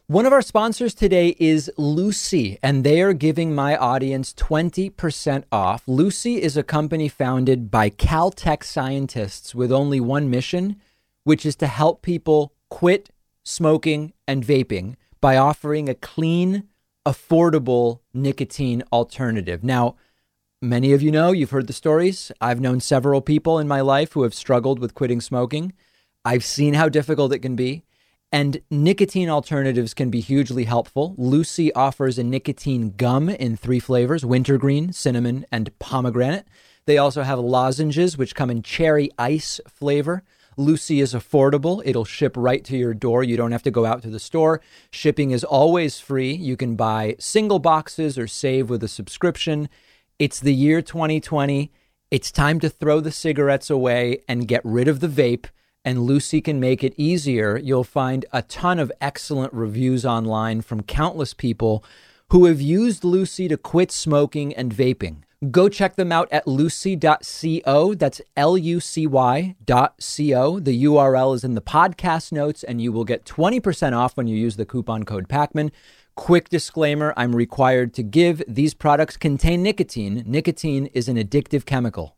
One 0.07 0.27
of 0.27 0.33
our 0.33 0.43
sponsors 0.43 0.93
today 0.93 1.35
is 1.39 1.71
Lucy, 1.77 2.59
and 2.61 2.83
they 2.83 3.01
are 3.01 3.11
giving 3.11 3.55
my 3.55 3.75
audience 3.75 4.35
20% 4.35 5.45
off. 5.51 5.81
Lucy 5.87 6.43
is 6.43 6.55
a 6.55 6.61
company 6.61 7.07
founded 7.07 7.71
by 7.71 7.89
Caltech 7.89 8.63
scientists 8.63 9.55
with 9.55 9.71
only 9.71 9.99
one 9.99 10.29
mission, 10.29 10.79
which 11.23 11.43
is 11.43 11.55
to 11.55 11.65
help 11.65 12.03
people 12.03 12.53
quit 12.69 13.09
smoking 13.43 14.13
and 14.27 14.45
vaping 14.45 14.93
by 15.21 15.37
offering 15.37 15.89
a 15.89 15.95
clean, 15.95 16.67
affordable 17.03 18.01
nicotine 18.13 18.83
alternative. 18.93 19.63
Now, 19.63 19.95
many 20.61 20.93
of 20.93 21.01
you 21.01 21.09
know, 21.09 21.31
you've 21.31 21.49
heard 21.49 21.65
the 21.65 21.73
stories. 21.73 22.31
I've 22.39 22.61
known 22.61 22.79
several 22.79 23.21
people 23.21 23.57
in 23.57 23.67
my 23.67 23.81
life 23.81 24.13
who 24.13 24.21
have 24.21 24.35
struggled 24.35 24.77
with 24.77 24.93
quitting 24.93 25.19
smoking. 25.19 25.73
I've 26.23 26.45
seen 26.45 26.75
how 26.75 26.89
difficult 26.89 27.33
it 27.33 27.39
can 27.39 27.55
be. 27.55 27.85
And 28.31 28.61
nicotine 28.69 29.29
alternatives 29.29 29.93
can 29.93 30.09
be 30.09 30.19
hugely 30.19 30.65
helpful. 30.65 31.15
Lucy 31.17 31.71
offers 31.73 32.17
a 32.17 32.23
nicotine 32.23 32.91
gum 32.91 33.29
in 33.29 33.55
three 33.55 33.79
flavors 33.79 34.25
wintergreen, 34.25 34.91
cinnamon, 34.91 35.45
and 35.51 35.77
pomegranate. 35.79 36.45
They 36.85 36.97
also 36.97 37.23
have 37.23 37.39
lozenges, 37.39 38.17
which 38.17 38.35
come 38.35 38.49
in 38.49 38.61
cherry 38.61 39.09
ice 39.17 39.59
flavor. 39.67 40.23
Lucy 40.57 41.01
is 41.01 41.13
affordable. 41.13 41.81
It'll 41.83 42.05
ship 42.05 42.33
right 42.37 42.63
to 42.65 42.77
your 42.77 42.93
door. 42.93 43.23
You 43.23 43.37
don't 43.37 43.51
have 43.51 43.63
to 43.63 43.71
go 43.71 43.85
out 43.85 44.01
to 44.03 44.09
the 44.09 44.19
store. 44.19 44.61
Shipping 44.91 45.31
is 45.31 45.43
always 45.43 45.99
free. 45.99 46.33
You 46.33 46.55
can 46.55 46.75
buy 46.75 47.15
single 47.19 47.59
boxes 47.59 48.17
or 48.17 48.27
save 48.27 48.69
with 48.69 48.83
a 48.83 48.87
subscription. 48.87 49.69
It's 50.19 50.39
the 50.39 50.53
year 50.53 50.81
2020. 50.81 51.71
It's 52.11 52.31
time 52.31 52.59
to 52.61 52.69
throw 52.69 53.01
the 53.01 53.11
cigarettes 53.11 53.69
away 53.69 54.19
and 54.29 54.47
get 54.47 54.61
rid 54.63 54.87
of 54.87 55.01
the 55.01 55.07
vape. 55.07 55.47
And 55.85 56.01
Lucy 56.01 56.41
can 56.41 56.59
make 56.59 56.83
it 56.83 56.95
easier. 56.97 57.57
You'll 57.57 57.83
find 57.83 58.25
a 58.33 58.41
ton 58.41 58.79
of 58.79 58.91
excellent 58.99 59.53
reviews 59.53 60.03
online 60.03 60.61
from 60.61 60.81
countless 60.81 61.35
people 61.35 61.85
who 62.31 62.45
have 62.45 62.59
used 62.59 63.03
Lucy 63.03 63.47
to 63.47 63.55
quit 63.55 63.91
smoking 63.91 64.51
and 64.55 64.73
vaping. 64.73 65.17
Go 65.51 65.69
check 65.69 65.95
them 65.95 66.11
out 66.11 66.27
at 66.31 66.47
lucy.co. 66.47 67.93
That's 67.93 68.21
L 68.35 68.57
U 68.57 68.79
C 68.79 69.05
Y 69.05 69.55
dot 69.63 69.95
co. 69.99 70.59
The 70.59 70.83
URL 70.85 71.35
is 71.35 71.43
in 71.43 71.53
the 71.53 71.61
podcast 71.61 72.31
notes, 72.31 72.63
and 72.63 72.81
you 72.81 72.91
will 72.91 73.03
get 73.03 73.25
20% 73.25 73.95
off 73.95 74.17
when 74.17 74.25
you 74.27 74.35
use 74.35 74.55
the 74.55 74.65
coupon 74.65 75.03
code 75.03 75.29
PAKMAN. 75.29 75.71
Quick 76.15 76.49
disclaimer 76.49 77.13
I'm 77.15 77.35
required 77.35 77.93
to 77.95 78.01
give 78.01 78.41
these 78.47 78.73
products 78.73 79.17
contain 79.17 79.61
nicotine. 79.61 80.23
Nicotine 80.25 80.87
is 80.87 81.07
an 81.07 81.17
addictive 81.17 81.65
chemical. 81.65 82.15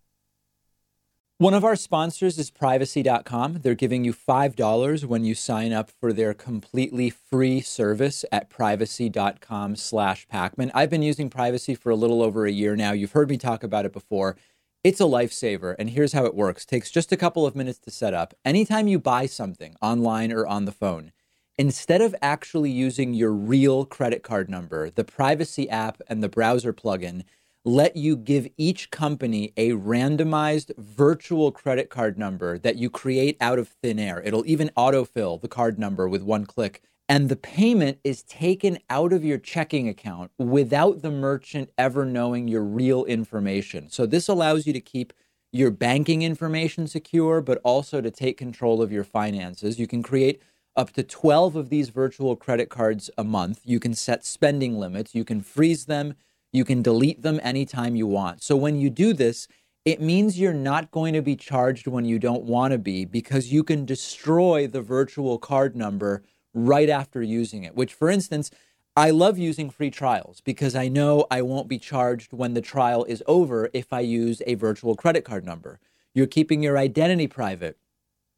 One 1.39 1.53
of 1.53 1.63
our 1.63 1.75
sponsors 1.75 2.39
is 2.39 2.49
privacy.com. 2.49 3.59
They're 3.61 3.75
giving 3.75 4.03
you 4.03 4.11
$5 4.11 5.05
when 5.05 5.23
you 5.23 5.35
sign 5.35 5.71
up 5.71 5.91
for 5.91 6.11
their 6.11 6.33
completely 6.33 7.11
free 7.11 7.61
service 7.61 8.25
at 8.31 8.49
privacy.com 8.49 9.75
slash 9.75 10.27
Pakman. 10.33 10.71
I've 10.73 10.89
been 10.89 11.03
using 11.03 11.29
privacy 11.29 11.75
for 11.75 11.91
a 11.91 11.95
little 11.95 12.23
over 12.23 12.47
a 12.47 12.51
year 12.51 12.75
now. 12.75 12.91
You've 12.91 13.11
heard 13.11 13.29
me 13.29 13.37
talk 13.37 13.61
about 13.63 13.85
it 13.85 13.93
before. 13.93 14.35
It's 14.83 14.99
a 14.99 15.03
lifesaver, 15.03 15.75
and 15.77 15.91
here's 15.91 16.13
how 16.13 16.25
it 16.25 16.33
works. 16.33 16.63
It 16.63 16.69
takes 16.69 16.89
just 16.89 17.11
a 17.11 17.17
couple 17.17 17.45
of 17.45 17.55
minutes 17.55 17.77
to 17.81 17.91
set 17.91 18.15
up. 18.15 18.33
Anytime 18.43 18.87
you 18.87 18.97
buy 18.97 19.27
something 19.27 19.75
online 19.79 20.31
or 20.31 20.47
on 20.47 20.65
the 20.65 20.71
phone, 20.71 21.11
instead 21.55 22.01
of 22.01 22.15
actually 22.19 22.71
using 22.71 23.13
your 23.13 23.31
real 23.31 23.85
credit 23.85 24.23
card 24.23 24.49
number, 24.49 24.89
the 24.89 25.03
privacy 25.03 25.69
app 25.69 26.01
and 26.07 26.23
the 26.23 26.29
browser 26.29 26.73
plugin 26.73 27.25
let 27.67 27.97
you 27.97 28.15
give 28.15 28.47
each 28.55 28.89
company 28.91 29.51
a 29.57 29.71
randomized 29.71 30.71
virtual 30.77 31.51
credit 31.51 31.89
card 31.89 32.17
number 32.17 32.57
that 32.57 32.77
you 32.77 32.89
create 32.89 33.35
out 33.41 33.59
of 33.59 33.67
thin 33.67 33.99
air. 33.99 34.21
It'll 34.23 34.47
even 34.47 34.71
autofill 34.77 35.41
the 35.41 35.49
card 35.49 35.77
number 35.77 36.07
with 36.07 36.23
one 36.23 36.45
click. 36.45 36.81
And 37.09 37.27
the 37.27 37.35
payment 37.35 37.99
is 38.05 38.23
taken 38.23 38.79
out 38.89 39.11
of 39.11 39.25
your 39.25 39.37
checking 39.37 39.89
account 39.89 40.31
without 40.37 41.01
the 41.01 41.11
merchant 41.11 41.69
ever 41.77 42.05
knowing 42.05 42.47
your 42.47 42.63
real 42.63 43.03
information. 43.03 43.89
So, 43.89 44.05
this 44.05 44.29
allows 44.29 44.65
you 44.65 44.71
to 44.71 44.79
keep 44.79 45.11
your 45.51 45.71
banking 45.71 46.21
information 46.21 46.87
secure, 46.87 47.41
but 47.41 47.59
also 47.65 47.99
to 47.99 48.11
take 48.11 48.37
control 48.37 48.81
of 48.81 48.93
your 48.93 49.03
finances. 49.03 49.77
You 49.77 49.87
can 49.87 50.03
create 50.03 50.41
up 50.77 50.93
to 50.93 51.03
12 51.03 51.57
of 51.57 51.69
these 51.69 51.89
virtual 51.89 52.37
credit 52.37 52.69
cards 52.69 53.09
a 53.17 53.25
month. 53.25 53.61
You 53.65 53.79
can 53.81 53.93
set 53.93 54.25
spending 54.25 54.77
limits. 54.77 55.13
You 55.13 55.25
can 55.25 55.41
freeze 55.41 55.85
them. 55.85 56.15
You 56.51 56.65
can 56.65 56.81
delete 56.81 57.21
them 57.21 57.39
anytime 57.43 57.95
you 57.95 58.07
want. 58.07 58.41
So 58.41 58.55
when 58.55 58.79
you 58.79 58.89
do 58.89 59.13
this, 59.13 59.47
it 59.85 60.01
means 60.01 60.39
you're 60.39 60.53
not 60.53 60.91
going 60.91 61.13
to 61.13 61.21
be 61.21 61.35
charged 61.35 61.87
when 61.87 62.05
you 62.05 62.19
don't 62.19 62.43
want 62.43 62.73
to 62.73 62.77
be 62.77 63.05
because 63.05 63.53
you 63.53 63.63
can 63.63 63.85
destroy 63.85 64.67
the 64.67 64.81
virtual 64.81 65.37
card 65.37 65.75
number 65.75 66.23
right 66.53 66.89
after 66.89 67.21
using 67.21 67.63
it. 67.63 67.75
Which, 67.75 67.93
for 67.93 68.09
instance, 68.09 68.51
I 68.97 69.11
love 69.11 69.37
using 69.37 69.69
free 69.69 69.91
trials 69.91 70.41
because 70.41 70.75
I 70.75 70.87
know 70.87 71.27
I 71.29 71.41
won't 71.43 71.67
be 71.67 71.77
charged 71.77 72.33
when 72.33 72.53
the 72.53 72.61
trial 72.61 73.03
is 73.05 73.23
over 73.27 73.69
if 73.71 73.93
I 73.93 73.99
use 73.99 74.41
a 74.47 74.55
virtual 74.55 74.95
credit 74.95 75.23
card 75.23 75.45
number. 75.45 75.79
You're 76.13 76.27
keeping 76.27 76.63
your 76.63 76.77
identity 76.77 77.27
private 77.27 77.77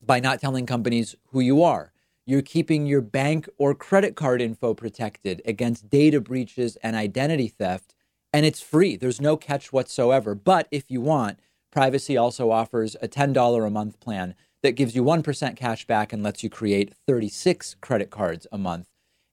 by 0.02 0.20
not 0.20 0.42
telling 0.42 0.66
companies 0.66 1.16
who 1.32 1.40
you 1.40 1.64
are. 1.64 1.94
You're 2.26 2.42
keeping 2.42 2.86
your 2.86 3.02
bank 3.02 3.48
or 3.58 3.74
credit 3.74 4.16
card 4.16 4.42
info 4.42 4.74
protected 4.74 5.42
against 5.46 5.90
data 5.90 6.22
breaches 6.22 6.76
and 6.84 6.96
identity 6.96 7.48
theft, 7.48 7.96
and 8.34 8.46
it's 8.46 8.62
free. 8.62 8.96
There's 8.96 9.22
no 9.22 9.38
catch 9.38 9.74
whatsoever. 9.74 10.36
But 10.36 10.68
if 10.72 10.90
you 10.90 11.02
want, 11.02 11.40
Privacy 11.72 12.18
also 12.18 12.52
offers 12.52 12.96
a 13.02 13.08
$10 13.08 13.66
a 13.66 13.70
month 13.70 14.00
plan 14.00 14.36
that 14.64 14.74
gives 14.74 14.96
you 14.96 15.04
1% 15.04 15.56
cash 15.56 15.86
back 15.86 16.12
and 16.12 16.24
lets 16.24 16.44
you 16.44 16.50
create 16.50 16.94
36 17.08 17.76
credit 17.82 18.10
cards 18.10 18.48
a 18.52 18.58
month, 18.58 18.90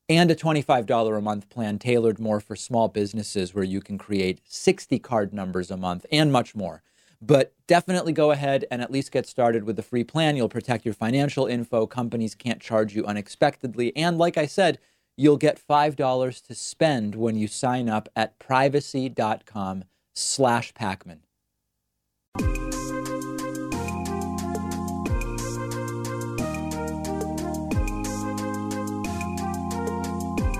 and 0.09 0.31
a 0.31 0.37
$25 0.37 1.19
a 1.19 1.21
month 1.21 1.49
plan 1.49 1.79
tailored 1.79 2.19
more 2.21 2.41
for 2.41 2.55
small 2.55 2.89
businesses 2.89 3.55
where 3.55 3.65
you 3.65 3.81
can 3.81 3.99
create 3.99 4.41
60 4.45 4.99
card 5.01 5.33
numbers 5.33 5.71
a 5.71 5.77
month 5.77 6.07
and 6.13 6.31
much 6.31 6.55
more. 6.55 6.83
But 7.21 7.55
definitely 7.67 8.13
go 8.13 8.31
ahead 8.31 8.67
and 8.71 8.83
at 8.83 8.93
least 8.93 9.11
get 9.11 9.27
started 9.27 9.65
with 9.65 9.77
the 9.77 9.83
free 9.83 10.05
plan. 10.05 10.37
You'll 10.37 10.49
protect 10.51 10.85
your 10.85 10.95
financial 10.95 11.47
info. 11.47 11.87
Companies 11.87 12.35
can't 12.35 12.61
charge 12.61 12.95
you 12.95 13.05
unexpectedly. 13.07 13.97
And 13.97 14.19
like 14.19 14.37
I 14.37 14.47
said, 14.47 14.79
you'll 15.17 15.37
get 15.37 15.61
$5 15.69 16.47
to 16.47 16.55
spend 16.55 17.15
when 17.15 17.37
you 17.37 17.49
sign 17.49 17.89
up 17.89 18.09
at 18.15 18.39
privacy.com 18.39 19.85
slash 20.15 20.73
Pakman. 20.75 21.21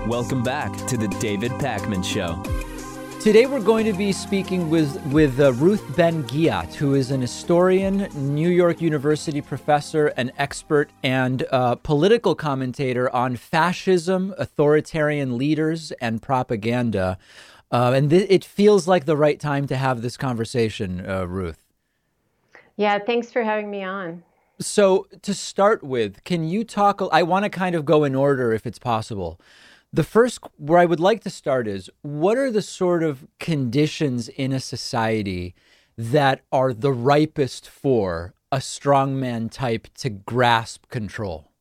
Welcome 0.07 0.41
back 0.41 0.73
to 0.87 0.95
the 0.95 1.09
David 1.19 1.51
Pakman 1.53 2.03
Show. 2.03 2.41
Today 3.19 3.45
we're 3.47 3.59
going 3.59 3.85
to 3.85 3.93
be 3.93 4.11
speaking 4.11 4.69
with 4.69 5.03
with 5.07 5.39
uh, 5.39 5.51
Ruth 5.53 5.83
Ben 5.97 6.23
Ghiat, 6.25 6.75
who 6.75 6.93
is 6.93 7.11
an 7.11 7.19
historian, 7.19 8.07
New 8.15 8.47
York 8.47 8.79
University 8.79 9.41
professor, 9.41 10.07
an 10.17 10.31
expert, 10.37 10.91
and 11.03 11.45
uh, 11.51 11.75
political 11.75 12.35
commentator 12.35 13.13
on 13.13 13.35
fascism, 13.35 14.33
authoritarian 14.37 15.37
leaders, 15.37 15.91
and 15.93 16.21
propaganda. 16.21 17.17
Uh, 17.71 17.91
and 17.95 18.11
th- 18.11 18.27
it 18.29 18.45
feels 18.45 18.87
like 18.87 19.05
the 19.05 19.17
right 19.17 19.39
time 19.39 19.67
to 19.67 19.75
have 19.75 20.03
this 20.03 20.15
conversation, 20.15 21.03
uh, 21.05 21.25
Ruth. 21.25 21.65
Yeah, 22.77 22.99
thanks 22.99 23.31
for 23.31 23.43
having 23.43 23.69
me 23.69 23.83
on. 23.83 24.23
So 24.59 25.07
to 25.23 25.33
start 25.33 25.83
with, 25.83 26.23
can 26.23 26.47
you 26.47 26.63
talk? 26.63 27.01
I 27.11 27.23
want 27.23 27.43
to 27.43 27.49
kind 27.49 27.75
of 27.75 27.83
go 27.83 28.03
in 28.03 28.15
order, 28.15 28.53
if 28.53 28.65
it's 28.65 28.79
possible. 28.79 29.39
The 29.93 30.03
first, 30.03 30.39
where 30.57 30.79
I 30.79 30.85
would 30.85 30.99
like 30.99 31.23
to 31.23 31.29
start 31.29 31.67
is 31.67 31.89
what 32.01 32.37
are 32.37 32.51
the 32.51 32.61
sort 32.61 33.03
of 33.03 33.25
conditions 33.39 34.27
in 34.27 34.51
a 34.51 34.59
society 34.59 35.55
that 35.97 36.41
are 36.51 36.73
the 36.73 36.91
ripest 36.91 37.69
for 37.69 38.33
a 38.51 38.57
strongman 38.57 39.49
type 39.49 39.87
to 39.95 40.09
grasp 40.09 40.89
control? 40.89 41.51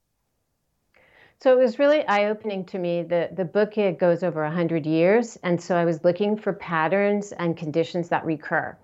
So 1.41 1.53
it 1.53 1.63
was 1.63 1.79
really 1.79 2.05
eye 2.07 2.27
opening 2.27 2.65
to 2.67 2.79
me. 2.79 3.03
The, 3.03 3.29
the 3.33 3.45
book 3.45 3.75
goes 3.99 4.23
over 4.23 4.43
100 4.43 4.87
years. 4.87 5.39
And 5.43 5.61
so 5.61 5.77
I 5.77 5.85
was 5.85 6.03
looking 6.03 6.37
for 6.37 6.53
patterns 6.53 7.33
and 7.33 7.57
conditions 7.57 8.09
that 8.09 8.25
recur. 8.25 8.77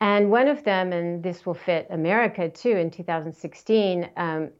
And 0.00 0.30
one 0.30 0.46
of 0.46 0.62
them, 0.62 0.92
and 0.92 1.22
this 1.22 1.44
will 1.44 1.54
fit 1.54 1.88
America 1.90 2.48
too 2.48 2.76
in 2.76 2.90
2016, 2.90 4.08
um, 4.16 4.50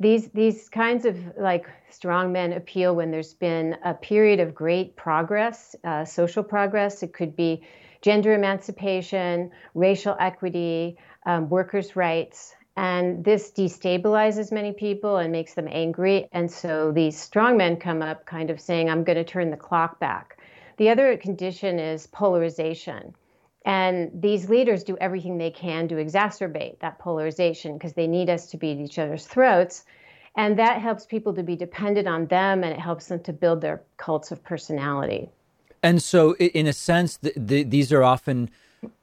these 0.00 0.28
these 0.28 0.68
kinds 0.68 1.04
of 1.04 1.16
like 1.36 1.66
strong 1.90 2.32
men 2.32 2.52
appeal 2.52 2.94
when 2.94 3.10
there's 3.10 3.34
been 3.34 3.76
a 3.84 3.94
period 3.94 4.40
of 4.40 4.54
great 4.54 4.96
progress, 4.96 5.74
uh, 5.84 6.04
social 6.04 6.42
progress. 6.42 7.02
It 7.02 7.12
could 7.12 7.34
be 7.34 7.62
gender 8.00 8.32
emancipation, 8.32 9.50
racial 9.74 10.16
equity, 10.20 10.96
um, 11.26 11.48
workers' 11.48 11.96
rights, 11.96 12.54
and 12.76 13.24
this 13.24 13.50
destabilizes 13.50 14.52
many 14.52 14.72
people 14.72 15.16
and 15.16 15.32
makes 15.32 15.54
them 15.54 15.68
angry. 15.68 16.28
And 16.32 16.50
so 16.50 16.92
these 16.92 17.18
strong 17.18 17.56
men 17.56 17.76
come 17.76 18.02
up, 18.02 18.24
kind 18.24 18.50
of 18.50 18.60
saying, 18.60 18.88
"I'm 18.88 19.02
going 19.02 19.16
to 19.16 19.24
turn 19.24 19.50
the 19.50 19.56
clock 19.56 19.98
back." 19.98 20.38
The 20.76 20.90
other 20.90 21.16
condition 21.16 21.80
is 21.80 22.06
polarization. 22.06 23.14
And 23.68 24.10
these 24.14 24.48
leaders 24.48 24.82
do 24.82 24.96
everything 24.98 25.36
they 25.36 25.50
can 25.50 25.88
to 25.88 25.96
exacerbate 25.96 26.78
that 26.78 26.98
polarization 26.98 27.74
because 27.74 27.92
they 27.92 28.06
need 28.06 28.30
us 28.30 28.46
to 28.46 28.56
be 28.56 28.72
at 28.72 28.78
each 28.78 28.98
other's 28.98 29.26
throats. 29.26 29.84
And 30.36 30.58
that 30.58 30.80
helps 30.80 31.04
people 31.04 31.34
to 31.34 31.42
be 31.42 31.54
dependent 31.54 32.08
on 32.08 32.24
them 32.26 32.64
and 32.64 32.72
it 32.72 32.80
helps 32.80 33.08
them 33.08 33.20
to 33.24 33.32
build 33.34 33.60
their 33.60 33.82
cults 33.98 34.32
of 34.32 34.42
personality. 34.42 35.28
And 35.82 36.02
so, 36.02 36.34
in 36.36 36.66
a 36.66 36.72
sense, 36.72 37.18
the, 37.18 37.34
the, 37.36 37.62
these 37.62 37.92
are 37.92 38.02
often 38.02 38.48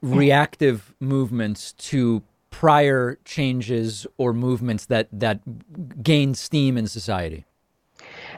reactive 0.02 0.96
movements 1.00 1.74
to 1.74 2.24
prior 2.50 3.20
changes 3.24 4.08
or 4.18 4.34
movements 4.34 4.88
that, 4.88 5.10
that 5.12 5.42
gain 6.02 6.34
steam 6.34 6.76
in 6.76 6.88
society. 6.88 7.46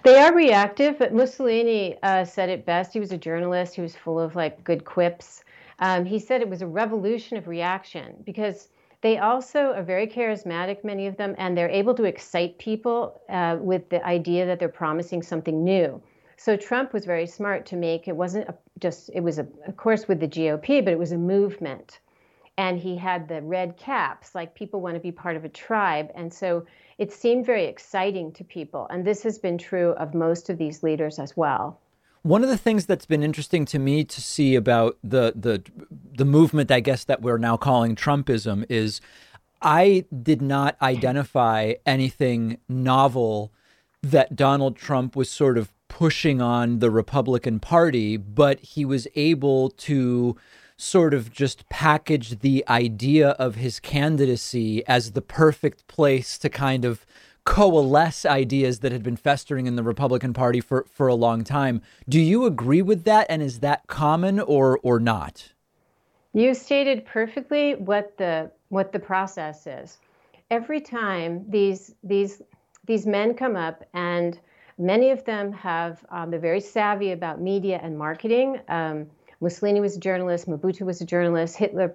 They 0.03 0.19
are 0.19 0.36
reactive, 0.36 0.99
but 0.99 1.13
Mussolini 1.13 1.97
uh, 2.03 2.25
said 2.25 2.49
it 2.49 2.65
best. 2.65 2.91
He 2.91 2.99
was 2.99 3.13
a 3.13 3.17
journalist. 3.17 3.75
He 3.75 3.82
was 3.82 3.95
full 3.95 4.19
of 4.19 4.36
like 4.36 4.61
good 4.65 4.84
quips. 4.84 5.43
Um, 5.80 6.05
he 6.05 6.19
said 6.19 6.41
it 6.41 6.49
was 6.49 6.61
a 6.61 6.67
revolution 6.67 7.38
of 7.38 7.47
reaction 7.47 8.15
because 8.25 8.69
they 9.01 9.19
also 9.19 9.73
are 9.73 9.84
very 9.84 10.07
charismatic, 10.07 10.84
many 10.84 11.05
of 11.05 11.17
them, 11.17 11.36
and 11.38 11.55
they're 11.55 11.69
able 11.69 11.93
to 11.95 12.03
excite 12.03 12.57
people 12.57 13.21
uh, 13.30 13.57
with 13.59 13.89
the 13.89 14.03
idea 14.03 14.45
that 14.47 14.59
they're 14.59 14.69
promising 14.69 15.21
something 15.21 15.63
new. 15.63 16.01
So 16.38 16.55
Trump 16.55 16.93
was 16.93 17.05
very 17.05 17.28
smart 17.28 17.65
to 17.67 17.75
make 17.75 18.07
it 18.07 18.15
wasn't 18.15 18.49
a, 18.49 18.55
just 18.80 19.11
it 19.13 19.21
was 19.21 19.38
a, 19.38 19.47
of 19.67 19.78
course 19.78 20.07
with 20.07 20.19
the 20.19 20.28
GOP, 20.28 20.84
but 20.84 20.93
it 20.93 20.99
was 20.99 21.11
a 21.11 21.17
movement, 21.17 21.99
and 22.57 22.80
he 22.80 22.95
had 22.95 23.28
the 23.28 23.41
red 23.41 23.78
caps 23.78 24.34
like 24.34 24.55
people 24.55 24.82
want 24.82 24.95
to 24.95 24.99
be 24.99 25.11
part 25.11 25.36
of 25.36 25.45
a 25.45 25.49
tribe, 25.49 26.11
and 26.15 26.34
so 26.34 26.65
it 26.97 27.11
seemed 27.11 27.45
very 27.45 27.65
exciting 27.65 28.32
to 28.34 28.43
people, 28.43 28.88
and 28.89 29.05
this 29.05 29.21
has 29.23 29.38
been 29.38 29.57
true 29.59 29.91
of 29.91 30.15
most 30.15 30.49
of 30.49 30.57
these 30.57 30.82
leaders 30.82 31.19
as 31.19 31.38
well. 31.38 31.80
One 32.28 32.43
of 32.43 32.49
the 32.49 32.57
things 32.57 32.86
that's 32.86 33.05
been 33.05 33.23
interesting 33.23 33.63
to 33.67 33.80
me 33.80 34.03
to 34.03 34.19
see 34.19 34.55
about 34.55 34.97
the 35.01 35.32
the 35.34 35.63
the 36.13 36.25
movement, 36.25 36.69
I 36.69 36.82
guess 36.82 37.05
that 37.05 37.21
we're 37.21 37.38
now 37.38 37.55
calling 37.55 37.95
Trumpism, 37.95 38.65
is 38.67 38.99
I 39.61 40.03
did 40.23 40.41
not 40.41 40.75
identify 40.82 41.75
anything 41.86 42.57
novel 42.67 43.53
that 44.03 44.36
Donald 44.36 44.75
Trump 44.75 45.15
was 45.15 45.30
sort 45.30 45.57
of 45.57 45.71
pushing 45.88 46.41
on 46.41 46.80
the 46.80 46.91
Republican 46.91 47.61
Party, 47.61 48.17
but 48.17 48.59
he 48.59 48.84
was 48.84 49.07
able 49.15 49.69
to 49.88 50.36
sort 50.75 51.13
of 51.13 51.32
just 51.32 51.69
package 51.69 52.39
the 52.39 52.61
idea 52.67 53.30
of 53.39 53.55
his 53.55 53.80
candidacy 53.80 54.86
as 54.86 55.13
the 55.13 55.21
perfect 55.21 55.88
place 55.88 56.38
to 56.39 56.49
kind 56.49 56.84
of 56.84 57.05
coalesce 57.47 58.25
ideas 58.25 58.79
that 58.79 58.91
had 58.91 59.01
been 59.01 59.15
festering 59.15 59.67
in 59.67 59.77
the 59.77 59.81
Republican 59.81 60.33
Party 60.33 60.59
for, 60.59 60.85
for 60.91 61.07
a 61.07 61.15
long 61.15 61.45
time. 61.45 61.81
Do 62.09 62.19
you 62.19 62.45
agree 62.45 62.81
with 62.81 63.05
that? 63.05 63.25
And 63.29 63.41
is 63.41 63.61
that 63.61 63.87
common 63.87 64.41
or, 64.41 64.79
or 64.83 64.99
not? 64.99 65.53
You 66.33 66.53
stated 66.53 67.05
perfectly 67.05 67.75
what 67.75 68.17
the 68.17 68.51
what 68.67 68.91
the 68.91 68.99
process 68.99 69.65
is. 69.65 69.97
Every 70.51 70.81
time 70.81 71.45
these 71.49 71.95
these 72.03 72.41
these 72.85 73.07
men 73.07 73.33
come 73.33 73.55
up, 73.55 73.85
and 73.93 74.37
many 74.77 75.09
of 75.11 75.23
them 75.23 75.53
have 75.53 76.05
um, 76.09 76.29
they're 76.29 76.39
very 76.41 76.59
savvy 76.59 77.13
about 77.13 77.41
media 77.41 77.79
and 77.81 77.97
marketing. 77.97 78.59
Um, 78.67 79.07
Mussolini 79.39 79.79
was 79.79 79.95
a 79.95 79.99
journalist. 79.99 80.49
Mobutu 80.49 80.81
was 80.81 80.99
a 80.99 81.05
journalist. 81.05 81.55
Hitler 81.55 81.93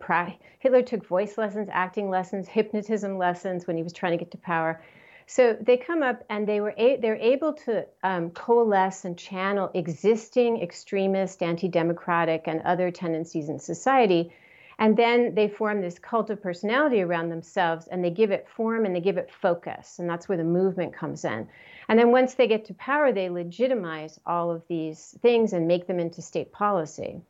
Hitler 0.61 0.83
took 0.83 1.07
voice 1.07 1.37
lessons, 1.37 1.69
acting 1.71 2.09
lessons, 2.09 2.49
hypnotism 2.49 3.19
lessons 3.19 3.67
when 3.67 3.77
he 3.77 3.83
was 3.83 3.93
trying 3.93 4.13
to 4.13 4.19
get 4.19 4.31
to 4.31 4.39
power. 4.39 4.81
So 5.27 5.57
they 5.61 5.77
come 5.77 6.03
up 6.03 6.25
and 6.29 6.47
they 6.47 6.61
were 6.61 6.75
a- 6.77 6.97
they're 6.97 7.17
able 7.17 7.53
to 7.65 7.87
um, 8.03 8.31
coalesce 8.31 9.05
and 9.05 9.17
channel 9.17 9.71
existing 9.75 10.63
extremist, 10.63 11.43
anti-democratic, 11.43 12.49
and 12.49 12.61
other 12.63 12.91
tendencies 12.91 13.49
in 13.49 13.59
society, 13.59 14.33
and 14.79 14.97
then 14.97 15.35
they 15.35 15.49
form 15.49 15.81
this 15.81 15.99
cult 15.99 16.31
of 16.31 16.43
personality 16.43 17.03
around 17.03 17.29
themselves, 17.29 17.87
and 17.87 18.05
they 18.05 18.11
give 18.11 18.31
it 18.31 18.49
form 18.49 18.85
and 18.85 18.97
they 18.97 19.01
give 19.01 19.17
it 19.17 19.31
focus, 19.31 19.99
and 19.99 20.09
that's 20.09 20.29
where 20.29 20.39
the 20.39 20.45
movement 20.45 20.93
comes 20.93 21.25
in. 21.25 21.47
And 21.89 21.99
then 21.99 22.11
once 22.11 22.35
they 22.35 22.49
get 22.49 22.65
to 22.67 22.75
power, 22.75 23.13
they 23.13 23.29
legitimize 23.29 24.19
all 24.27 24.51
of 24.51 24.67
these 24.69 25.17
things 25.23 25.53
and 25.53 25.69
make 25.69 25.87
them 25.87 26.01
into 26.01 26.23
state 26.23 26.53
policy. 26.53 27.21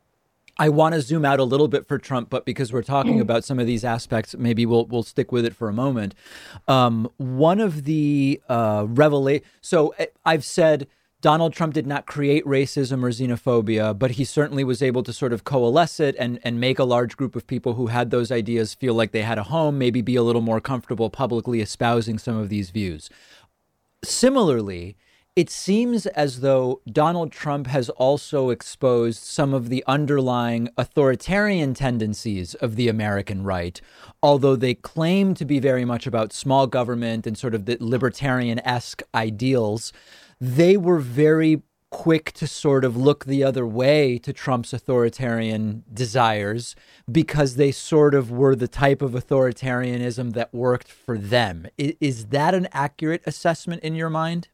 I 0.57 0.69
want 0.69 0.93
to 0.93 1.01
zoom 1.01 1.25
out 1.25 1.39
a 1.39 1.43
little 1.43 1.67
bit 1.67 1.87
for 1.87 1.97
Trump, 1.97 2.29
but 2.29 2.45
because 2.45 2.71
we're 2.71 2.83
talking 2.83 3.19
about 3.19 3.43
some 3.43 3.57
of 3.57 3.65
these 3.65 3.83
aspects, 3.83 4.35
maybe 4.37 4.65
we'll 4.65 4.85
we'll 4.85 5.03
stick 5.03 5.31
with 5.31 5.45
it 5.45 5.55
for 5.55 5.67
a 5.67 5.73
moment. 5.73 6.13
Um, 6.67 7.09
one 7.17 7.59
of 7.59 7.85
the 7.85 8.39
uh, 8.49 8.85
revelations. 8.87 9.47
So 9.61 9.95
eh, 9.97 10.07
I've 10.23 10.45
said 10.45 10.87
Donald 11.21 11.53
Trump 11.53 11.73
did 11.73 11.87
not 11.87 12.05
create 12.05 12.45
racism 12.45 13.01
or 13.03 13.09
xenophobia, 13.09 13.97
but 13.97 14.11
he 14.11 14.25
certainly 14.25 14.63
was 14.63 14.83
able 14.83 15.01
to 15.03 15.13
sort 15.13 15.33
of 15.33 15.43
coalesce 15.43 15.99
it 15.99 16.15
and 16.19 16.39
and 16.43 16.59
make 16.59 16.77
a 16.77 16.83
large 16.83 17.17
group 17.17 17.35
of 17.35 17.47
people 17.47 17.73
who 17.73 17.87
had 17.87 18.11
those 18.11 18.31
ideas 18.31 18.75
feel 18.75 18.93
like 18.93 19.11
they 19.11 19.23
had 19.23 19.39
a 19.39 19.43
home, 19.43 19.79
maybe 19.79 20.01
be 20.01 20.15
a 20.15 20.23
little 20.23 20.41
more 20.41 20.61
comfortable 20.61 21.09
publicly 21.09 21.61
espousing 21.61 22.19
some 22.19 22.37
of 22.37 22.49
these 22.49 22.69
views. 22.69 23.09
Similarly, 24.03 24.97
it 25.35 25.49
seems 25.49 26.05
as 26.05 26.41
though 26.41 26.79
Donald 26.91 27.31
Trump 27.31 27.65
has 27.67 27.89
also 27.89 28.51
exposed 28.51 29.23
some 29.23 29.51
of 29.53 29.69
the 29.69 29.83
underlying 29.87 30.69
authoritarian 30.77 31.73
tendencies 31.73 32.53
of 32.55 32.75
the 32.75 32.87
American 32.87 33.43
right, 33.43 33.81
although 34.21 34.55
they 34.55 34.75
claim 34.75 35.33
to 35.33 35.43
be 35.43 35.59
very 35.59 35.85
much 35.85 36.05
about 36.05 36.33
small 36.33 36.67
government 36.67 37.25
and 37.25 37.35
sort 37.35 37.55
of 37.55 37.65
the 37.65 37.77
libertarian 37.79 38.59
esque 38.59 39.01
ideals. 39.15 39.91
They 40.39 40.77
were 40.77 40.99
very 40.99 41.63
quick 41.89 42.31
to 42.33 42.45
sort 42.45 42.85
of 42.85 42.95
look 42.95 43.25
the 43.25 43.43
other 43.43 43.65
way 43.65 44.19
to 44.19 44.33
Trump's 44.33 44.73
authoritarian 44.73 45.83
desires 45.91 46.75
because 47.11 47.55
they 47.55 47.71
sort 47.71 48.13
of 48.13 48.31
were 48.31 48.55
the 48.55 48.67
type 48.67 49.01
of 49.01 49.11
authoritarianism 49.11 50.33
that 50.33 50.53
worked 50.53 50.91
for 50.91 51.17
them. 51.17 51.67
Is 51.77 52.27
that 52.27 52.53
an 52.53 52.67
accurate 52.71 53.21
assessment 53.25 53.83
in 53.83 53.95
your 53.95 54.09
mind? 54.09 54.49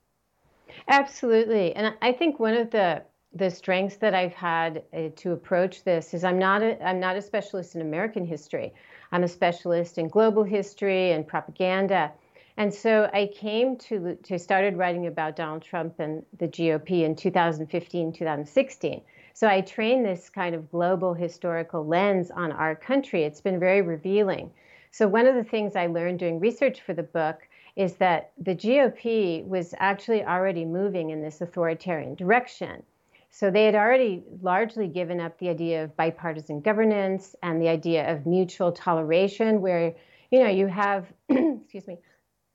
Absolutely. 0.90 1.74
And 1.76 1.96
I 2.02 2.12
think 2.12 2.40
one 2.40 2.56
of 2.56 2.72
the 2.72 3.04
the 3.32 3.50
strengths 3.52 3.98
that 3.98 4.16
I've 4.16 4.34
had 4.34 4.84
uh, 4.92 5.10
to 5.18 5.32
approach 5.34 5.84
this 5.84 6.16
is 6.16 6.24
I'm 6.26 6.40
not 6.40 6.62
a 6.64 6.84
I'm 6.86 7.00
not 7.00 7.16
a 7.16 7.22
specialist 7.22 7.76
in 7.76 7.82
American 7.82 8.26
history. 8.26 8.74
I'm 9.14 9.24
a 9.24 9.28
specialist 9.30 9.98
in 10.00 10.10
global 10.10 10.44
history 10.44 11.12
and 11.12 11.26
propaganda. 11.28 12.12
And 12.58 12.74
so 12.74 13.10
I 13.14 13.28
came 13.28 13.78
to 13.88 14.16
to 14.16 14.38
started 14.40 14.78
writing 14.78 15.08
about 15.08 15.38
Donald 15.38 15.62
Trump 15.62 16.00
and 16.00 16.26
the 16.40 16.48
GOP 16.48 17.04
in 17.04 17.16
2015, 17.16 18.12
2016. 18.12 19.02
So 19.34 19.48
I 19.48 19.62
trained 19.62 20.06
this 20.06 20.30
kind 20.30 20.56
of 20.56 20.70
global 20.72 21.14
historical 21.14 21.86
lens 21.86 22.32
on 22.32 22.52
our 22.52 22.76
country. 22.76 23.24
It's 23.24 23.40
been 23.42 23.60
very 23.60 23.82
revealing. 23.82 24.52
So 24.92 25.08
one 25.08 25.28
of 25.28 25.36
the 25.36 25.44
things 25.44 25.76
I 25.76 25.86
learned 25.88 26.20
doing 26.20 26.40
research 26.40 26.82
for 26.82 26.94
the 26.94 27.04
book 27.04 27.48
is 27.80 27.93
that 27.93 28.34
the 28.38 28.53
GOP 28.53 29.47
was 29.47 29.73
actually 29.80 30.21
already 30.21 30.65
moving 30.65 31.11
in 31.11 31.21
this 31.21 31.39
authoritarian 31.39 32.13
direction. 32.13 32.84
So 33.32 33.49
they 33.49 33.63
had 33.63 33.73
already 33.73 34.21
largely 34.41 34.86
given 34.88 35.21
up 35.21 35.39
the 35.39 35.47
idea 35.47 35.86
of 35.86 35.95
bipartisan 35.95 36.59
governance 36.59 37.38
and 37.41 37.61
the 37.61 37.69
idea 37.69 38.11
of 38.11 38.25
mutual 38.25 38.73
toleration, 38.73 39.61
where 39.61 39.95
you 40.30 40.43
know 40.43 40.49
you 40.49 40.67
have, 40.67 41.05
excuse 41.30 41.88
me, 41.88 41.99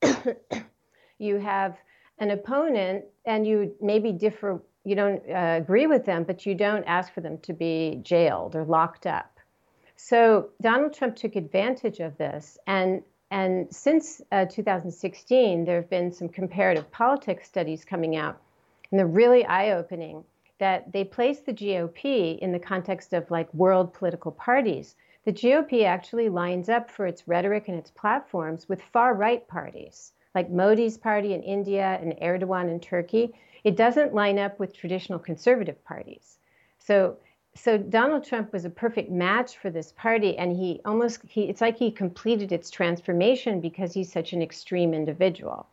you 1.18 1.38
have 1.38 1.78
an 2.18 2.30
opponent 2.30 3.06
and 3.24 3.46
you 3.46 3.74
maybe 3.80 4.12
differ, 4.12 4.60
you 4.84 4.94
don't 4.94 5.22
uh, 5.30 5.56
agree 5.56 5.86
with 5.86 6.04
them, 6.04 6.24
but 6.24 6.44
you 6.44 6.54
don't 6.54 6.84
ask 6.84 7.14
for 7.14 7.22
them 7.22 7.38
to 7.38 7.54
be 7.54 7.98
jailed 8.02 8.54
or 8.54 8.64
locked 8.66 9.06
up. 9.06 9.38
So 9.96 10.50
Donald 10.60 10.92
Trump 10.92 11.16
took 11.16 11.34
advantage 11.34 12.00
of 12.00 12.18
this 12.18 12.58
and 12.66 13.02
and 13.34 13.66
since 13.74 14.22
uh, 14.30 14.44
2016, 14.44 15.64
there 15.64 15.80
have 15.80 15.90
been 15.90 16.12
some 16.12 16.28
comparative 16.28 16.88
politics 16.92 17.48
studies 17.48 17.84
coming 17.84 18.14
out, 18.14 18.40
and 18.88 18.98
they're 18.98 19.08
really 19.08 19.44
eye 19.44 19.72
opening 19.72 20.22
that 20.60 20.92
they 20.92 21.02
place 21.02 21.40
the 21.40 21.52
GOP 21.52 22.38
in 22.38 22.52
the 22.52 22.60
context 22.60 23.12
of 23.12 23.28
like 23.32 23.52
world 23.52 23.92
political 23.92 24.30
parties. 24.30 24.94
The 25.24 25.32
GOP 25.32 25.84
actually 25.84 26.28
lines 26.28 26.68
up 26.68 26.88
for 26.88 27.08
its 27.08 27.26
rhetoric 27.26 27.66
and 27.66 27.76
its 27.76 27.90
platforms 27.90 28.68
with 28.68 28.80
far 28.80 29.14
right 29.14 29.44
parties, 29.48 30.12
like 30.36 30.48
Modi's 30.48 30.96
party 30.96 31.34
in 31.34 31.42
India 31.42 31.98
and 32.00 32.14
Erdogan 32.22 32.70
in 32.70 32.78
Turkey. 32.78 33.34
It 33.64 33.74
doesn't 33.74 34.14
line 34.14 34.38
up 34.38 34.60
with 34.60 34.76
traditional 34.76 35.18
conservative 35.18 35.84
parties. 35.84 36.38
So 36.78 37.16
so 37.56 37.78
Donald 37.78 38.24
Trump 38.24 38.52
was 38.52 38.64
a 38.64 38.70
perfect 38.70 39.10
match 39.10 39.56
for 39.58 39.70
this 39.70 39.92
party, 39.92 40.36
and 40.36 40.56
he 40.56 40.80
almost 40.84 41.20
he 41.28 41.44
it's 41.44 41.60
like 41.60 41.76
he 41.78 41.90
completed 41.90 42.52
its 42.52 42.70
transformation 42.70 43.60
because 43.60 43.94
he's 43.94 44.12
such 44.12 44.32
an 44.32 44.42
extreme 44.42 44.94
individual. 44.94 45.66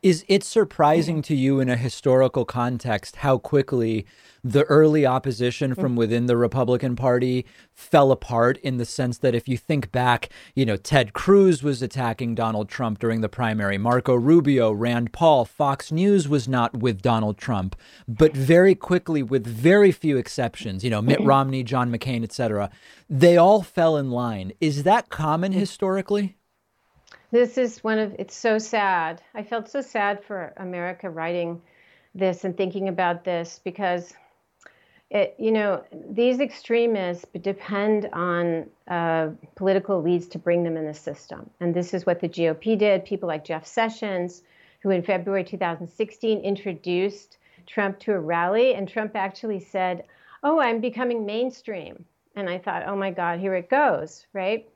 Is 0.00 0.24
it 0.28 0.44
surprising 0.44 1.22
to 1.22 1.34
you 1.34 1.58
in 1.58 1.68
a 1.68 1.74
historical 1.76 2.44
context 2.44 3.16
how 3.16 3.36
quickly 3.36 4.06
the 4.44 4.62
early 4.64 5.04
opposition 5.04 5.74
from 5.74 5.86
mm-hmm. 5.86 5.96
within 5.96 6.26
the 6.26 6.36
Republican 6.36 6.94
Party 6.94 7.44
fell 7.72 8.12
apart 8.12 8.58
in 8.58 8.76
the 8.76 8.84
sense 8.84 9.18
that 9.18 9.34
if 9.34 9.48
you 9.48 9.56
think 9.56 9.90
back, 9.90 10.28
you 10.54 10.64
know, 10.64 10.76
Ted 10.76 11.14
Cruz 11.14 11.64
was 11.64 11.82
attacking 11.82 12.36
Donald 12.36 12.68
Trump 12.68 13.00
during 13.00 13.22
the 13.22 13.28
primary, 13.28 13.76
Marco 13.76 14.14
Rubio, 14.14 14.70
Rand 14.70 15.12
Paul, 15.12 15.44
Fox 15.44 15.90
News 15.90 16.28
was 16.28 16.46
not 16.46 16.76
with 16.76 17.02
Donald 17.02 17.36
Trump, 17.36 17.74
but 18.06 18.32
very 18.36 18.76
quickly 18.76 19.24
with 19.24 19.44
very 19.44 19.90
few 19.90 20.16
exceptions, 20.16 20.84
you 20.84 20.90
know, 20.90 21.02
Mitt 21.02 21.18
mm-hmm. 21.18 21.28
Romney, 21.28 21.64
John 21.64 21.90
McCain, 21.90 22.22
etc., 22.22 22.70
they 23.10 23.36
all 23.36 23.62
fell 23.62 23.96
in 23.96 24.12
line. 24.12 24.52
Is 24.60 24.84
that 24.84 25.08
common 25.08 25.50
mm-hmm. 25.50 25.58
historically? 25.58 26.37
This 27.30 27.58
is 27.58 27.84
one 27.84 27.98
of 27.98 28.14
it's 28.18 28.34
so 28.34 28.58
sad. 28.58 29.22
I 29.34 29.42
felt 29.42 29.68
so 29.68 29.82
sad 29.82 30.24
for 30.24 30.52
America 30.56 31.10
writing 31.10 31.60
this 32.14 32.44
and 32.44 32.56
thinking 32.56 32.88
about 32.88 33.24
this 33.24 33.60
because 33.62 34.14
it, 35.10 35.34
you 35.38 35.52
know, 35.52 35.84
these 36.10 36.40
extremists 36.40 37.26
depend 37.40 38.08
on 38.12 38.66
uh, 38.88 39.28
political 39.56 40.02
elites 40.02 40.30
to 40.30 40.38
bring 40.38 40.64
them 40.64 40.76
in 40.76 40.86
the 40.86 40.94
system. 40.94 41.48
And 41.60 41.74
this 41.74 41.92
is 41.92 42.06
what 42.06 42.20
the 42.20 42.28
GOP 42.28 42.78
did. 42.78 43.04
People 43.04 43.28
like 43.28 43.44
Jeff 43.44 43.66
Sessions, 43.66 44.42
who 44.80 44.90
in 44.90 45.02
February 45.02 45.44
2016 45.44 46.40
introduced 46.40 47.38
Trump 47.66 47.98
to 48.00 48.12
a 48.12 48.18
rally, 48.18 48.74
and 48.74 48.88
Trump 48.88 49.14
actually 49.14 49.60
said, 49.60 50.04
Oh, 50.42 50.60
I'm 50.60 50.80
becoming 50.80 51.26
mainstream. 51.26 52.04
And 52.36 52.48
I 52.48 52.58
thought, 52.58 52.86
oh 52.86 52.94
my 52.94 53.10
God, 53.10 53.40
here 53.40 53.54
it 53.54 53.68
goes, 53.68 54.26
right? 54.32 54.68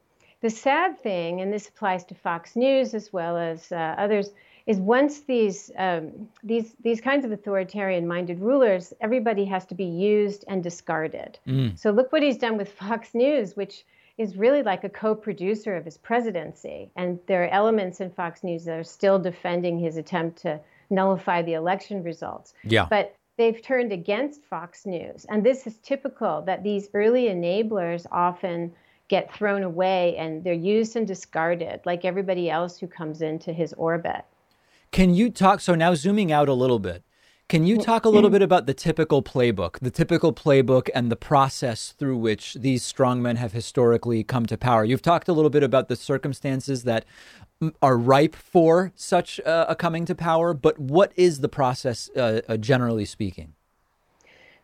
The 0.43 0.51
sad 0.51 1.01
thing, 1.03 1.41
and 1.41 1.53
this 1.53 1.69
applies 1.69 2.05
to 2.07 2.15
Fox 2.15 2.57
News 2.57 2.95
as 2.95 3.13
well 3.13 3.37
as 3.37 3.73
uh, 3.73 3.95
others, 3.97 4.31
is 4.67 4.79
once 4.79 5.21
these 5.21 5.71
um, 5.77 6.29
these 6.43 6.75
these 6.83 7.01
kinds 7.01 7.25
of 7.25 7.33
authoritarian-minded 7.33 8.41
rulers, 8.41 8.93
everybody 9.01 9.45
has 9.45 9.65
to 9.67 9.75
be 9.75 9.85
used 9.85 10.45
and 10.49 10.63
discarded. 10.63 11.39
Mm. 11.47 11.79
So 11.79 11.91
look 11.91 12.13
what 12.13 12.23
he's 12.23 12.39
done 12.39 12.57
with 12.57 12.71
Fox 12.73 13.15
News, 13.15 13.57
which 13.57 13.85
is 14.19 14.37
really 14.37 14.63
like 14.63 14.85
a 14.85 14.89
co-producer 14.89 15.77
of 15.77 15.85
his 15.85 15.97
presidency, 15.97 16.91
and 16.97 17.19
there 17.27 17.45
are 17.45 17.49
elements 17.49 18.01
in 18.01 18.11
Fox 18.11 18.45
News 18.45 18.65
that 18.65 18.79
are 18.79 18.85
still 18.85 19.19
defending 19.19 19.79
his 19.79 19.97
attempt 19.97 20.43
to 20.43 20.61
nullify 20.91 21.43
the 21.43 21.55
election 21.55 22.03
results. 22.03 22.53
Yeah. 22.65 22.87
But 22.91 23.17
they've 23.39 23.63
turned 23.63 23.93
against 23.93 24.45
Fox 24.45 24.87
News, 24.87 25.25
and 25.29 25.45
this 25.45 25.67
is 25.67 25.79
typical 25.79 26.43
that 26.43 26.63
these 26.63 26.89
early 26.95 27.27
enablers 27.27 28.07
often 28.13 28.73
get 29.13 29.31
thrown 29.35 29.63
away 29.63 30.17
and 30.17 30.43
they're 30.43 30.55
used 30.55 30.97
and 30.97 31.07
discarded 31.07 31.79
like 31.85 32.03
everybody 32.03 32.49
else 32.49 32.79
who 32.79 32.87
comes 32.87 33.21
into 33.21 33.53
his 33.53 33.75
orbit. 33.75 34.25
Can 34.91 35.13
you 35.13 35.29
talk? 35.29 35.61
So 35.61 35.75
now 35.75 35.95
zooming 35.95 36.33
out 36.33 36.49
a 36.49 36.55
little 36.55 36.79
bit, 36.79 37.05
can 37.47 37.67
you 37.67 37.77
talk 37.77 38.07
a 38.07 38.09
little 38.09 38.31
bit 38.31 38.41
about 38.41 38.65
the 38.65 38.73
typical 38.73 39.23
playbook, 39.23 39.79
the 39.81 39.91
typical 39.91 40.33
playbook 40.33 40.89
and 40.95 41.13
the 41.13 41.17
process 41.17 41.93
through 41.99 42.17
which 42.17 42.55
these 42.55 42.91
strongmen 42.91 43.37
have 43.37 43.53
historically 43.53 44.25
come 44.25 44.47
to 44.47 44.57
power? 44.57 44.83
You've 44.83 45.03
talked 45.03 45.29
a 45.29 45.35
little 45.35 45.51
bit 45.51 45.63
about 45.63 45.89
the 45.89 45.97
circumstances 45.97 46.85
that 46.85 47.05
are 47.83 47.99
ripe 47.99 48.35
for 48.35 48.93
such 48.97 49.39
uh, 49.41 49.67
a 49.69 49.77
coming 49.77 50.07
to 50.07 50.15
power, 50.15 50.55
but 50.55 50.79
what 50.79 51.13
is 51.17 51.41
the 51.41 51.51
process, 51.51 52.09
uh, 52.17 52.41
uh, 52.49 52.57
generally 52.57 53.05
speaking? 53.05 53.53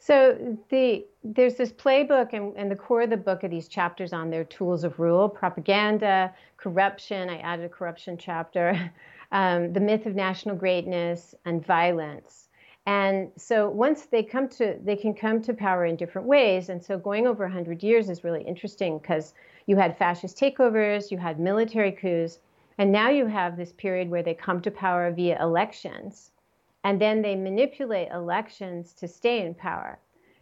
So 0.09 0.57
the 0.71 1.05
there's 1.23 1.57
this 1.57 1.71
playbook, 1.71 2.33
and, 2.33 2.57
and 2.57 2.71
the 2.71 2.77
core 2.77 3.03
of 3.03 3.11
the 3.11 3.19
book 3.19 3.45
are 3.45 3.49
these 3.49 3.69
chapters 3.69 4.15
on 4.15 4.31
their 4.31 4.45
tools 4.45 4.83
of 4.83 4.99
rule, 4.99 5.29
propaganda, 5.29 6.33
corruption. 6.57 7.29
I 7.29 7.37
added 7.41 7.67
a 7.67 7.69
corruption 7.69 8.17
chapter, 8.17 8.91
um, 9.33 9.75
the 9.75 9.81
myth 9.81 10.07
of 10.07 10.15
national 10.15 10.57
greatness, 10.57 11.35
and 11.45 11.63
violence. 11.63 12.49
And 12.87 13.31
so 13.37 13.69
once 13.69 14.07
they 14.07 14.23
come 14.23 14.49
to, 14.57 14.79
they 14.83 14.97
can 14.97 15.13
come 15.13 15.43
to 15.43 15.53
power 15.53 15.85
in 15.85 15.97
different 15.97 16.27
ways. 16.27 16.71
And 16.71 16.83
so 16.83 16.97
going 16.97 17.27
over 17.27 17.45
100 17.45 17.83
years 17.83 18.09
is 18.09 18.25
really 18.25 18.45
interesting 18.45 18.97
because 19.01 19.35
you 19.67 19.77
had 19.77 19.99
fascist 19.99 20.39
takeovers, 20.39 21.11
you 21.11 21.19
had 21.19 21.39
military 21.39 21.93
coups, 21.93 22.39
And 22.79 22.91
now 22.91 23.11
you 23.11 23.27
have 23.27 23.59
this 23.59 23.73
period 23.73 24.09
where 24.09 24.23
they 24.23 24.33
come 24.33 24.63
to 24.63 24.71
power 24.71 25.13
via 25.13 25.39
elections, 25.43 26.31
and 26.85 27.01
then 27.01 27.23
they 27.23 27.35
manipulate 27.35 28.11
elections 28.11 28.93
to 28.95 29.09
stay 29.09 29.45
in 29.45 29.55
power. 29.55 29.99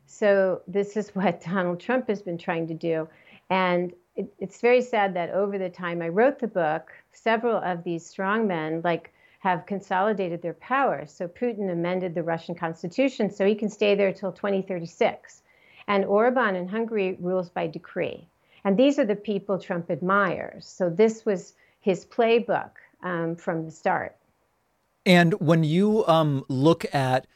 So 0.07 0.63
this 0.67 0.97
is 0.97 1.09
what 1.15 1.43
Donald 1.43 1.81
Trump 1.81 2.09
has 2.09 2.23
been 2.23 2.39
trying 2.39 2.67
to 2.69 2.75
do. 2.75 3.09
And 3.51 3.93
it, 4.15 4.33
it's 4.39 4.61
very 4.61 4.83
sad 4.83 5.15
that 5.15 5.31
over 5.31 5.59
the 5.59 5.71
time 5.71 6.03
I 6.03 6.09
wrote 6.09 6.39
the 6.39 6.49
book, 6.49 6.93
several 7.13 7.57
of 7.57 7.85
these 7.85 8.13
strongmen, 8.13 8.85
like 8.85 9.13
have 9.41 9.67
consolidated 9.67 10.43
their 10.43 10.55
power. 10.55 11.07
So 11.07 11.29
Putin 11.29 11.71
amended 11.71 12.15
the 12.15 12.23
Russian 12.23 12.55
constitution 12.55 13.31
so 13.31 13.47
he 13.47 13.55
can 13.55 13.69
stay 13.69 13.95
there 13.95 14.13
till 14.13 14.33
2036. 14.33 15.43
And 15.89 16.05
Orban 16.05 16.57
in 16.57 16.67
Hungary 16.67 17.17
rules 17.21 17.49
by 17.49 17.69
decree. 17.69 18.29
And 18.65 18.77
these 18.77 18.99
are 18.99 19.05
the 19.05 19.15
people 19.15 19.59
Trump 19.59 19.91
admires. 19.91 20.67
So 20.67 20.91
this 20.91 21.25
was 21.25 21.55
his 21.81 22.05
playbook 22.05 22.71
um, 23.05 23.37
from 23.37 23.65
the 23.65 23.71
start. 23.71 24.17
And 25.07 25.35
when 25.35 25.63
you 25.63 26.05
um, 26.07 26.45
look 26.49 26.85
at 26.93 27.29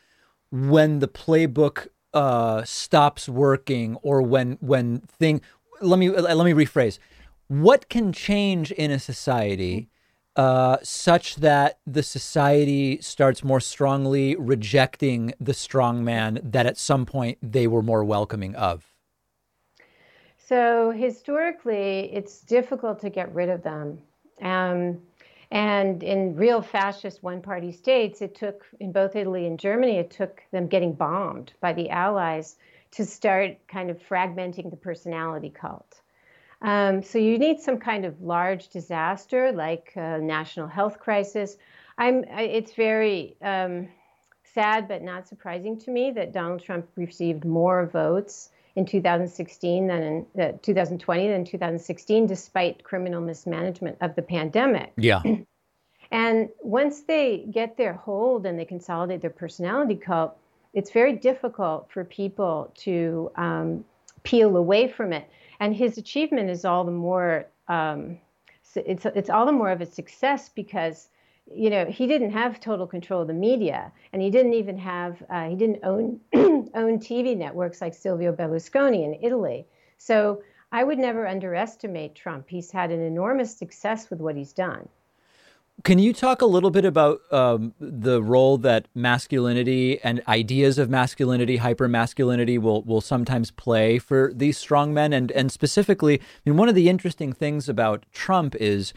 when 0.51 0.99
the 0.99 1.09
playbook 1.09 1.87
uh, 2.13 2.65
stops 2.65 3.29
working, 3.29 3.95
or 4.03 4.21
when 4.21 4.59
when 4.61 4.99
thing, 5.01 5.41
let 5.81 5.99
me 5.99 6.11
let 6.11 6.45
me 6.45 6.53
rephrase. 6.53 6.99
What 7.47 7.89
can 7.89 8.13
change 8.13 8.73
in 8.73 8.91
a 8.91 8.99
society 8.99 9.89
uh, 10.37 10.79
such 10.83 11.37
that 11.37 11.79
the 11.87 12.03
society 12.03 13.01
starts 13.01 13.45
more 13.45 13.61
strongly 13.61 14.37
rejecting 14.37 15.33
the 15.41 15.55
strong 15.55 16.05
man 16.05 16.41
that 16.43 16.67
at 16.67 16.79
some 16.79 17.07
point 17.07 17.39
they 17.43 17.67
were 17.69 17.83
more 17.83 18.05
welcoming 18.05 18.57
of? 18.57 18.93
So 20.39 20.91
historically, 20.91 22.11
it's 22.13 22.41
difficult 22.41 23.01
to 23.01 23.11
get 23.11 23.33
rid 23.33 23.49
of 23.49 23.63
them. 23.63 23.99
Um, 24.43 25.01
and 25.51 26.03
in 26.03 26.37
real 26.37 26.63
fascist 26.63 27.23
one 27.23 27.43
party 27.43 27.73
states, 27.73 28.23
it 28.23 28.35
took, 28.35 28.65
in 28.79 28.93
both 28.93 29.17
Italy 29.17 29.47
and 29.47 29.59
Germany, 29.59 29.97
it 29.97 30.11
took 30.11 30.43
them 30.53 30.69
getting 30.69 30.93
bombed 30.93 31.53
by 31.61 31.73
the 31.73 31.91
Allies 31.91 32.57
to 32.93 33.05
start 33.05 33.57
kind 33.69 33.91
of 33.91 33.99
fragmenting 33.99 34.71
the 34.71 34.77
personality 34.77 35.51
cult. 35.51 36.01
Um, 36.63 37.03
so 37.03 37.19
you 37.19 37.39
need 37.39 37.61
some 37.61 37.79
kind 37.79 38.05
of 38.05 38.21
large 38.21 38.69
disaster 38.69 39.51
like 39.51 39.93
a 39.97 40.19
national 40.19 40.69
health 40.69 40.99
crisis. 41.01 41.57
I'm, 41.97 42.25
it's 42.25 42.75
very 42.75 43.37
um, 43.43 43.89
sad 44.55 44.87
but 44.87 45.03
not 45.03 45.27
surprising 45.27 45.79
to 45.81 45.91
me 45.91 46.11
that 46.13 46.33
Donald 46.33 46.63
Trump 46.63 46.87
received 46.97 47.45
more 47.45 47.87
votes 47.87 48.51
in 48.81 48.87
2016 48.87 49.87
than 49.87 50.03
in 50.03 50.43
uh, 50.43 50.53
2020 50.63 51.29
than 51.29 51.45
2016, 51.45 52.27
despite 52.27 52.83
criminal 52.83 53.21
mismanagement 53.21 53.99
of 54.01 54.15
the 54.17 54.23
pandemic. 54.23 54.93
Yeah. 54.97 55.23
and 56.11 56.49
once 56.63 57.03
they 57.03 57.47
get 57.51 57.77
their 57.77 57.93
hold 57.93 58.47
and 58.47 58.59
they 58.59 58.65
consolidate 58.65 59.21
their 59.21 59.31
personality 59.31 59.97
cult, 59.97 60.35
it's 60.73 60.91
very 60.91 61.13
difficult 61.13 61.91
for 61.91 62.05
people 62.05 62.73
to 62.79 63.31
um, 63.37 63.85
peel 64.23 64.57
away 64.57 64.89
from 64.89 65.13
it. 65.13 65.29
And 65.61 65.77
his 65.77 65.99
achievement 65.99 66.49
is 66.49 66.65
all 66.65 66.85
the 66.85 66.91
more 66.91 67.47
um, 67.69 68.19
it's 68.75 69.05
it's 69.05 69.29
all 69.29 69.45
the 69.45 69.53
more 69.53 69.71
of 69.71 69.83
a 69.83 69.87
success 69.87 70.49
because 70.49 71.10
you 71.55 71.71
know, 71.71 71.87
he 71.87 72.07
didn't 72.07 72.31
have 72.31 72.61
total 72.61 72.87
control 72.87 73.23
of 73.23 73.29
the 73.29 73.35
media, 73.35 73.93
and 74.13 74.23
he 74.23 74.31
didn't 74.31 74.55
even 74.55 74.79
have 74.79 75.23
uh, 75.31 75.49
he 75.49 75.57
didn't 75.57 75.81
own 75.83 76.21
own 76.35 76.99
TV 76.99 77.37
networks 77.37 77.81
like 77.81 77.95
Silvio 77.95 78.33
Berlusconi 78.33 79.05
in 79.05 79.19
Italy. 79.23 79.67
So 79.99 80.43
I 80.73 80.85
would 80.85 80.99
never 80.99 81.27
underestimate 81.27 82.15
Trump. 82.15 82.47
He's 82.49 82.71
had 82.71 82.91
an 82.91 83.01
enormous 83.01 83.57
success 83.57 84.09
with 84.11 84.21
what 84.21 84.37
he's 84.37 84.53
done. 84.53 84.89
Can 85.83 85.99
you 85.99 86.13
talk 86.13 86.43
a 86.43 86.47
little 86.47 86.71
bit 86.71 86.85
about 86.85 87.21
um, 87.33 87.73
the 87.81 88.23
role 88.23 88.59
that 88.59 88.87
masculinity 88.95 89.99
and 90.03 90.21
ideas 90.29 90.79
of 90.79 90.91
masculinity, 90.91 91.59
hypermasculinity, 91.59 92.61
will 92.61 92.83
will 92.83 93.01
sometimes 93.01 93.51
play 93.51 93.99
for 93.99 94.31
these 94.35 94.59
strong 94.59 94.95
men? 94.95 95.13
And 95.13 95.33
and 95.33 95.51
specifically, 95.51 96.21
I 96.21 96.51
mean, 96.51 96.57
one 96.57 96.69
of 96.69 96.75
the 96.75 96.89
interesting 96.89 97.33
things 97.33 97.69
about 97.69 98.05
Trump 98.13 98.55
is 98.57 98.93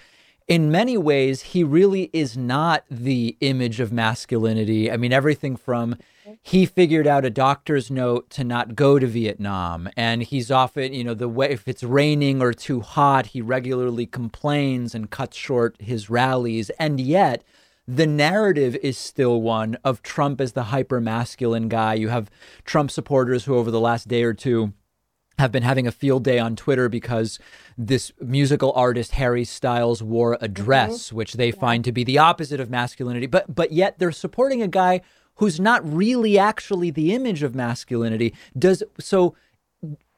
in 0.48 0.72
many 0.72 0.98
ways, 0.98 1.42
he 1.42 1.64
really 1.64 2.10
is 2.14 2.38
not 2.38 2.84
the 2.90 3.38
image 3.40 3.80
of 3.80 3.92
masculinity. 3.92 4.92
I 4.92 4.98
mean, 4.98 5.14
everything 5.14 5.56
from 5.56 5.98
he 6.42 6.66
figured 6.66 7.08
out 7.08 7.26
a 7.26 7.30
doctor's 7.30 7.90
note 7.92 8.30
to 8.32 8.44
not 8.44 8.76
go 8.76 9.00
to 9.00 9.08
Vietnam. 9.08 9.90
And 9.96 10.24
he's 10.24 10.52
often, 10.52 10.94
you 10.94 11.04
know, 11.04 11.14
the 11.14 11.30
way 11.30 11.52
if 11.52 11.68
it's 11.68 11.84
raining 11.84 12.42
or 12.42 12.54
too 12.54 12.82
hot, 12.82 13.28
he 13.28 13.42
regularly 13.42 14.06
complains 14.06 14.94
and 14.96 15.10
cuts 15.10 15.38
short 15.38 15.76
his 15.80 16.10
rallies. 16.10 16.70
And 16.72 17.00
yet, 17.00 17.44
the 17.88 18.08
narrative 18.08 18.78
is 18.82 18.98
still 18.98 19.42
one 19.42 19.78
of 19.84 20.02
Trump 20.02 20.40
as 20.40 20.54
the 20.54 20.64
hyper 20.64 21.02
masculine 21.02 21.68
guy. 21.68 21.96
You 21.96 22.10
have 22.10 22.32
Trump 22.64 22.92
supporters 22.92 23.46
who, 23.46 23.56
over 23.56 23.72
the 23.72 23.80
last 23.80 24.08
day 24.08 24.24
or 24.24 24.34
two, 24.34 24.74
have 25.40 25.52
been 25.52 25.64
having 25.64 25.88
a 25.88 25.92
field 25.92 26.24
day 26.24 26.40
on 26.40 26.56
Twitter 26.56 26.90
because 26.90 27.40
this 27.78 28.12
musical 28.22 28.72
artist 28.74 29.14
Harry 29.14 29.44
Styles 29.44 30.04
wore 30.04 30.38
a 30.42 30.48
dress, 30.48 31.08
mm-hmm. 31.08 31.16
which 31.18 31.34
they 31.34 31.48
yeah. 31.48 31.60
find 31.60 31.84
to 31.84 31.92
be 31.92 32.04
the 32.04 32.18
opposite 32.18 32.60
of 32.60 32.70
masculinity. 32.70 33.28
But 33.28 33.54
but 33.54 33.72
yet 33.72 34.00
they're 34.00 34.12
supporting 34.12 34.62
a 34.62 34.68
guy 34.68 35.02
who's 35.36 35.60
not 35.60 35.82
really 35.92 36.38
actually 36.38 36.92
the 36.92 37.14
image 37.14 37.44
of 37.44 37.56
masculinity. 37.56 38.34
Does 38.58 38.84
so 39.00 39.36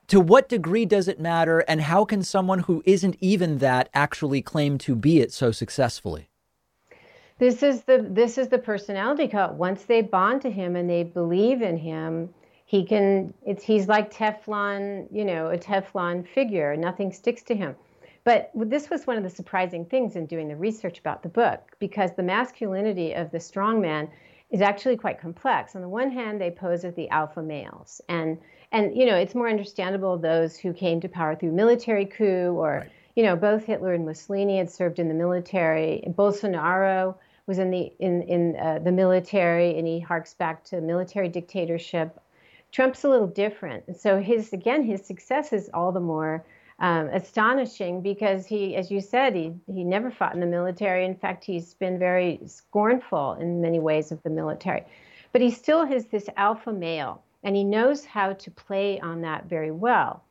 to 0.07 0.19
what 0.19 0.49
degree 0.49 0.85
does 0.85 1.07
it 1.07 1.19
matter 1.19 1.59
and 1.61 1.81
how 1.81 2.05
can 2.05 2.21
someone 2.21 2.59
who 2.59 2.83
isn't 2.85 3.15
even 3.19 3.57
that 3.59 3.89
actually 3.93 4.41
claim 4.41 4.77
to 4.79 4.95
be 4.95 5.19
it 5.19 5.33
so 5.33 5.51
successfully? 5.51 6.29
This 7.37 7.63
is 7.63 7.83
the 7.83 8.05
this 8.09 8.37
is 8.37 8.47
the 8.47 8.57
personality 8.57 9.27
cult. 9.27 9.53
Once 9.53 9.83
they 9.83 10.01
bond 10.01 10.41
to 10.43 10.49
him 10.49 10.75
and 10.75 10.89
they 10.89 11.03
believe 11.03 11.61
in 11.61 11.77
him, 11.77 12.33
he 12.75 12.83
can 12.83 13.33
it's 13.45 13.63
he's 13.63 13.87
like 13.87 14.13
teflon 14.13 15.07
you 15.11 15.23
know 15.23 15.47
a 15.47 15.57
teflon 15.57 16.27
figure. 16.27 16.75
Nothing 16.75 17.13
sticks 17.13 17.43
to 17.43 17.55
him. 17.55 17.75
But 18.25 18.51
this 18.55 18.89
was 18.89 19.07
one 19.07 19.17
of 19.17 19.23
the 19.23 19.29
surprising 19.29 19.85
things 19.85 20.15
in 20.15 20.25
doing 20.25 20.47
the 20.47 20.55
research 20.55 20.99
about 20.99 21.23
the 21.23 21.29
book 21.29 21.75
because 21.79 22.11
the 22.13 22.23
masculinity 22.23 23.13
of 23.13 23.31
the 23.31 23.39
strong 23.39 23.79
man 23.81 24.09
is 24.49 24.61
actually 24.61 24.97
quite 24.97 25.21
complex. 25.21 25.75
On 25.75 25.81
the 25.81 25.87
one 25.87 26.11
hand 26.11 26.41
they 26.41 26.51
pose 26.51 26.83
as 26.83 26.93
the 26.95 27.09
alpha 27.09 27.41
males. 27.41 28.01
And 28.09 28.39
and 28.73 28.97
you 28.97 29.05
know 29.05 29.15
it's 29.15 29.35
more 29.35 29.47
understandable 29.47 30.17
those 30.17 30.57
who 30.57 30.73
came 30.73 30.99
to 31.01 31.07
power 31.07 31.35
through 31.35 31.53
military 31.53 32.05
coup 32.05 32.55
or 32.57 32.79
right. 32.79 32.91
you 33.15 33.23
know 33.23 33.37
both 33.37 33.63
hitler 33.63 33.93
and 33.93 34.05
mussolini 34.05 34.57
had 34.57 34.69
served 34.69 34.99
in 34.99 35.07
the 35.07 35.13
military. 35.13 36.03
Bolsonaro 36.07 37.15
was 37.47 37.57
in 37.57 37.69
the 37.71 37.93
in 37.99 38.23
in 38.23 38.55
uh, 38.57 38.79
the 38.79 38.91
military 38.91 39.77
and 39.77 39.87
he 39.87 40.01
harks 40.01 40.33
back 40.33 40.65
to 40.65 40.81
military 40.81 41.29
dictatorship 41.29 42.19
Trump's 42.75 43.05
a 43.05 43.09
little 43.09 43.27
different. 43.27 43.97
So 43.97 44.19
his 44.19 44.51
again 44.51 44.83
his 44.83 45.05
success 45.05 45.53
is 45.53 45.69
all 45.73 45.93
the 45.93 46.01
more 46.01 46.43
um, 46.79 47.07
astonishing 47.07 48.01
because 48.01 48.45
he, 48.45 48.75
as 48.75 48.91
you 48.91 48.99
said, 48.99 49.33
he 49.33 49.53
he 49.73 49.85
never 49.85 50.11
fought 50.11 50.33
in 50.33 50.41
the 50.41 50.45
military. 50.45 51.05
In 51.05 51.15
fact, 51.15 51.45
he's 51.45 51.73
been 51.75 51.97
very 51.97 52.37
scornful 52.45 53.35
in 53.35 53.61
many 53.61 53.79
ways 53.79 54.11
of 54.11 54.21
the 54.23 54.29
military, 54.29 54.83
but 55.31 55.39
he 55.39 55.51
still 55.51 55.85
has 55.85 56.07
this 56.07 56.27
alpha 56.35 56.73
male, 56.73 57.23
and 57.45 57.55
he 57.55 57.63
knows 57.63 58.03
how 58.03 58.33
to 58.33 58.51
play 58.51 58.99
on 58.99 59.21
that 59.21 59.45
very 59.45 59.71
well. 59.71 60.25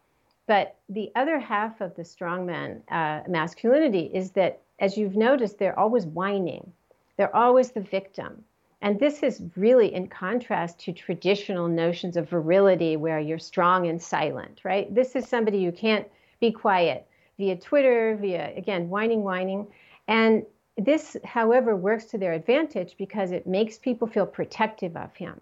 But 0.47 0.77
the 0.91 1.11
other 1.17 1.39
half 1.39 1.81
of 1.81 1.97
the 1.97 2.03
strongman 2.03 2.83
uh, 2.91 3.23
masculinity 3.27 4.11
is 4.13 4.33
that, 4.33 4.61
as 4.81 4.99
you've 4.99 5.17
noticed, 5.17 5.59
they're 5.59 5.79
always 5.79 6.05
whining. 6.05 6.71
They're 7.17 7.35
always 7.35 7.71
the 7.71 7.81
victim. 7.81 8.45
And 8.85 9.01
this 9.01 9.23
is 9.23 9.43
really 9.57 9.95
in 9.95 10.09
contrast 10.09 10.79
to 10.81 10.93
traditional 10.93 11.69
notions 11.69 12.19
of 12.19 12.29
virility 12.29 12.99
where 12.99 13.19
you're 13.19 13.39
strong 13.39 13.87
and 13.87 14.01
silent, 14.01 14.61
right? 14.63 14.95
This 14.95 15.17
is 15.17 15.27
somebody 15.27 15.65
who 15.65 15.73
can't 15.73 16.07
be 16.39 16.53
quiet 16.53 17.07
via 17.39 17.57
Twitter, 17.57 18.15
via, 18.21 18.55
again, 18.55 18.91
whining, 18.91 19.23
whining. 19.23 19.67
And 20.07 20.45
this, 20.77 21.17
however, 21.25 21.75
works 21.75 22.05
to 22.07 22.19
their 22.19 22.35
advantage 22.35 22.97
because 22.99 23.31
it 23.31 23.47
makes 23.47 23.79
people 23.79 24.07
feel 24.07 24.27
protective 24.27 24.99
of 24.99 25.17
him. 25.17 25.41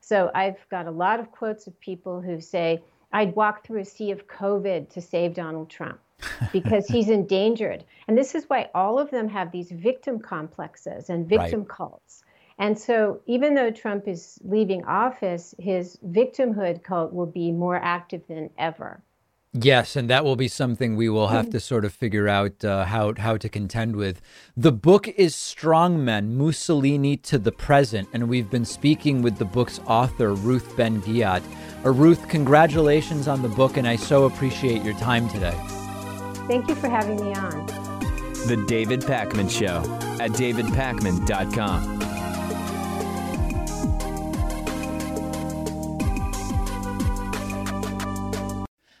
So 0.00 0.30
I've 0.34 0.66
got 0.70 0.86
a 0.86 0.90
lot 0.90 1.20
of 1.20 1.30
quotes 1.30 1.66
of 1.66 1.78
people 1.80 2.22
who 2.22 2.40
say, 2.40 2.82
I'd 3.12 3.36
walk 3.36 3.66
through 3.66 3.80
a 3.80 3.84
sea 3.84 4.12
of 4.12 4.26
COVID 4.26 4.88
to 4.94 5.02
save 5.02 5.34
Donald 5.34 5.68
Trump 5.68 6.00
because 6.54 6.86
he's 6.86 7.10
endangered. 7.10 7.84
And 8.06 8.16
this 8.16 8.34
is 8.34 8.44
why 8.48 8.70
all 8.74 8.98
of 8.98 9.10
them 9.10 9.28
have 9.28 9.52
these 9.52 9.70
victim 9.70 10.20
complexes 10.20 11.10
and 11.10 11.28
victim 11.28 11.60
right. 11.60 11.68
cults. 11.68 12.24
And 12.58 12.78
so, 12.78 13.20
even 13.26 13.54
though 13.54 13.70
Trump 13.70 14.08
is 14.08 14.38
leaving 14.42 14.84
office, 14.84 15.54
his 15.58 15.98
victimhood 16.06 16.82
cult 16.82 17.12
will 17.12 17.26
be 17.26 17.52
more 17.52 17.76
active 17.76 18.22
than 18.28 18.50
ever. 18.58 19.02
Yes, 19.54 19.96
and 19.96 20.10
that 20.10 20.24
will 20.24 20.36
be 20.36 20.46
something 20.46 20.94
we 20.94 21.08
will 21.08 21.28
have 21.28 21.48
to 21.50 21.60
sort 21.60 21.86
of 21.86 21.92
figure 21.92 22.28
out 22.28 22.62
uh, 22.64 22.84
how 22.84 23.14
how 23.16 23.38
to 23.38 23.48
contend 23.48 23.96
with. 23.96 24.20
The 24.56 24.72
book 24.72 25.08
is 25.08 25.34
Strongmen: 25.34 26.32
Mussolini 26.32 27.16
to 27.18 27.38
the 27.38 27.52
Present, 27.52 28.08
and 28.12 28.28
we've 28.28 28.50
been 28.50 28.66
speaking 28.66 29.22
with 29.22 29.38
the 29.38 29.46
book's 29.46 29.80
author, 29.86 30.34
Ruth 30.34 30.76
Ben-Ghiat. 30.76 31.42
Uh, 31.84 31.90
Ruth, 31.92 32.28
congratulations 32.28 33.26
on 33.26 33.40
the 33.40 33.48
book, 33.48 33.78
and 33.78 33.88
I 33.88 33.96
so 33.96 34.26
appreciate 34.26 34.82
your 34.82 34.94
time 34.94 35.28
today. 35.30 35.58
Thank 36.46 36.68
you 36.68 36.74
for 36.74 36.90
having 36.90 37.16
me 37.16 37.34
on. 37.34 37.66
The 38.46 38.62
David 38.68 39.00
Pakman 39.00 39.50
Show 39.50 39.78
at 40.20 40.32
davidpakman.com. 40.32 42.17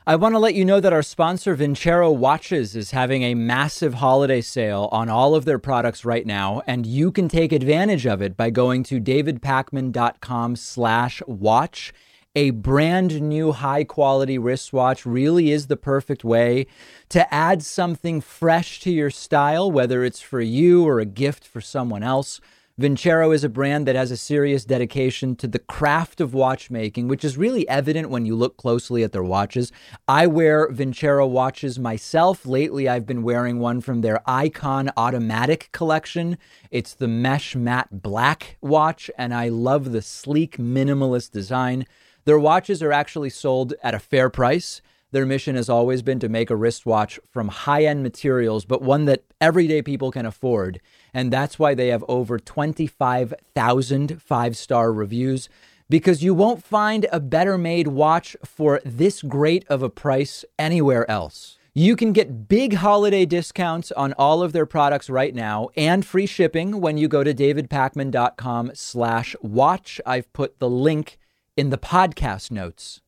I 0.08 0.16
want 0.16 0.34
to 0.34 0.38
let 0.38 0.54
you 0.54 0.64
know 0.64 0.80
that 0.80 0.94
our 0.94 1.02
sponsor, 1.02 1.54
Vincero 1.54 2.16
Watches, 2.16 2.74
is 2.74 2.92
having 2.92 3.24
a 3.24 3.34
massive 3.34 3.92
holiday 3.92 4.40
sale 4.40 4.88
on 4.90 5.10
all 5.10 5.34
of 5.34 5.44
their 5.44 5.58
products 5.58 6.02
right 6.02 6.24
now, 6.24 6.62
and 6.66 6.86
you 6.86 7.12
can 7.12 7.28
take 7.28 7.52
advantage 7.52 8.06
of 8.06 8.22
it 8.22 8.34
by 8.34 8.48
going 8.48 8.84
to 8.84 9.02
davidpakman.com 9.02 10.56
slash 10.56 11.20
watch. 11.26 11.92
A 12.34 12.52
brand 12.52 13.20
new 13.20 13.52
high 13.52 13.84
quality 13.84 14.38
wristwatch 14.38 15.04
really 15.04 15.50
is 15.50 15.66
the 15.66 15.76
perfect 15.76 16.24
way 16.24 16.66
to 17.10 17.34
add 17.34 17.62
something 17.62 18.22
fresh 18.22 18.80
to 18.80 18.90
your 18.90 19.10
style, 19.10 19.70
whether 19.70 20.04
it's 20.04 20.22
for 20.22 20.40
you 20.40 20.88
or 20.88 21.00
a 21.00 21.04
gift 21.04 21.46
for 21.46 21.60
someone 21.60 22.02
else. 22.02 22.40
Vincero 22.78 23.34
is 23.34 23.42
a 23.42 23.48
brand 23.48 23.88
that 23.88 23.96
has 23.96 24.12
a 24.12 24.16
serious 24.16 24.64
dedication 24.64 25.34
to 25.34 25.48
the 25.48 25.58
craft 25.58 26.20
of 26.20 26.32
watchmaking, 26.32 27.08
which 27.08 27.24
is 27.24 27.36
really 27.36 27.68
evident 27.68 28.08
when 28.08 28.24
you 28.24 28.36
look 28.36 28.56
closely 28.56 29.02
at 29.02 29.10
their 29.10 29.24
watches. 29.24 29.72
I 30.06 30.28
wear 30.28 30.70
Vincero 30.70 31.28
watches 31.28 31.76
myself. 31.76 32.46
Lately, 32.46 32.88
I've 32.88 33.04
been 33.04 33.24
wearing 33.24 33.58
one 33.58 33.80
from 33.80 34.02
their 34.02 34.20
Icon 34.26 34.92
Automatic 34.96 35.70
collection. 35.72 36.38
It's 36.70 36.94
the 36.94 37.08
mesh 37.08 37.56
matte 37.56 38.00
black 38.00 38.58
watch, 38.60 39.10
and 39.18 39.34
I 39.34 39.48
love 39.48 39.90
the 39.90 40.00
sleek, 40.00 40.56
minimalist 40.56 41.32
design. 41.32 41.84
Their 42.26 42.38
watches 42.38 42.80
are 42.80 42.92
actually 42.92 43.30
sold 43.30 43.74
at 43.82 43.94
a 43.94 43.98
fair 43.98 44.30
price. 44.30 44.80
Their 45.10 45.24
mission 45.24 45.56
has 45.56 45.70
always 45.70 46.02
been 46.02 46.18
to 46.20 46.28
make 46.28 46.50
a 46.50 46.56
wristwatch 46.56 47.18
from 47.30 47.48
high 47.48 47.84
end 47.84 48.02
materials, 48.02 48.66
but 48.66 48.82
one 48.82 49.06
that 49.06 49.24
everyday 49.40 49.80
people 49.80 50.10
can 50.10 50.26
afford. 50.26 50.80
And 51.14 51.32
that's 51.32 51.58
why 51.58 51.74
they 51.74 51.88
have 51.88 52.04
over 52.08 52.38
25,000 52.38 54.22
five 54.22 54.56
star 54.56 54.92
reviews, 54.92 55.48
because 55.88 56.22
you 56.22 56.34
won't 56.34 56.62
find 56.62 57.06
a 57.10 57.20
better 57.20 57.56
made 57.56 57.88
watch 57.88 58.36
for 58.44 58.82
this 58.84 59.22
great 59.22 59.66
of 59.68 59.82
a 59.82 59.88
price 59.88 60.44
anywhere 60.58 61.10
else. 61.10 61.58
You 61.72 61.96
can 61.96 62.12
get 62.12 62.48
big 62.48 62.74
holiday 62.74 63.24
discounts 63.24 63.92
on 63.92 64.12
all 64.14 64.42
of 64.42 64.52
their 64.52 64.66
products 64.66 65.08
right 65.08 65.34
now 65.34 65.68
and 65.76 66.04
free 66.04 66.26
shipping 66.26 66.80
when 66.80 66.98
you 66.98 67.08
go 67.08 67.22
to 67.22 67.32
davidpakman.com 67.32 68.72
slash 68.74 69.36
watch. 69.40 70.00
I've 70.04 70.30
put 70.32 70.58
the 70.58 70.68
link 70.68 71.18
in 71.56 71.70
the 71.70 71.78
podcast 71.78 72.50
notes. 72.50 73.00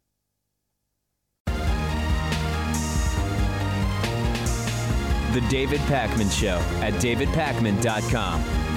The 5.32 5.40
David 5.42 5.80
Pakman 5.82 6.30
Show 6.30 6.58
at 6.82 6.94
davidpakman.com. 6.94 8.70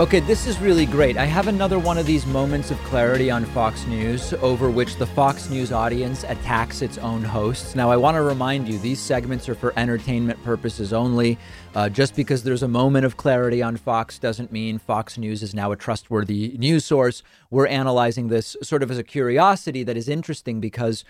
Okay, 0.00 0.20
this 0.20 0.46
is 0.46 0.58
really 0.60 0.86
great. 0.86 1.18
I 1.18 1.26
have 1.26 1.46
another 1.46 1.78
one 1.78 1.98
of 1.98 2.06
these 2.06 2.24
moments 2.24 2.70
of 2.70 2.78
clarity 2.84 3.30
on 3.30 3.44
Fox 3.44 3.86
News 3.86 4.32
over 4.40 4.70
which 4.70 4.96
the 4.96 5.04
Fox 5.04 5.50
News 5.50 5.72
audience 5.72 6.24
attacks 6.24 6.80
its 6.80 6.96
own 6.96 7.22
hosts. 7.22 7.74
Now, 7.74 7.90
I 7.90 7.98
want 7.98 8.14
to 8.14 8.22
remind 8.22 8.66
you 8.66 8.78
these 8.78 8.98
segments 8.98 9.46
are 9.46 9.54
for 9.54 9.74
entertainment 9.76 10.42
purposes 10.42 10.94
only. 10.94 11.36
Uh, 11.74 11.90
just 11.90 12.16
because 12.16 12.44
there's 12.44 12.62
a 12.62 12.68
moment 12.68 13.04
of 13.04 13.18
clarity 13.18 13.60
on 13.60 13.76
Fox 13.76 14.18
doesn't 14.18 14.50
mean 14.50 14.78
Fox 14.78 15.18
News 15.18 15.42
is 15.42 15.54
now 15.54 15.70
a 15.70 15.76
trustworthy 15.76 16.56
news 16.56 16.86
source. 16.86 17.22
We're 17.50 17.66
analyzing 17.66 18.28
this 18.28 18.56
sort 18.62 18.82
of 18.82 18.90
as 18.90 18.96
a 18.96 19.04
curiosity 19.04 19.82
that 19.82 19.98
is 19.98 20.08
interesting 20.08 20.60
because 20.60 21.04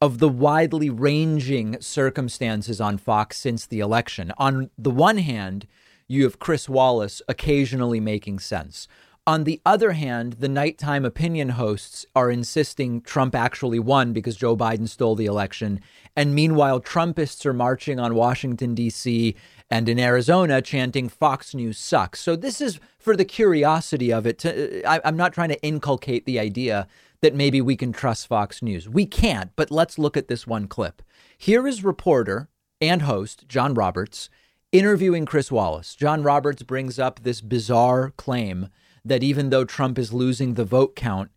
of 0.00 0.18
the 0.18 0.28
widely 0.28 0.90
ranging 0.90 1.80
circumstances 1.80 2.80
on 2.80 2.98
Fox 2.98 3.38
since 3.38 3.66
the 3.66 3.80
election. 3.80 4.32
On 4.36 4.70
the 4.76 4.90
one 4.90 5.18
hand, 5.18 5.66
you 6.06 6.24
have 6.24 6.38
Chris 6.38 6.68
Wallace 6.68 7.22
occasionally 7.28 8.00
making 8.00 8.38
sense. 8.38 8.86
On 9.28 9.42
the 9.42 9.60
other 9.66 9.92
hand, 9.92 10.34
the 10.34 10.48
nighttime 10.48 11.04
opinion 11.04 11.48
hosts 11.50 12.06
are 12.14 12.30
insisting 12.30 13.00
Trump 13.00 13.34
actually 13.34 13.80
won 13.80 14.12
because 14.12 14.36
Joe 14.36 14.56
Biden 14.56 14.88
stole 14.88 15.16
the 15.16 15.26
election. 15.26 15.80
And 16.14 16.32
meanwhile, 16.32 16.80
Trumpists 16.80 17.44
are 17.44 17.52
marching 17.52 17.98
on 17.98 18.14
Washington, 18.14 18.76
D.C. 18.76 19.34
and 19.68 19.88
in 19.88 19.98
Arizona 19.98 20.62
chanting 20.62 21.08
Fox 21.08 21.56
News 21.56 21.76
sucks. 21.76 22.20
So, 22.20 22.36
this 22.36 22.60
is 22.60 22.78
for 23.00 23.16
the 23.16 23.24
curiosity 23.24 24.12
of 24.12 24.28
it. 24.28 24.38
To, 24.40 24.88
I, 24.88 25.00
I'm 25.04 25.16
not 25.16 25.32
trying 25.32 25.48
to 25.48 25.60
inculcate 25.60 26.24
the 26.24 26.38
idea 26.38 26.86
that 27.20 27.34
maybe 27.34 27.60
we 27.60 27.76
can 27.76 27.92
trust 27.92 28.26
Fox 28.26 28.62
News. 28.62 28.88
We 28.88 29.06
can't, 29.06 29.50
but 29.56 29.70
let's 29.70 29.98
look 29.98 30.16
at 30.16 30.28
this 30.28 30.46
one 30.46 30.66
clip. 30.68 31.02
Here 31.36 31.66
is 31.66 31.84
reporter 31.84 32.48
and 32.80 33.02
host 33.02 33.48
John 33.48 33.74
Roberts 33.74 34.28
interviewing 34.72 35.26
Chris 35.26 35.50
Wallace. 35.50 35.94
John 35.94 36.22
Roberts 36.22 36.62
brings 36.62 36.98
up 36.98 37.22
this 37.22 37.40
bizarre 37.40 38.10
claim 38.16 38.68
that 39.04 39.22
even 39.22 39.50
though 39.50 39.64
Trump 39.64 39.98
is 39.98 40.12
losing 40.12 40.54
the 40.54 40.64
vote 40.64 40.96
count, 40.96 41.30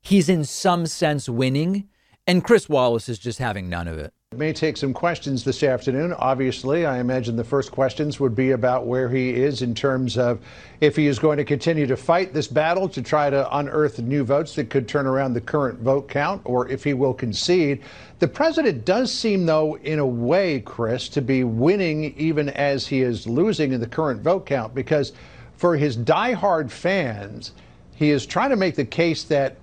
he's 0.00 0.28
in 0.28 0.44
some 0.44 0.86
sense 0.86 1.28
winning, 1.28 1.88
and 2.26 2.44
Chris 2.44 2.68
Wallace 2.68 3.08
is 3.08 3.18
just 3.18 3.38
having 3.38 3.68
none 3.68 3.88
of 3.88 3.98
it. 3.98 4.14
May 4.34 4.52
take 4.52 4.76
some 4.76 4.92
questions 4.92 5.44
this 5.44 5.62
afternoon. 5.62 6.12
Obviously, 6.12 6.84
I 6.84 6.98
imagine 6.98 7.36
the 7.36 7.44
first 7.44 7.70
questions 7.70 8.18
would 8.18 8.34
be 8.34 8.50
about 8.50 8.84
where 8.84 9.08
he 9.08 9.30
is 9.30 9.62
in 9.62 9.72
terms 9.72 10.18
of 10.18 10.40
if 10.80 10.96
he 10.96 11.06
is 11.06 11.20
going 11.20 11.38
to 11.38 11.44
continue 11.44 11.86
to 11.86 11.96
fight 11.96 12.34
this 12.34 12.48
battle 12.48 12.88
to 12.88 13.02
try 13.02 13.30
to 13.30 13.56
unearth 13.56 14.00
new 14.00 14.24
votes 14.24 14.56
that 14.56 14.68
could 14.68 14.88
turn 14.88 15.06
around 15.06 15.34
the 15.34 15.40
current 15.40 15.78
vote 15.78 16.08
count, 16.08 16.42
or 16.44 16.68
if 16.68 16.82
he 16.82 16.92
will 16.92 17.14
concede. 17.14 17.82
The 18.18 18.26
president 18.26 18.84
does 18.84 19.14
seem, 19.14 19.46
though, 19.46 19.76
in 19.78 20.00
a 20.00 20.06
way, 20.06 20.58
Chris, 20.58 21.08
to 21.10 21.22
be 21.22 21.44
winning 21.44 22.12
even 22.18 22.48
as 22.48 22.84
he 22.84 23.02
is 23.02 23.28
losing 23.28 23.72
in 23.72 23.80
the 23.80 23.86
current 23.86 24.22
vote 24.22 24.44
count, 24.44 24.74
because 24.74 25.12
for 25.54 25.76
his 25.76 25.96
diehard 25.96 26.68
fans, 26.68 27.52
he 27.94 28.10
is 28.10 28.26
trying 28.26 28.50
to 28.50 28.56
make 28.56 28.74
the 28.74 28.84
case 28.84 29.22
that 29.22 29.56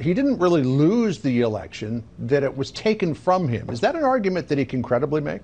he 0.00 0.14
didn't 0.14 0.38
really 0.38 0.62
lose 0.62 1.20
the 1.20 1.42
election, 1.42 2.02
that 2.18 2.42
it 2.42 2.56
was 2.56 2.70
taken 2.70 3.14
from 3.14 3.48
him. 3.48 3.68
Is 3.70 3.80
that 3.80 3.94
an 3.94 4.04
argument 4.04 4.48
that 4.48 4.58
he 4.58 4.64
can 4.64 4.82
credibly 4.82 5.20
make? 5.20 5.42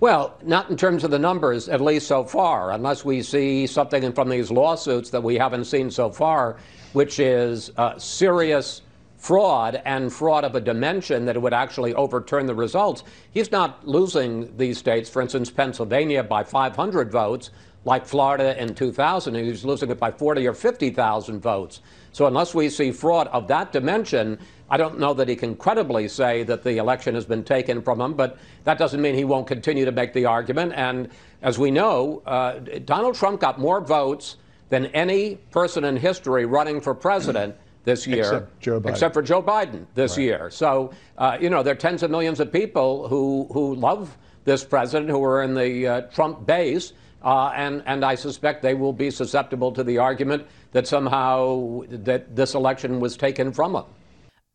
Well, 0.00 0.36
not 0.42 0.68
in 0.68 0.76
terms 0.76 1.04
of 1.04 1.10
the 1.10 1.18
numbers, 1.18 1.68
at 1.68 1.80
least 1.80 2.08
so 2.08 2.24
far, 2.24 2.72
unless 2.72 3.04
we 3.04 3.22
see 3.22 3.66
something 3.66 4.12
from 4.12 4.28
these 4.28 4.50
lawsuits 4.50 5.08
that 5.10 5.22
we 5.22 5.36
haven't 5.36 5.64
seen 5.64 5.90
so 5.90 6.10
far, 6.10 6.56
which 6.92 7.18
is 7.20 7.70
uh, 7.76 7.98
serious 7.98 8.82
fraud 9.16 9.80
and 9.86 10.12
fraud 10.12 10.44
of 10.44 10.54
a 10.54 10.60
dimension 10.60 11.24
that 11.24 11.40
would 11.40 11.54
actually 11.54 11.94
overturn 11.94 12.44
the 12.44 12.54
results. 12.54 13.04
He's 13.30 13.50
not 13.50 13.88
losing 13.88 14.54
these 14.58 14.76
states, 14.76 15.08
for 15.08 15.22
instance, 15.22 15.50
Pennsylvania 15.50 16.22
by 16.22 16.44
500 16.44 17.10
votes, 17.10 17.50
like 17.86 18.04
Florida 18.04 18.60
in 18.60 18.74
2000. 18.74 19.34
He's 19.34 19.64
losing 19.64 19.90
it 19.90 19.98
by 19.98 20.10
40 20.10 20.46
or 20.46 20.52
50,000 20.52 21.40
votes. 21.40 21.80
So 22.14 22.26
unless 22.26 22.54
we 22.54 22.68
see 22.68 22.92
fraud 22.92 23.26
of 23.28 23.48
that 23.48 23.72
dimension, 23.72 24.38
I 24.70 24.76
don't 24.76 25.00
know 25.00 25.14
that 25.14 25.28
he 25.28 25.34
can 25.34 25.56
credibly 25.56 26.06
say 26.06 26.44
that 26.44 26.62
the 26.62 26.76
election 26.78 27.16
has 27.16 27.26
been 27.26 27.42
taken 27.42 27.82
from 27.82 28.00
him, 28.00 28.14
but 28.14 28.38
that 28.62 28.78
doesn't 28.78 29.02
mean 29.02 29.16
he 29.16 29.24
won't 29.24 29.48
continue 29.48 29.84
to 29.84 29.90
make 29.90 30.12
the 30.12 30.24
argument. 30.24 30.74
And 30.76 31.08
as 31.42 31.58
we 31.58 31.72
know, 31.72 32.22
uh, 32.24 32.60
Donald 32.84 33.16
Trump 33.16 33.40
got 33.40 33.58
more 33.58 33.80
votes 33.80 34.36
than 34.68 34.86
any 34.86 35.36
person 35.50 35.82
in 35.82 35.96
history 35.96 36.46
running 36.46 36.80
for 36.80 36.94
president 36.94 37.56
this 37.84 38.06
year, 38.06 38.20
except, 38.20 38.60
Joe 38.60 38.80
Biden. 38.80 38.90
except 38.90 39.12
for 39.14 39.22
Joe 39.22 39.42
Biden 39.42 39.84
this 39.96 40.16
right. 40.16 40.22
year. 40.22 40.50
So, 40.50 40.92
uh, 41.18 41.36
you 41.40 41.50
know, 41.50 41.64
there 41.64 41.72
are 41.72 41.76
tens 41.76 42.04
of 42.04 42.12
millions 42.12 42.38
of 42.38 42.52
people 42.52 43.08
who, 43.08 43.48
who 43.52 43.74
love 43.74 44.16
this 44.44 44.62
president, 44.62 45.10
who 45.10 45.22
are 45.24 45.42
in 45.42 45.54
the 45.54 45.88
uh, 45.88 46.00
Trump 46.02 46.46
base. 46.46 46.92
Uh, 47.24 47.52
and, 47.56 47.82
and 47.86 48.04
I 48.04 48.14
suspect 48.14 48.62
they 48.62 48.74
will 48.74 48.92
be 48.92 49.10
susceptible 49.10 49.72
to 49.72 49.82
the 49.82 49.96
argument 49.96 50.46
that 50.72 50.86
somehow 50.86 51.80
that 51.88 52.36
this 52.36 52.54
election 52.54 53.00
was 53.00 53.16
taken 53.16 53.50
from 53.50 53.72
them. 53.72 53.84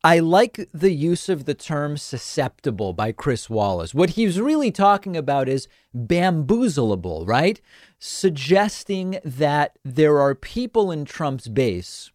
I 0.03 0.19
like 0.19 0.69
the 0.73 0.91
use 0.91 1.27
of 1.27 1.43
the 1.43 1.55
term 1.55 1.97
susceptible 1.97 2.93
by 2.93 3.11
Chris 3.11 3.49
Wallace. 3.49 3.93
What 3.93 4.11
he's 4.11 4.39
really 4.39 4.71
talking 4.71 5.17
about 5.17 5.49
is 5.49 5.67
bamboozleable, 5.93 7.27
right? 7.27 7.59
Suggesting 7.97 9.19
that 9.25 9.77
there 9.83 10.19
are 10.21 10.35
people 10.35 10.89
in 10.89 11.03
Trump's 11.03 11.49
base 11.49 12.11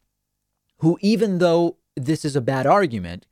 who, 0.78 0.96
even 1.02 1.38
though 1.38 1.76
this 1.94 2.24
is 2.24 2.36
a 2.36 2.40
bad 2.40 2.66
argument, 2.66 3.26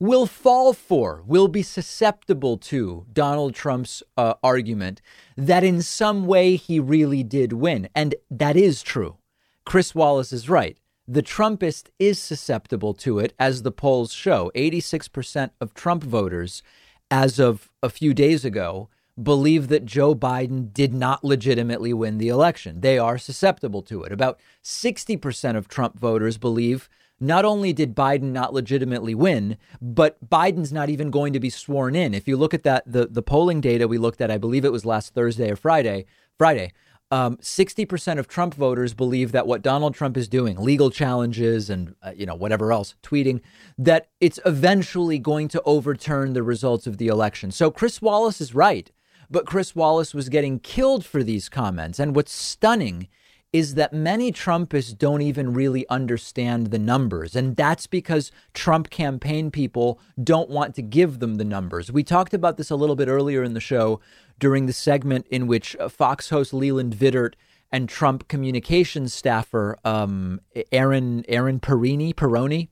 will 0.00 0.26
fall 0.26 0.72
for, 0.72 1.22
will 1.26 1.48
be 1.48 1.62
susceptible 1.62 2.56
to 2.58 3.06
Donald 3.12 3.54
Trump's 3.54 4.02
uh, 4.16 4.34
argument 4.42 5.00
that 5.36 5.64
in 5.64 5.82
some 5.82 6.26
way 6.26 6.56
he 6.56 6.80
really 6.80 7.22
did 7.22 7.52
win. 7.52 7.88
And 7.94 8.14
that 8.30 8.56
is 8.56 8.82
true. 8.82 9.16
Chris 9.64 9.94
Wallace 9.94 10.32
is 10.32 10.48
right. 10.48 10.78
The 11.06 11.22
Trumpist 11.22 11.88
is 11.98 12.18
susceptible 12.18 12.94
to 12.94 13.18
it, 13.18 13.34
as 13.38 13.62
the 13.62 13.70
polls 13.70 14.12
show. 14.12 14.50
86% 14.54 15.50
of 15.60 15.74
Trump 15.74 16.02
voters, 16.02 16.62
as 17.10 17.38
of 17.38 17.70
a 17.82 17.90
few 17.90 18.14
days 18.14 18.44
ago, 18.44 18.88
believe 19.22 19.68
that 19.68 19.84
Joe 19.84 20.14
Biden 20.14 20.72
did 20.72 20.92
not 20.92 21.22
legitimately 21.22 21.92
win 21.92 22.18
the 22.18 22.28
election. 22.28 22.80
They 22.80 22.98
are 22.98 23.18
susceptible 23.18 23.82
to 23.82 24.02
it. 24.02 24.12
About 24.12 24.40
60% 24.62 25.56
of 25.56 25.68
Trump 25.68 25.98
voters 25.98 26.38
believe 26.38 26.88
not 27.20 27.44
only 27.44 27.72
did 27.72 27.94
Biden 27.94 28.32
not 28.32 28.52
legitimately 28.52 29.14
win, 29.14 29.56
but 29.80 30.28
Biden's 30.28 30.72
not 30.72 30.88
even 30.88 31.10
going 31.10 31.32
to 31.32 31.40
be 31.40 31.50
sworn 31.50 31.94
in. 31.94 32.14
If 32.14 32.26
you 32.28 32.36
look 32.36 32.54
at 32.54 32.64
that, 32.64 32.82
the, 32.86 33.06
the 33.06 33.22
polling 33.22 33.60
data 33.60 33.88
we 33.88 33.98
looked 33.98 34.20
at, 34.20 34.30
I 34.30 34.38
believe 34.38 34.64
it 34.64 34.72
was 34.72 34.84
last 34.84 35.14
Thursday 35.14 35.50
or 35.50 35.56
Friday, 35.56 36.06
Friday, 36.36 36.72
um, 37.10 37.36
60% 37.36 38.18
of 38.18 38.26
Trump 38.26 38.54
voters 38.54 38.94
believe 38.94 39.32
that 39.32 39.46
what 39.46 39.62
Donald 39.62 39.94
Trump 39.94 40.16
is 40.16 40.26
doing, 40.26 40.56
legal 40.58 40.90
challenges 40.90 41.70
and, 41.70 41.94
uh, 42.02 42.10
you 42.16 42.26
know, 42.26 42.34
whatever 42.34 42.72
else, 42.72 42.96
tweeting, 43.02 43.40
that 43.78 44.08
it's 44.20 44.40
eventually 44.44 45.18
going 45.18 45.46
to 45.48 45.62
overturn 45.64 46.32
the 46.32 46.42
results 46.42 46.86
of 46.86 46.98
the 46.98 47.06
election. 47.06 47.52
So 47.52 47.70
Chris 47.70 48.02
Wallace 48.02 48.40
is 48.40 48.54
right. 48.54 48.90
But 49.30 49.46
Chris 49.46 49.74
Wallace 49.74 50.14
was 50.14 50.28
getting 50.28 50.58
killed 50.58 51.04
for 51.04 51.22
these 51.22 51.48
comments. 51.48 51.98
And 51.98 52.14
what's 52.14 52.32
stunning 52.32 53.08
is 53.54 53.74
that 53.74 53.92
many 53.92 54.32
Trumpists 54.32 54.98
don't 54.98 55.22
even 55.22 55.54
really 55.54 55.88
understand 55.88 56.72
the 56.72 56.78
numbers. 56.78 57.36
And 57.36 57.54
that's 57.54 57.86
because 57.86 58.32
Trump 58.52 58.90
campaign 58.90 59.52
people 59.52 60.00
don't 60.20 60.50
want 60.50 60.74
to 60.74 60.82
give 60.82 61.20
them 61.20 61.36
the 61.36 61.44
numbers. 61.44 61.92
We 61.92 62.02
talked 62.02 62.34
about 62.34 62.56
this 62.56 62.68
a 62.68 62.74
little 62.74 62.96
bit 62.96 63.06
earlier 63.06 63.44
in 63.44 63.54
the 63.54 63.60
show 63.60 64.00
during 64.40 64.66
the 64.66 64.72
segment 64.72 65.28
in 65.30 65.46
which 65.46 65.76
Fox 65.88 66.30
host 66.30 66.52
Leland 66.52 66.96
Vittert 66.96 67.34
and 67.70 67.88
Trump 67.88 68.26
communications 68.26 69.14
staffer 69.14 69.78
um, 69.84 70.40
Erin 70.72 71.24
Erin 71.28 71.60
Perini 71.60 72.12
Peroni 72.12 72.70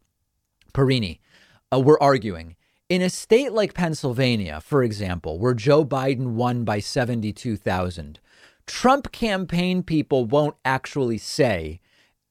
Perini 0.72 1.20
uh, 1.72 1.78
were 1.78 2.02
arguing. 2.02 2.56
In 2.88 3.02
a 3.02 3.08
state 3.08 3.52
like 3.52 3.72
Pennsylvania, 3.72 4.60
for 4.60 4.82
example, 4.82 5.38
where 5.38 5.54
Joe 5.54 5.84
Biden 5.84 6.32
won 6.32 6.64
by 6.64 6.80
72,000, 6.80 8.18
Trump 8.66 9.12
campaign 9.12 9.82
people 9.82 10.24
won't 10.24 10.56
actually 10.64 11.18
say, 11.18 11.80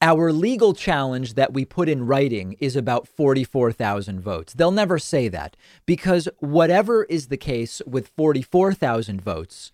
our 0.01 0.33
legal 0.33 0.73
challenge 0.73 1.35
that 1.35 1.53
we 1.53 1.63
put 1.63 1.87
in 1.87 2.07
writing 2.07 2.55
is 2.59 2.75
about 2.75 3.07
44,000 3.07 4.19
votes. 4.19 4.53
They'll 4.53 4.71
never 4.71 4.97
say 4.97 5.27
that 5.27 5.55
because 5.85 6.27
whatever 6.39 7.03
is 7.03 7.27
the 7.27 7.37
case 7.37 7.81
with 7.85 8.07
44,000 8.17 9.21
votes, 9.21 9.71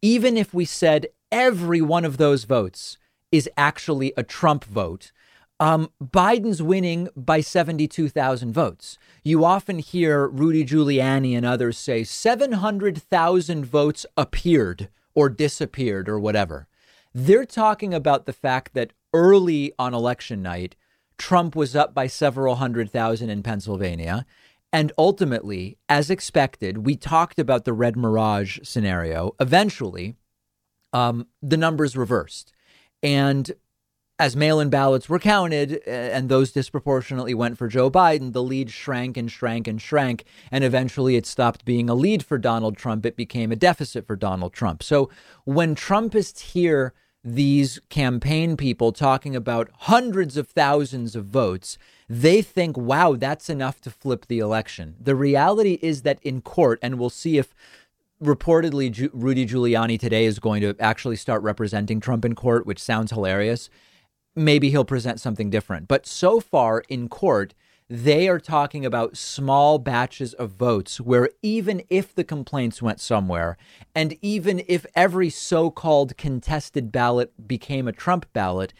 even 0.00 0.36
if 0.36 0.52
we 0.52 0.64
said 0.64 1.06
every 1.30 1.80
one 1.80 2.04
of 2.04 2.16
those 2.16 2.42
votes 2.42 2.98
is 3.30 3.48
actually 3.56 4.12
a 4.16 4.24
Trump 4.24 4.64
vote, 4.64 5.12
um, 5.60 5.90
Biden's 6.02 6.60
winning 6.60 7.08
by 7.14 7.40
72,000 7.40 8.52
votes. 8.52 8.98
You 9.22 9.44
often 9.44 9.78
hear 9.78 10.26
Rudy 10.26 10.64
Giuliani 10.64 11.36
and 11.36 11.46
others 11.46 11.78
say 11.78 12.02
700,000 12.02 13.64
votes 13.64 14.04
appeared 14.16 14.88
or 15.14 15.28
disappeared 15.28 16.08
or 16.08 16.18
whatever. 16.18 16.68
They're 17.14 17.44
talking 17.44 17.92
about 17.92 18.26
the 18.26 18.32
fact 18.32 18.74
that 18.74 18.92
early 19.12 19.72
on 19.78 19.94
election 19.94 20.42
night, 20.42 20.76
Trump 21.18 21.54
was 21.54 21.76
up 21.76 21.94
by 21.94 22.06
several 22.06 22.56
hundred 22.56 22.90
thousand 22.90 23.30
in 23.30 23.42
Pennsylvania. 23.42 24.24
And 24.72 24.90
ultimately, 24.96 25.76
as 25.88 26.08
expected, 26.08 26.86
we 26.86 26.96
talked 26.96 27.38
about 27.38 27.64
the 27.64 27.74
red 27.74 27.96
mirage 27.96 28.58
scenario. 28.62 29.34
Eventually, 29.38 30.16
um, 30.94 31.26
the 31.42 31.58
numbers 31.58 31.96
reversed. 31.96 32.52
And 33.02 33.52
as 34.22 34.36
mail 34.36 34.60
in 34.60 34.70
ballots 34.70 35.08
were 35.08 35.18
counted 35.18 35.82
uh, 35.84 35.90
and 35.90 36.28
those 36.28 36.52
disproportionately 36.52 37.34
went 37.34 37.58
for 37.58 37.66
Joe 37.66 37.90
Biden, 37.90 38.32
the 38.32 38.42
lead 38.42 38.70
shrank 38.70 39.16
and 39.16 39.28
shrank 39.28 39.66
and 39.66 39.82
shrank. 39.82 40.22
And 40.52 40.62
eventually 40.62 41.16
it 41.16 41.26
stopped 41.26 41.64
being 41.64 41.90
a 41.90 41.94
lead 41.96 42.24
for 42.24 42.38
Donald 42.38 42.76
Trump. 42.76 43.04
It 43.04 43.16
became 43.16 43.50
a 43.50 43.56
deficit 43.56 44.06
for 44.06 44.14
Donald 44.14 44.52
Trump. 44.52 44.84
So 44.84 45.10
when 45.42 45.74
Trumpists 45.74 46.52
hear 46.52 46.94
these 47.24 47.80
campaign 47.88 48.56
people 48.56 48.92
talking 48.92 49.34
about 49.34 49.70
hundreds 49.76 50.36
of 50.36 50.46
thousands 50.46 51.16
of 51.16 51.24
votes, 51.24 51.76
they 52.08 52.42
think, 52.42 52.76
wow, 52.76 53.16
that's 53.16 53.50
enough 53.50 53.80
to 53.80 53.90
flip 53.90 54.26
the 54.26 54.38
election. 54.38 54.94
The 55.00 55.16
reality 55.16 55.80
is 55.82 56.02
that 56.02 56.20
in 56.22 56.42
court, 56.42 56.78
and 56.80 56.96
we'll 56.96 57.10
see 57.10 57.38
if 57.38 57.56
reportedly 58.22 59.10
Rudy 59.12 59.46
Giuliani 59.46 59.98
today 59.98 60.26
is 60.26 60.38
going 60.38 60.60
to 60.60 60.76
actually 60.78 61.16
start 61.16 61.42
representing 61.42 61.98
Trump 61.98 62.24
in 62.24 62.36
court, 62.36 62.66
which 62.66 62.80
sounds 62.80 63.10
hilarious 63.10 63.68
maybe 64.34 64.70
he'll 64.70 64.84
present 64.84 65.20
something 65.20 65.50
different. 65.50 65.88
But 65.88 66.06
so 66.06 66.40
far 66.40 66.82
in 66.88 67.08
court, 67.08 67.54
they 67.88 68.28
are 68.28 68.40
talking 68.40 68.86
about 68.86 69.18
small 69.18 69.78
batches 69.78 70.32
of 70.34 70.52
votes 70.52 71.00
where 71.00 71.28
even 71.42 71.82
if 71.90 72.14
the 72.14 72.24
complaints 72.24 72.80
went 72.80 73.00
somewhere, 73.00 73.58
and 73.94 74.16
even 74.22 74.62
if 74.66 74.86
every 74.94 75.28
so 75.28 75.70
called 75.70 76.16
contested 76.16 76.90
ballot 76.90 77.46
became 77.46 77.86
a 77.86 77.92
Trump 77.92 78.26
ballot, 78.32 78.72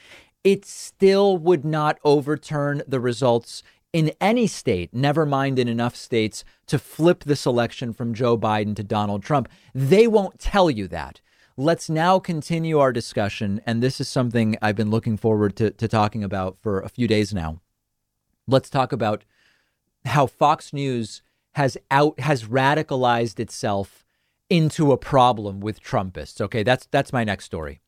it 0.45 0.65
still 0.65 1.37
would 1.37 1.65
not 1.65 1.99
overturn 2.05 2.83
the 2.87 3.01
results 3.01 3.63
in 3.93 4.13
any 4.21 4.47
state, 4.47 4.95
never 4.95 5.27
mind 5.27 5.59
in 5.59 5.69
enough 5.69 5.95
states 5.95 6.45
to 6.67 6.79
flip 6.79 7.25
this 7.25 7.45
election 7.45 7.93
from 7.93 8.15
Joe 8.15 8.39
Biden 8.39 8.75
to 8.77 8.83
Donald 8.83 9.23
Trump. 9.23 9.49
They 9.75 10.07
won't 10.07 10.39
tell 10.39 10.71
you 10.71 10.89
that. 10.89 11.21
Let's 11.57 11.91
now 11.91 12.19
continue 12.19 12.79
our 12.79 12.93
discussion. 12.93 13.61
And 13.67 13.83
this 13.83 14.01
is 14.01 14.09
something 14.09 14.57
I've 14.63 14.77
been 14.77 14.91
looking 14.91 15.17
forward 15.17 15.57
to, 15.57 15.71
to 15.71 15.89
talking 15.89 16.25
about 16.25 16.59
for 16.61 16.81
a 16.81 16.89
few 16.89 17.07
days 17.07 17.35
now. 17.35 17.61
Let's 18.47 18.71
talk 18.71 18.93
about 18.93 19.25
how 20.05 20.27
Fox 20.27 20.73
News 20.73 21.23
has 21.53 21.77
out 21.91 22.19
has 22.21 22.45
radicalized 22.45 23.39
itself 23.39 24.05
into 24.49 24.93
a 24.93 24.99
problem 24.99 25.61
with 25.61 25.83
Trumpists. 25.83 26.41
Okay, 26.41 26.63
that's 26.63 26.87
that's 26.91 27.13
my 27.13 27.25
next 27.25 27.45
story. 27.45 27.81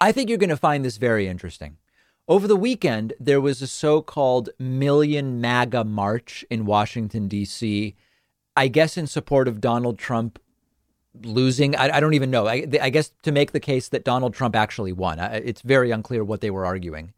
I 0.00 0.12
think 0.12 0.28
you're 0.28 0.38
going 0.38 0.50
to 0.50 0.56
find 0.56 0.84
this 0.84 0.98
very 0.98 1.26
interesting. 1.26 1.78
Over 2.28 2.46
the 2.46 2.56
weekend, 2.56 3.14
there 3.20 3.40
was 3.40 3.62
a 3.62 3.66
so-called 3.66 4.50
Million 4.58 5.40
MAGA 5.40 5.84
march 5.84 6.44
in 6.50 6.66
Washington 6.66 7.28
D.C. 7.28 7.94
I 8.56 8.68
guess 8.68 8.96
in 8.96 9.06
support 9.06 9.48
of 9.48 9.60
Donald 9.60 9.98
Trump 9.98 10.38
losing. 11.22 11.76
I, 11.76 11.96
I 11.96 12.00
don't 12.00 12.14
even 12.14 12.30
know. 12.30 12.46
I, 12.46 12.66
I, 12.80 12.90
guess 12.90 13.12
to 13.22 13.32
make 13.32 13.52
the 13.52 13.60
case 13.60 13.88
that 13.88 14.04
Donald 14.04 14.34
Trump 14.34 14.56
actually 14.56 14.92
won. 14.92 15.18
It's 15.18 15.62
very 15.62 15.90
unclear 15.90 16.24
what 16.24 16.40
they 16.40 16.50
were 16.50 16.66
arguing. 16.66 17.12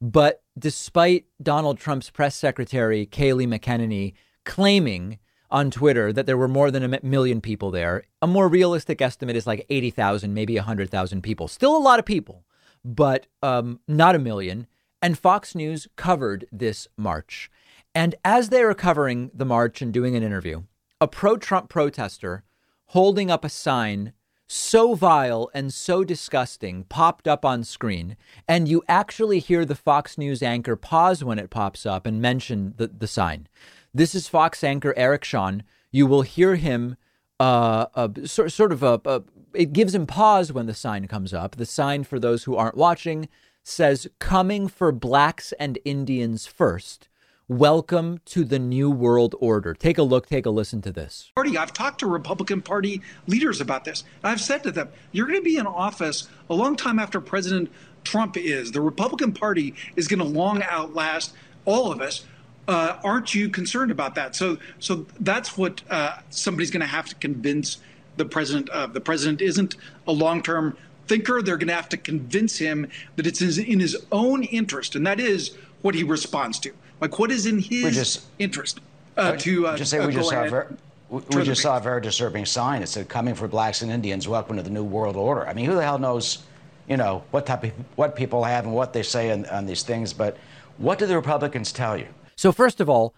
But 0.00 0.42
despite 0.58 1.26
Donald 1.42 1.78
Trump's 1.78 2.10
press 2.10 2.36
secretary, 2.36 3.06
Kayleigh 3.06 3.48
McEnany, 3.48 4.14
claiming 4.44 5.18
on 5.50 5.70
Twitter 5.70 6.12
that 6.12 6.26
there 6.26 6.36
were 6.36 6.48
more 6.48 6.70
than 6.70 6.94
a 6.94 7.00
million 7.02 7.40
people 7.40 7.70
there, 7.70 8.04
a 8.20 8.26
more 8.26 8.48
realistic 8.48 9.00
estimate 9.00 9.36
is 9.36 9.46
like 9.46 9.64
80,000, 9.70 10.34
maybe 10.34 10.56
100,000 10.56 11.22
people. 11.22 11.48
Still 11.48 11.76
a 11.76 11.78
lot 11.78 11.98
of 11.98 12.04
people, 12.04 12.44
but 12.84 13.26
um, 13.42 13.80
not 13.86 14.14
a 14.14 14.18
million. 14.18 14.66
And 15.00 15.18
Fox 15.18 15.54
News 15.54 15.86
covered 15.96 16.46
this 16.50 16.88
march. 16.96 17.50
And 17.94 18.14
as 18.24 18.48
they 18.48 18.64
were 18.64 18.74
covering 18.74 19.30
the 19.32 19.44
march 19.44 19.80
and 19.80 19.92
doing 19.92 20.16
an 20.16 20.22
interview, 20.22 20.64
a 21.00 21.06
pro 21.06 21.36
Trump 21.36 21.68
protester 21.68 22.42
holding 22.86 23.30
up 23.30 23.44
a 23.44 23.48
sign 23.48 24.12
so 24.46 24.94
vile 24.94 25.50
and 25.54 25.72
so 25.72 26.04
disgusting 26.04 26.84
popped 26.84 27.26
up 27.26 27.44
on 27.44 27.64
screen, 27.64 28.16
and 28.46 28.68
you 28.68 28.82
actually 28.88 29.38
hear 29.38 29.64
the 29.64 29.74
Fox 29.74 30.18
News 30.18 30.42
anchor 30.42 30.76
pause 30.76 31.24
when 31.24 31.38
it 31.38 31.50
pops 31.50 31.86
up 31.86 32.06
and 32.06 32.20
mention 32.20 32.74
the, 32.76 32.86
the 32.88 33.06
sign. 33.06 33.48
This 33.92 34.14
is 34.14 34.28
Fox 34.28 34.62
anchor 34.62 34.94
Eric 34.96 35.24
Shawn. 35.24 35.62
You 35.90 36.06
will 36.06 36.22
hear 36.22 36.56
him 36.56 36.96
uh, 37.40 37.86
uh, 37.94 38.08
sort, 38.24 38.52
sort 38.52 38.72
of 38.72 38.82
a, 38.82 39.00
a, 39.04 39.22
it 39.54 39.72
gives 39.72 39.94
him 39.94 40.06
pause 40.06 40.52
when 40.52 40.66
the 40.66 40.74
sign 40.74 41.06
comes 41.08 41.32
up. 41.32 41.56
The 41.56 41.66
sign, 41.66 42.04
for 42.04 42.18
those 42.18 42.44
who 42.44 42.56
aren't 42.56 42.76
watching, 42.76 43.28
says, 43.62 44.08
Coming 44.18 44.68
for 44.68 44.92
blacks 44.92 45.52
and 45.58 45.78
Indians 45.84 46.46
first. 46.46 47.08
Welcome 47.48 48.20
to 48.24 48.42
the 48.42 48.58
New 48.58 48.90
World 48.90 49.34
Order. 49.38 49.74
Take 49.74 49.98
a 49.98 50.02
look, 50.02 50.28
take 50.28 50.46
a 50.46 50.50
listen 50.50 50.80
to 50.80 50.90
this. 50.90 51.30
Party, 51.34 51.58
I've 51.58 51.74
talked 51.74 52.00
to 52.00 52.06
Republican 52.06 52.62
Party 52.62 53.02
leaders 53.26 53.60
about 53.60 53.84
this. 53.84 54.02
I've 54.22 54.40
said 54.40 54.62
to 54.62 54.72
them, 54.72 54.88
you're 55.12 55.26
going 55.26 55.40
to 55.40 55.44
be 55.44 55.58
in 55.58 55.66
office 55.66 56.26
a 56.48 56.54
long 56.54 56.74
time 56.74 56.98
after 56.98 57.20
President 57.20 57.70
Trump 58.02 58.38
is. 58.38 58.72
The 58.72 58.80
Republican 58.80 59.32
Party 59.32 59.74
is 59.94 60.08
going 60.08 60.20
to 60.20 60.24
long 60.24 60.62
outlast 60.62 61.34
all 61.66 61.92
of 61.92 62.00
us. 62.00 62.24
Uh, 62.66 62.98
aren't 63.04 63.34
you 63.34 63.50
concerned 63.50 63.90
about 63.90 64.14
that? 64.14 64.34
So, 64.34 64.56
so 64.78 65.04
that's 65.20 65.58
what 65.58 65.82
uh, 65.90 66.20
somebody's 66.30 66.70
going 66.70 66.80
to 66.80 66.86
have 66.86 67.10
to 67.10 67.14
convince 67.14 67.76
the 68.16 68.24
president 68.24 68.70
of. 68.70 68.94
The 68.94 69.02
president 69.02 69.42
isn't 69.42 69.76
a 70.08 70.12
long-term 70.12 70.78
thinker. 71.08 71.42
They're 71.42 71.58
going 71.58 71.68
to 71.68 71.74
have 71.74 71.90
to 71.90 71.98
convince 71.98 72.56
him 72.56 72.88
that 73.16 73.26
it's 73.26 73.42
in 73.42 73.80
his 73.80 73.98
own 74.10 74.44
interest, 74.44 74.96
and 74.96 75.06
that 75.06 75.20
is 75.20 75.54
what 75.82 75.94
he 75.94 76.04
responds 76.04 76.58
to. 76.60 76.72
Like, 77.04 77.18
what 77.18 77.30
is 77.30 77.44
in 77.44 77.58
his 77.58 77.94
just, 77.94 78.24
interest 78.38 78.80
uh, 79.18 79.36
to 79.36 79.66
uh, 79.66 79.76
just 79.76 79.90
say 79.90 80.06
we 80.06 80.10
just 80.10 80.30
saw 80.30 80.48
very, 80.48 80.68
we, 81.10 81.20
we 81.36 81.42
just 81.42 81.60
saw 81.60 81.76
a 81.76 81.80
very 81.80 82.00
disturbing 82.00 82.46
sign. 82.46 82.82
It 82.82 82.88
said, 82.88 83.10
"Coming 83.10 83.34
for 83.34 83.46
blacks 83.46 83.82
and 83.82 83.92
Indians, 83.92 84.26
welcome 84.26 84.56
to 84.56 84.62
the 84.62 84.70
new 84.70 84.84
world 84.84 85.14
order." 85.14 85.46
I 85.46 85.52
mean, 85.52 85.66
who 85.66 85.74
the 85.74 85.82
hell 85.82 85.98
knows, 85.98 86.44
you 86.88 86.96
know, 86.96 87.22
what 87.30 87.44
type 87.44 87.62
of 87.62 87.72
what 87.96 88.16
people 88.16 88.42
have 88.44 88.64
and 88.64 88.72
what 88.72 88.94
they 88.94 89.02
say 89.02 89.32
on, 89.32 89.44
on 89.50 89.66
these 89.66 89.82
things? 89.82 90.14
But 90.14 90.38
what 90.78 90.98
do 90.98 91.04
the 91.04 91.14
Republicans 91.14 91.72
tell 91.72 91.98
you? 91.98 92.06
So 92.36 92.52
first 92.52 92.80
of 92.80 92.88
all, 92.88 93.14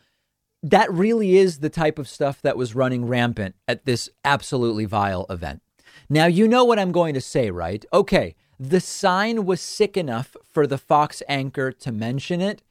that 0.64 0.93
really 0.93 1.37
is 1.37 1.61
the 1.61 1.70
type 1.70 1.97
of 1.97 2.09
stuff 2.09 2.43
that 2.43 2.57
was 2.57 2.74
running 2.74 3.07
rampant 3.07 3.55
at 3.68 3.84
this 3.84 4.11
absolutely 4.24 4.87
vile 4.87 5.26
event. 5.30 5.62
Now, 6.09 6.26
you 6.26 6.49
know 6.49 6.64
what 6.64 6.80
I'm 6.80 6.91
going 6.91 7.14
to 7.14 7.20
say, 7.20 7.53
right? 7.53 7.84
Okay, 7.93 8.34
the 8.59 8.80
sign 8.80 9.45
was 9.45 9.61
sick 9.61 9.97
enough 9.97 10.37
for 10.53 10.66
the 10.66 10.76
Fox 10.76 11.22
anchor 11.28 11.70
to 11.70 11.93
mention 11.93 12.41
it, 12.41 12.62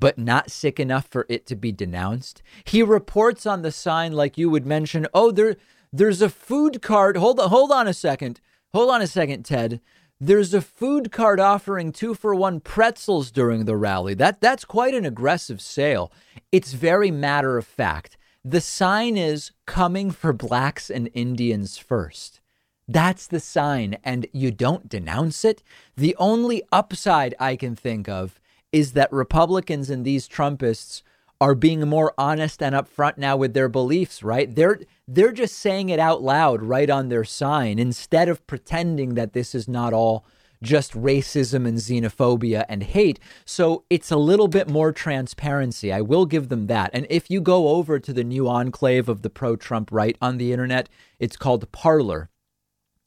but 0.00 0.18
not 0.18 0.50
sick 0.50 0.80
enough 0.80 1.06
for 1.06 1.26
it 1.28 1.46
to 1.46 1.56
be 1.56 1.70
denounced. 1.72 2.42
He 2.64 2.82
reports 2.82 3.46
on 3.46 3.62
the 3.62 3.72
sign 3.72 4.12
like 4.12 4.38
you 4.38 4.48
would 4.50 4.66
mention, 4.66 5.06
"Oh, 5.12 5.30
there 5.30 5.56
there's 5.92 6.22
a 6.22 6.30
food 6.30 6.80
cart. 6.80 7.16
Hold 7.16 7.38
on, 7.38 7.50
hold 7.50 7.70
on 7.70 7.86
a 7.86 7.92
second. 7.92 8.40
Hold 8.72 8.90
on 8.90 9.02
a 9.02 9.06
second, 9.06 9.44
Ted. 9.44 9.80
There's 10.18 10.54
a 10.54 10.62
food 10.62 11.12
cart 11.12 11.38
offering 11.40 11.92
2 11.92 12.14
for 12.14 12.34
1 12.34 12.60
pretzels 12.60 13.30
during 13.30 13.64
the 13.64 13.76
rally. 13.76 14.14
That 14.14 14.40
that's 14.40 14.64
quite 14.64 14.94
an 14.94 15.04
aggressive 15.04 15.60
sale. 15.60 16.10
It's 16.50 16.72
very 16.72 17.10
matter 17.10 17.58
of 17.58 17.66
fact. 17.66 18.16
The 18.44 18.60
sign 18.60 19.16
is 19.16 19.52
coming 19.66 20.10
for 20.10 20.32
blacks 20.32 20.90
and 20.90 21.10
Indians 21.12 21.76
first. 21.76 22.40
That's 22.88 23.26
the 23.26 23.40
sign, 23.40 23.98
and 24.02 24.26
you 24.32 24.50
don't 24.50 24.88
denounce 24.88 25.44
it. 25.44 25.62
The 25.96 26.16
only 26.18 26.62
upside 26.72 27.34
I 27.38 27.56
can 27.56 27.76
think 27.76 28.08
of 28.08 28.40
is 28.72 28.92
that 28.92 29.12
Republicans 29.12 29.90
and 29.90 30.04
these 30.04 30.28
Trumpists 30.28 31.02
are 31.40 31.54
being 31.54 31.80
more 31.88 32.14
honest 32.16 32.62
and 32.62 32.72
upfront 32.74 33.18
now 33.18 33.36
with 33.36 33.52
their 33.52 33.68
beliefs, 33.68 34.22
right? 34.22 34.54
They're 34.54 34.80
they're 35.08 35.32
just 35.32 35.58
saying 35.58 35.88
it 35.88 35.98
out 35.98 36.22
loud 36.22 36.62
right 36.62 36.88
on 36.88 37.08
their 37.08 37.24
sign 37.24 37.78
instead 37.78 38.28
of 38.28 38.46
pretending 38.46 39.14
that 39.14 39.32
this 39.32 39.54
is 39.54 39.66
not 39.66 39.92
all 39.92 40.24
just 40.62 40.92
racism 40.92 41.66
and 41.66 41.78
xenophobia 41.78 42.64
and 42.68 42.84
hate. 42.84 43.18
So 43.44 43.84
it's 43.90 44.12
a 44.12 44.16
little 44.16 44.46
bit 44.46 44.68
more 44.68 44.92
transparency. 44.92 45.92
I 45.92 46.00
will 46.00 46.24
give 46.24 46.48
them 46.48 46.68
that. 46.68 46.90
And 46.92 47.08
if 47.10 47.28
you 47.28 47.40
go 47.40 47.70
over 47.70 47.98
to 47.98 48.12
the 48.12 48.22
new 48.22 48.48
enclave 48.48 49.08
of 49.08 49.22
the 49.22 49.30
pro 49.30 49.56
Trump 49.56 49.90
right 49.90 50.16
on 50.22 50.38
the 50.38 50.52
internet, 50.52 50.88
it's 51.18 51.36
called 51.36 51.70
Parler. 51.72 52.30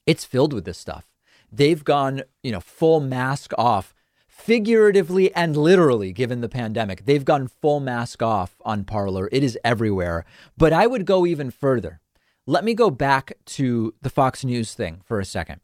It's 0.05 0.25
filled 0.25 0.51
with 0.51 0.65
this 0.65 0.77
stuff. 0.77 1.07
They've 1.49 1.83
gone, 1.83 2.23
you 2.43 2.51
know, 2.51 2.59
full 2.59 2.99
mask 2.99 3.53
off 3.57 3.94
figuratively 4.35 5.33
and 5.33 5.55
literally, 5.55 6.11
given 6.11 6.41
the 6.41 6.49
pandemic. 6.49 7.05
They've 7.05 7.23
gone 7.23 7.47
full 7.47 7.79
mask 7.79 8.21
off 8.21 8.57
on 8.65 8.83
Parler. 8.83 9.29
It 9.31 9.43
is 9.43 9.57
everywhere. 9.63 10.25
But 10.57 10.73
I 10.73 10.85
would 10.85 11.05
go 11.05 11.25
even 11.25 11.49
further. 11.49 12.01
Let 12.45 12.65
me 12.65 12.73
go 12.73 12.91
back 12.91 13.33
to 13.45 13.95
the 14.01 14.09
Fox 14.09 14.43
News 14.43 14.73
thing 14.73 15.01
for 15.05 15.19
a 15.19 15.25
second. 15.25 15.61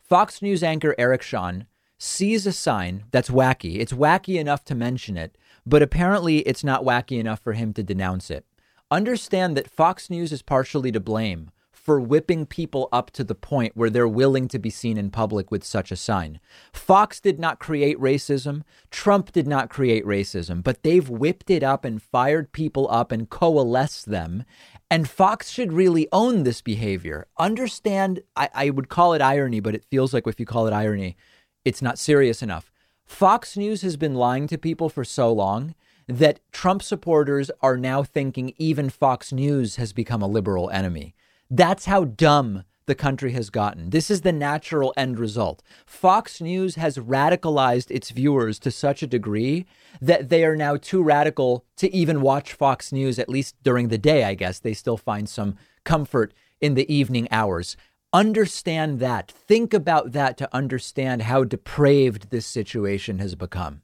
Fox 0.00 0.40
News 0.40 0.62
anchor 0.62 0.94
Eric 0.98 1.22
Shawn 1.22 1.66
sees 1.98 2.46
a 2.46 2.52
sign 2.52 3.04
that's 3.10 3.28
wacky. 3.28 3.78
It's 3.78 3.92
wacky 3.92 4.40
enough 4.40 4.64
to 4.64 4.74
mention 4.74 5.16
it, 5.16 5.36
but 5.66 5.82
apparently 5.82 6.38
it's 6.38 6.64
not 6.64 6.84
wacky 6.84 7.20
enough 7.20 7.40
for 7.40 7.52
him 7.52 7.72
to 7.74 7.82
denounce 7.82 8.30
it. 8.30 8.46
Understand 8.90 9.54
that 9.56 9.70
Fox 9.70 10.08
News 10.08 10.32
is 10.32 10.42
partially 10.42 10.90
to 10.90 10.98
blame 10.98 11.50
for 11.88 11.98
whipping 11.98 12.44
people 12.44 12.86
up 12.92 13.10
to 13.10 13.24
the 13.24 13.34
point 13.34 13.74
where 13.74 13.88
they're 13.88 14.06
willing 14.06 14.46
to 14.46 14.58
be 14.58 14.68
seen 14.68 14.98
in 14.98 15.10
public 15.10 15.50
with 15.50 15.64
such 15.64 15.90
a 15.90 15.96
sign. 15.96 16.38
Fox 16.70 17.18
did 17.18 17.40
not 17.40 17.58
create 17.58 17.98
racism. 17.98 18.60
Trump 18.90 19.32
did 19.32 19.46
not 19.46 19.70
create 19.70 20.04
racism, 20.04 20.62
but 20.62 20.82
they've 20.82 21.08
whipped 21.08 21.48
it 21.48 21.62
up 21.62 21.86
and 21.86 22.02
fired 22.02 22.52
people 22.52 22.86
up 22.90 23.10
and 23.10 23.30
coalesced 23.30 24.04
them. 24.10 24.44
And 24.90 25.08
Fox 25.08 25.48
should 25.48 25.72
really 25.72 26.06
own 26.12 26.42
this 26.42 26.60
behavior. 26.60 27.26
Understand, 27.38 28.20
I, 28.36 28.50
I 28.52 28.68
would 28.68 28.90
call 28.90 29.14
it 29.14 29.22
irony, 29.22 29.60
but 29.60 29.74
it 29.74 29.86
feels 29.90 30.12
like 30.12 30.26
if 30.26 30.38
you 30.38 30.44
call 30.44 30.66
it 30.66 30.74
irony, 30.74 31.16
it's 31.64 31.80
not 31.80 31.98
serious 31.98 32.42
enough. 32.42 32.70
Fox 33.06 33.56
News 33.56 33.80
has 33.80 33.96
been 33.96 34.14
lying 34.14 34.46
to 34.48 34.58
people 34.58 34.90
for 34.90 35.04
so 35.04 35.32
long 35.32 35.74
that 36.06 36.40
Trump 36.52 36.82
supporters 36.82 37.50
are 37.62 37.78
now 37.78 38.02
thinking 38.02 38.52
even 38.58 38.90
Fox 38.90 39.32
News 39.32 39.76
has 39.76 39.94
become 39.94 40.20
a 40.20 40.28
liberal 40.28 40.68
enemy. 40.68 41.14
That's 41.50 41.86
how 41.86 42.04
dumb 42.04 42.64
the 42.84 42.94
country 42.94 43.32
has 43.32 43.50
gotten. 43.50 43.90
This 43.90 44.10
is 44.10 44.22
the 44.22 44.32
natural 44.32 44.92
end 44.96 45.18
result. 45.18 45.62
Fox 45.86 46.40
News 46.40 46.74
has 46.74 46.98
radicalized 46.98 47.90
its 47.90 48.10
viewers 48.10 48.58
to 48.60 48.70
such 48.70 49.02
a 49.02 49.06
degree 49.06 49.66
that 50.00 50.28
they 50.28 50.44
are 50.44 50.56
now 50.56 50.76
too 50.76 51.02
radical 51.02 51.64
to 51.76 51.94
even 51.94 52.22
watch 52.22 52.52
Fox 52.52 52.92
News, 52.92 53.18
at 53.18 53.28
least 53.28 53.54
during 53.62 53.88
the 53.88 53.98
day, 53.98 54.24
I 54.24 54.34
guess. 54.34 54.58
They 54.58 54.74
still 54.74 54.96
find 54.96 55.28
some 55.28 55.56
comfort 55.84 56.34
in 56.60 56.74
the 56.74 56.92
evening 56.92 57.28
hours. 57.30 57.76
Understand 58.12 59.00
that. 59.00 59.30
Think 59.30 59.72
about 59.72 60.12
that 60.12 60.38
to 60.38 60.54
understand 60.54 61.22
how 61.22 61.44
depraved 61.44 62.30
this 62.30 62.46
situation 62.46 63.18
has 63.18 63.34
become. 63.34 63.82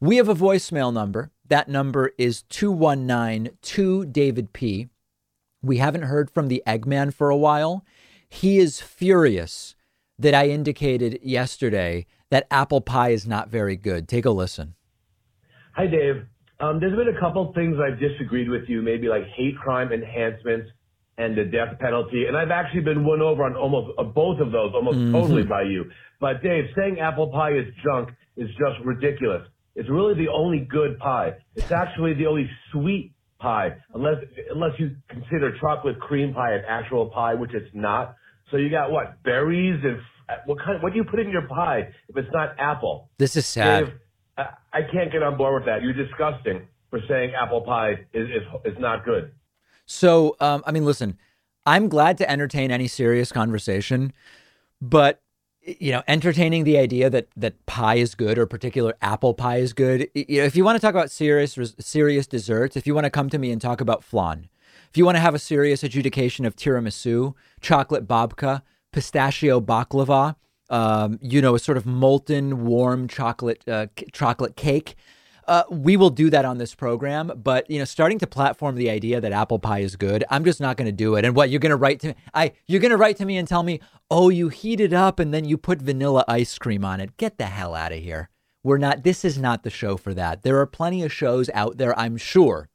We 0.00 0.16
have 0.16 0.28
a 0.28 0.34
voicemail 0.34 0.92
number. 0.92 1.30
That 1.48 1.68
number 1.68 2.12
is 2.18 2.42
219 2.42 3.56
2 3.62 4.06
David 4.06 4.52
P. 4.52 4.88
We 5.62 5.78
haven't 5.78 6.02
heard 6.02 6.30
from 6.30 6.48
the 6.48 6.62
Eggman 6.66 7.12
for 7.12 7.30
a 7.30 7.36
while. 7.36 7.84
He 8.28 8.58
is 8.58 8.80
furious 8.80 9.74
that 10.18 10.34
I 10.34 10.48
indicated 10.48 11.18
yesterday 11.22 12.06
that 12.30 12.46
apple 12.50 12.80
pie 12.80 13.10
is 13.10 13.26
not 13.26 13.48
very 13.48 13.76
good. 13.76 14.08
Take 14.08 14.24
a 14.24 14.30
listen. 14.30 14.74
Hi, 15.74 15.86
Dave. 15.86 16.26
Um, 16.58 16.80
there's 16.80 16.96
been 16.96 17.14
a 17.14 17.20
couple 17.20 17.52
things 17.54 17.76
I've 17.78 18.00
disagreed 18.00 18.48
with 18.48 18.62
you, 18.68 18.80
maybe 18.80 19.08
like 19.08 19.24
hate 19.36 19.56
crime 19.58 19.92
enhancements 19.92 20.70
and 21.18 21.36
the 21.36 21.44
death 21.44 21.78
penalty. 21.78 22.24
And 22.26 22.36
I've 22.36 22.50
actually 22.50 22.80
been 22.80 23.04
won 23.04 23.20
over 23.20 23.44
on 23.44 23.56
almost 23.56 23.98
uh, 23.98 24.02
both 24.04 24.40
of 24.40 24.52
those, 24.52 24.72
almost 24.74 24.98
mm-hmm. 24.98 25.12
totally 25.12 25.42
by 25.42 25.62
you. 25.62 25.84
But 26.20 26.42
Dave, 26.42 26.64
saying 26.76 26.98
apple 27.00 27.28
pie 27.28 27.52
is 27.52 27.66
junk 27.84 28.10
is 28.36 28.48
just 28.50 28.84
ridiculous. 28.84 29.42
It's 29.74 29.88
really 29.90 30.14
the 30.14 30.30
only 30.32 30.60
good 30.60 30.98
pie. 30.98 31.32
It's 31.54 31.70
actually 31.70 32.14
the 32.14 32.26
only 32.26 32.48
sweet 32.72 33.12
pie, 33.38 33.76
unless 33.94 34.16
unless 34.50 34.72
you 34.78 34.96
consider 35.08 35.56
chocolate 35.60 35.98
cream 36.00 36.34
pie 36.34 36.54
an 36.54 36.62
actual 36.68 37.10
pie, 37.10 37.34
which 37.34 37.52
it's 37.54 37.70
not. 37.74 38.16
So 38.50 38.56
you 38.56 38.70
got 38.70 38.90
what 38.90 39.22
berries 39.22 39.80
and 39.84 39.98
what 40.46 40.58
kind? 40.58 40.82
What 40.82 40.92
do 40.92 40.98
you 40.98 41.04
put 41.04 41.20
in 41.20 41.30
your 41.30 41.46
pie 41.46 41.88
if 42.08 42.16
it's 42.16 42.28
not 42.32 42.54
apple? 42.58 43.10
This 43.18 43.36
is 43.36 43.46
sad. 43.46 43.84
Dave, 43.86 43.94
I, 44.38 44.46
I 44.72 44.80
can't 44.92 45.12
get 45.12 45.22
on 45.22 45.36
board 45.36 45.62
with 45.62 45.66
that. 45.66 45.82
You're 45.82 45.92
disgusting 45.92 46.66
for 46.90 47.00
saying 47.08 47.32
apple 47.40 47.62
pie 47.62 47.92
is 48.12 48.28
is, 48.28 48.72
is 48.72 48.78
not 48.78 49.04
good. 49.04 49.32
So 49.86 50.36
um, 50.40 50.62
I 50.66 50.72
mean, 50.72 50.84
listen, 50.84 51.18
I'm 51.64 51.88
glad 51.88 52.18
to 52.18 52.30
entertain 52.30 52.70
any 52.70 52.88
serious 52.88 53.32
conversation, 53.32 54.12
but 54.80 55.20
you 55.66 55.92
know, 55.92 56.02
entertaining 56.06 56.64
the 56.64 56.78
idea 56.78 57.10
that 57.10 57.28
that 57.36 57.64
pie 57.66 57.96
is 57.96 58.14
good 58.14 58.38
or 58.38 58.46
particular 58.46 58.94
apple 59.02 59.34
pie 59.34 59.58
is 59.58 59.72
good. 59.72 60.08
You 60.14 60.40
know, 60.40 60.44
if 60.44 60.56
you 60.56 60.64
want 60.64 60.76
to 60.76 60.80
talk 60.80 60.94
about 60.94 61.10
serious 61.10 61.58
serious 61.80 62.26
desserts, 62.26 62.76
if 62.76 62.86
you 62.86 62.94
want 62.94 63.04
to 63.04 63.10
come 63.10 63.28
to 63.30 63.38
me 63.38 63.50
and 63.50 63.60
talk 63.60 63.80
about 63.80 64.04
flan, 64.04 64.48
if 64.88 64.96
you 64.96 65.04
want 65.04 65.16
to 65.16 65.20
have 65.20 65.34
a 65.34 65.38
serious 65.38 65.82
adjudication 65.82 66.44
of 66.44 66.54
tiramisu, 66.56 67.34
chocolate 67.60 68.06
babka, 68.06 68.62
pistachio 68.92 69.60
baklava, 69.60 70.36
um, 70.70 71.18
you 71.20 71.42
know, 71.42 71.54
a 71.54 71.58
sort 71.58 71.76
of 71.76 71.86
molten 71.86 72.64
warm 72.64 73.08
chocolate 73.08 73.66
uh, 73.68 73.86
chocolate 74.12 74.56
cake. 74.56 74.94
Uh, 75.46 75.62
we 75.70 75.96
will 75.96 76.10
do 76.10 76.28
that 76.28 76.44
on 76.44 76.58
this 76.58 76.74
program, 76.74 77.30
but 77.36 77.70
you 77.70 77.78
know, 77.78 77.84
starting 77.84 78.18
to 78.18 78.26
platform 78.26 78.74
the 78.74 78.90
idea 78.90 79.20
that 79.20 79.30
apple 79.30 79.60
pie 79.60 79.78
is 79.78 79.94
good, 79.94 80.24
I'm 80.28 80.44
just 80.44 80.60
not 80.60 80.76
going 80.76 80.86
to 80.86 80.92
do 80.92 81.14
it. 81.14 81.24
And 81.24 81.36
what 81.36 81.50
you're 81.50 81.60
going 81.60 81.70
to 81.70 81.76
write 81.76 82.00
to 82.00 82.08
me? 82.08 82.14
I 82.34 82.52
you're 82.66 82.80
going 82.80 82.90
to 82.90 82.96
write 82.96 83.16
to 83.18 83.24
me 83.24 83.36
and 83.36 83.46
tell 83.46 83.62
me, 83.62 83.80
oh, 84.10 84.28
you 84.28 84.48
heat 84.48 84.80
it 84.80 84.92
up 84.92 85.18
and 85.18 85.32
then 85.32 85.44
you 85.44 85.56
put 85.56 85.82
vanilla 85.82 86.24
ice 86.28 86.58
cream 86.58 86.84
on 86.84 87.00
it. 87.00 87.16
Get 87.16 87.38
the 87.38 87.46
hell 87.46 87.74
out 87.74 87.92
of 87.92 87.98
here. 87.98 88.30
We're 88.62 88.78
not. 88.78 89.04
This 89.04 89.24
is 89.24 89.38
not 89.38 89.62
the 89.62 89.70
show 89.70 89.96
for 89.96 90.12
that. 90.14 90.42
There 90.42 90.58
are 90.58 90.66
plenty 90.66 91.02
of 91.02 91.12
shows 91.12 91.48
out 91.54 91.78
there. 91.78 91.96
I'm 91.98 92.16
sure. 92.16 92.68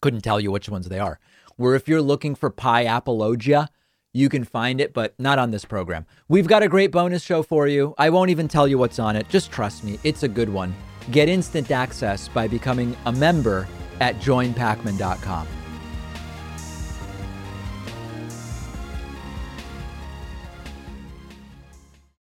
Couldn't 0.00 0.22
tell 0.22 0.40
you 0.40 0.50
which 0.50 0.68
ones 0.68 0.88
they 0.88 0.98
are. 0.98 1.20
Where 1.56 1.74
if 1.74 1.88
you're 1.88 2.00
looking 2.00 2.34
for 2.34 2.48
pie 2.48 2.82
apologia, 2.82 3.68
you 4.12 4.28
can 4.28 4.44
find 4.44 4.80
it, 4.80 4.94
but 4.94 5.14
not 5.18 5.38
on 5.38 5.50
this 5.50 5.64
program. 5.64 6.06
We've 6.28 6.48
got 6.48 6.62
a 6.62 6.68
great 6.68 6.90
bonus 6.90 7.22
show 7.22 7.42
for 7.42 7.66
you. 7.68 7.94
I 7.98 8.10
won't 8.10 8.30
even 8.30 8.48
tell 8.48 8.66
you 8.66 8.78
what's 8.78 8.98
on 8.98 9.14
it. 9.14 9.28
Just 9.28 9.52
trust 9.52 9.84
me, 9.84 9.98
it's 10.04 10.22
a 10.22 10.28
good 10.28 10.48
one. 10.48 10.74
Get 11.10 11.28
instant 11.28 11.70
access 11.70 12.28
by 12.28 12.48
becoming 12.48 12.96
a 13.04 13.12
member 13.12 13.68
at 14.00 14.16
joinpakman.com. 14.16 15.59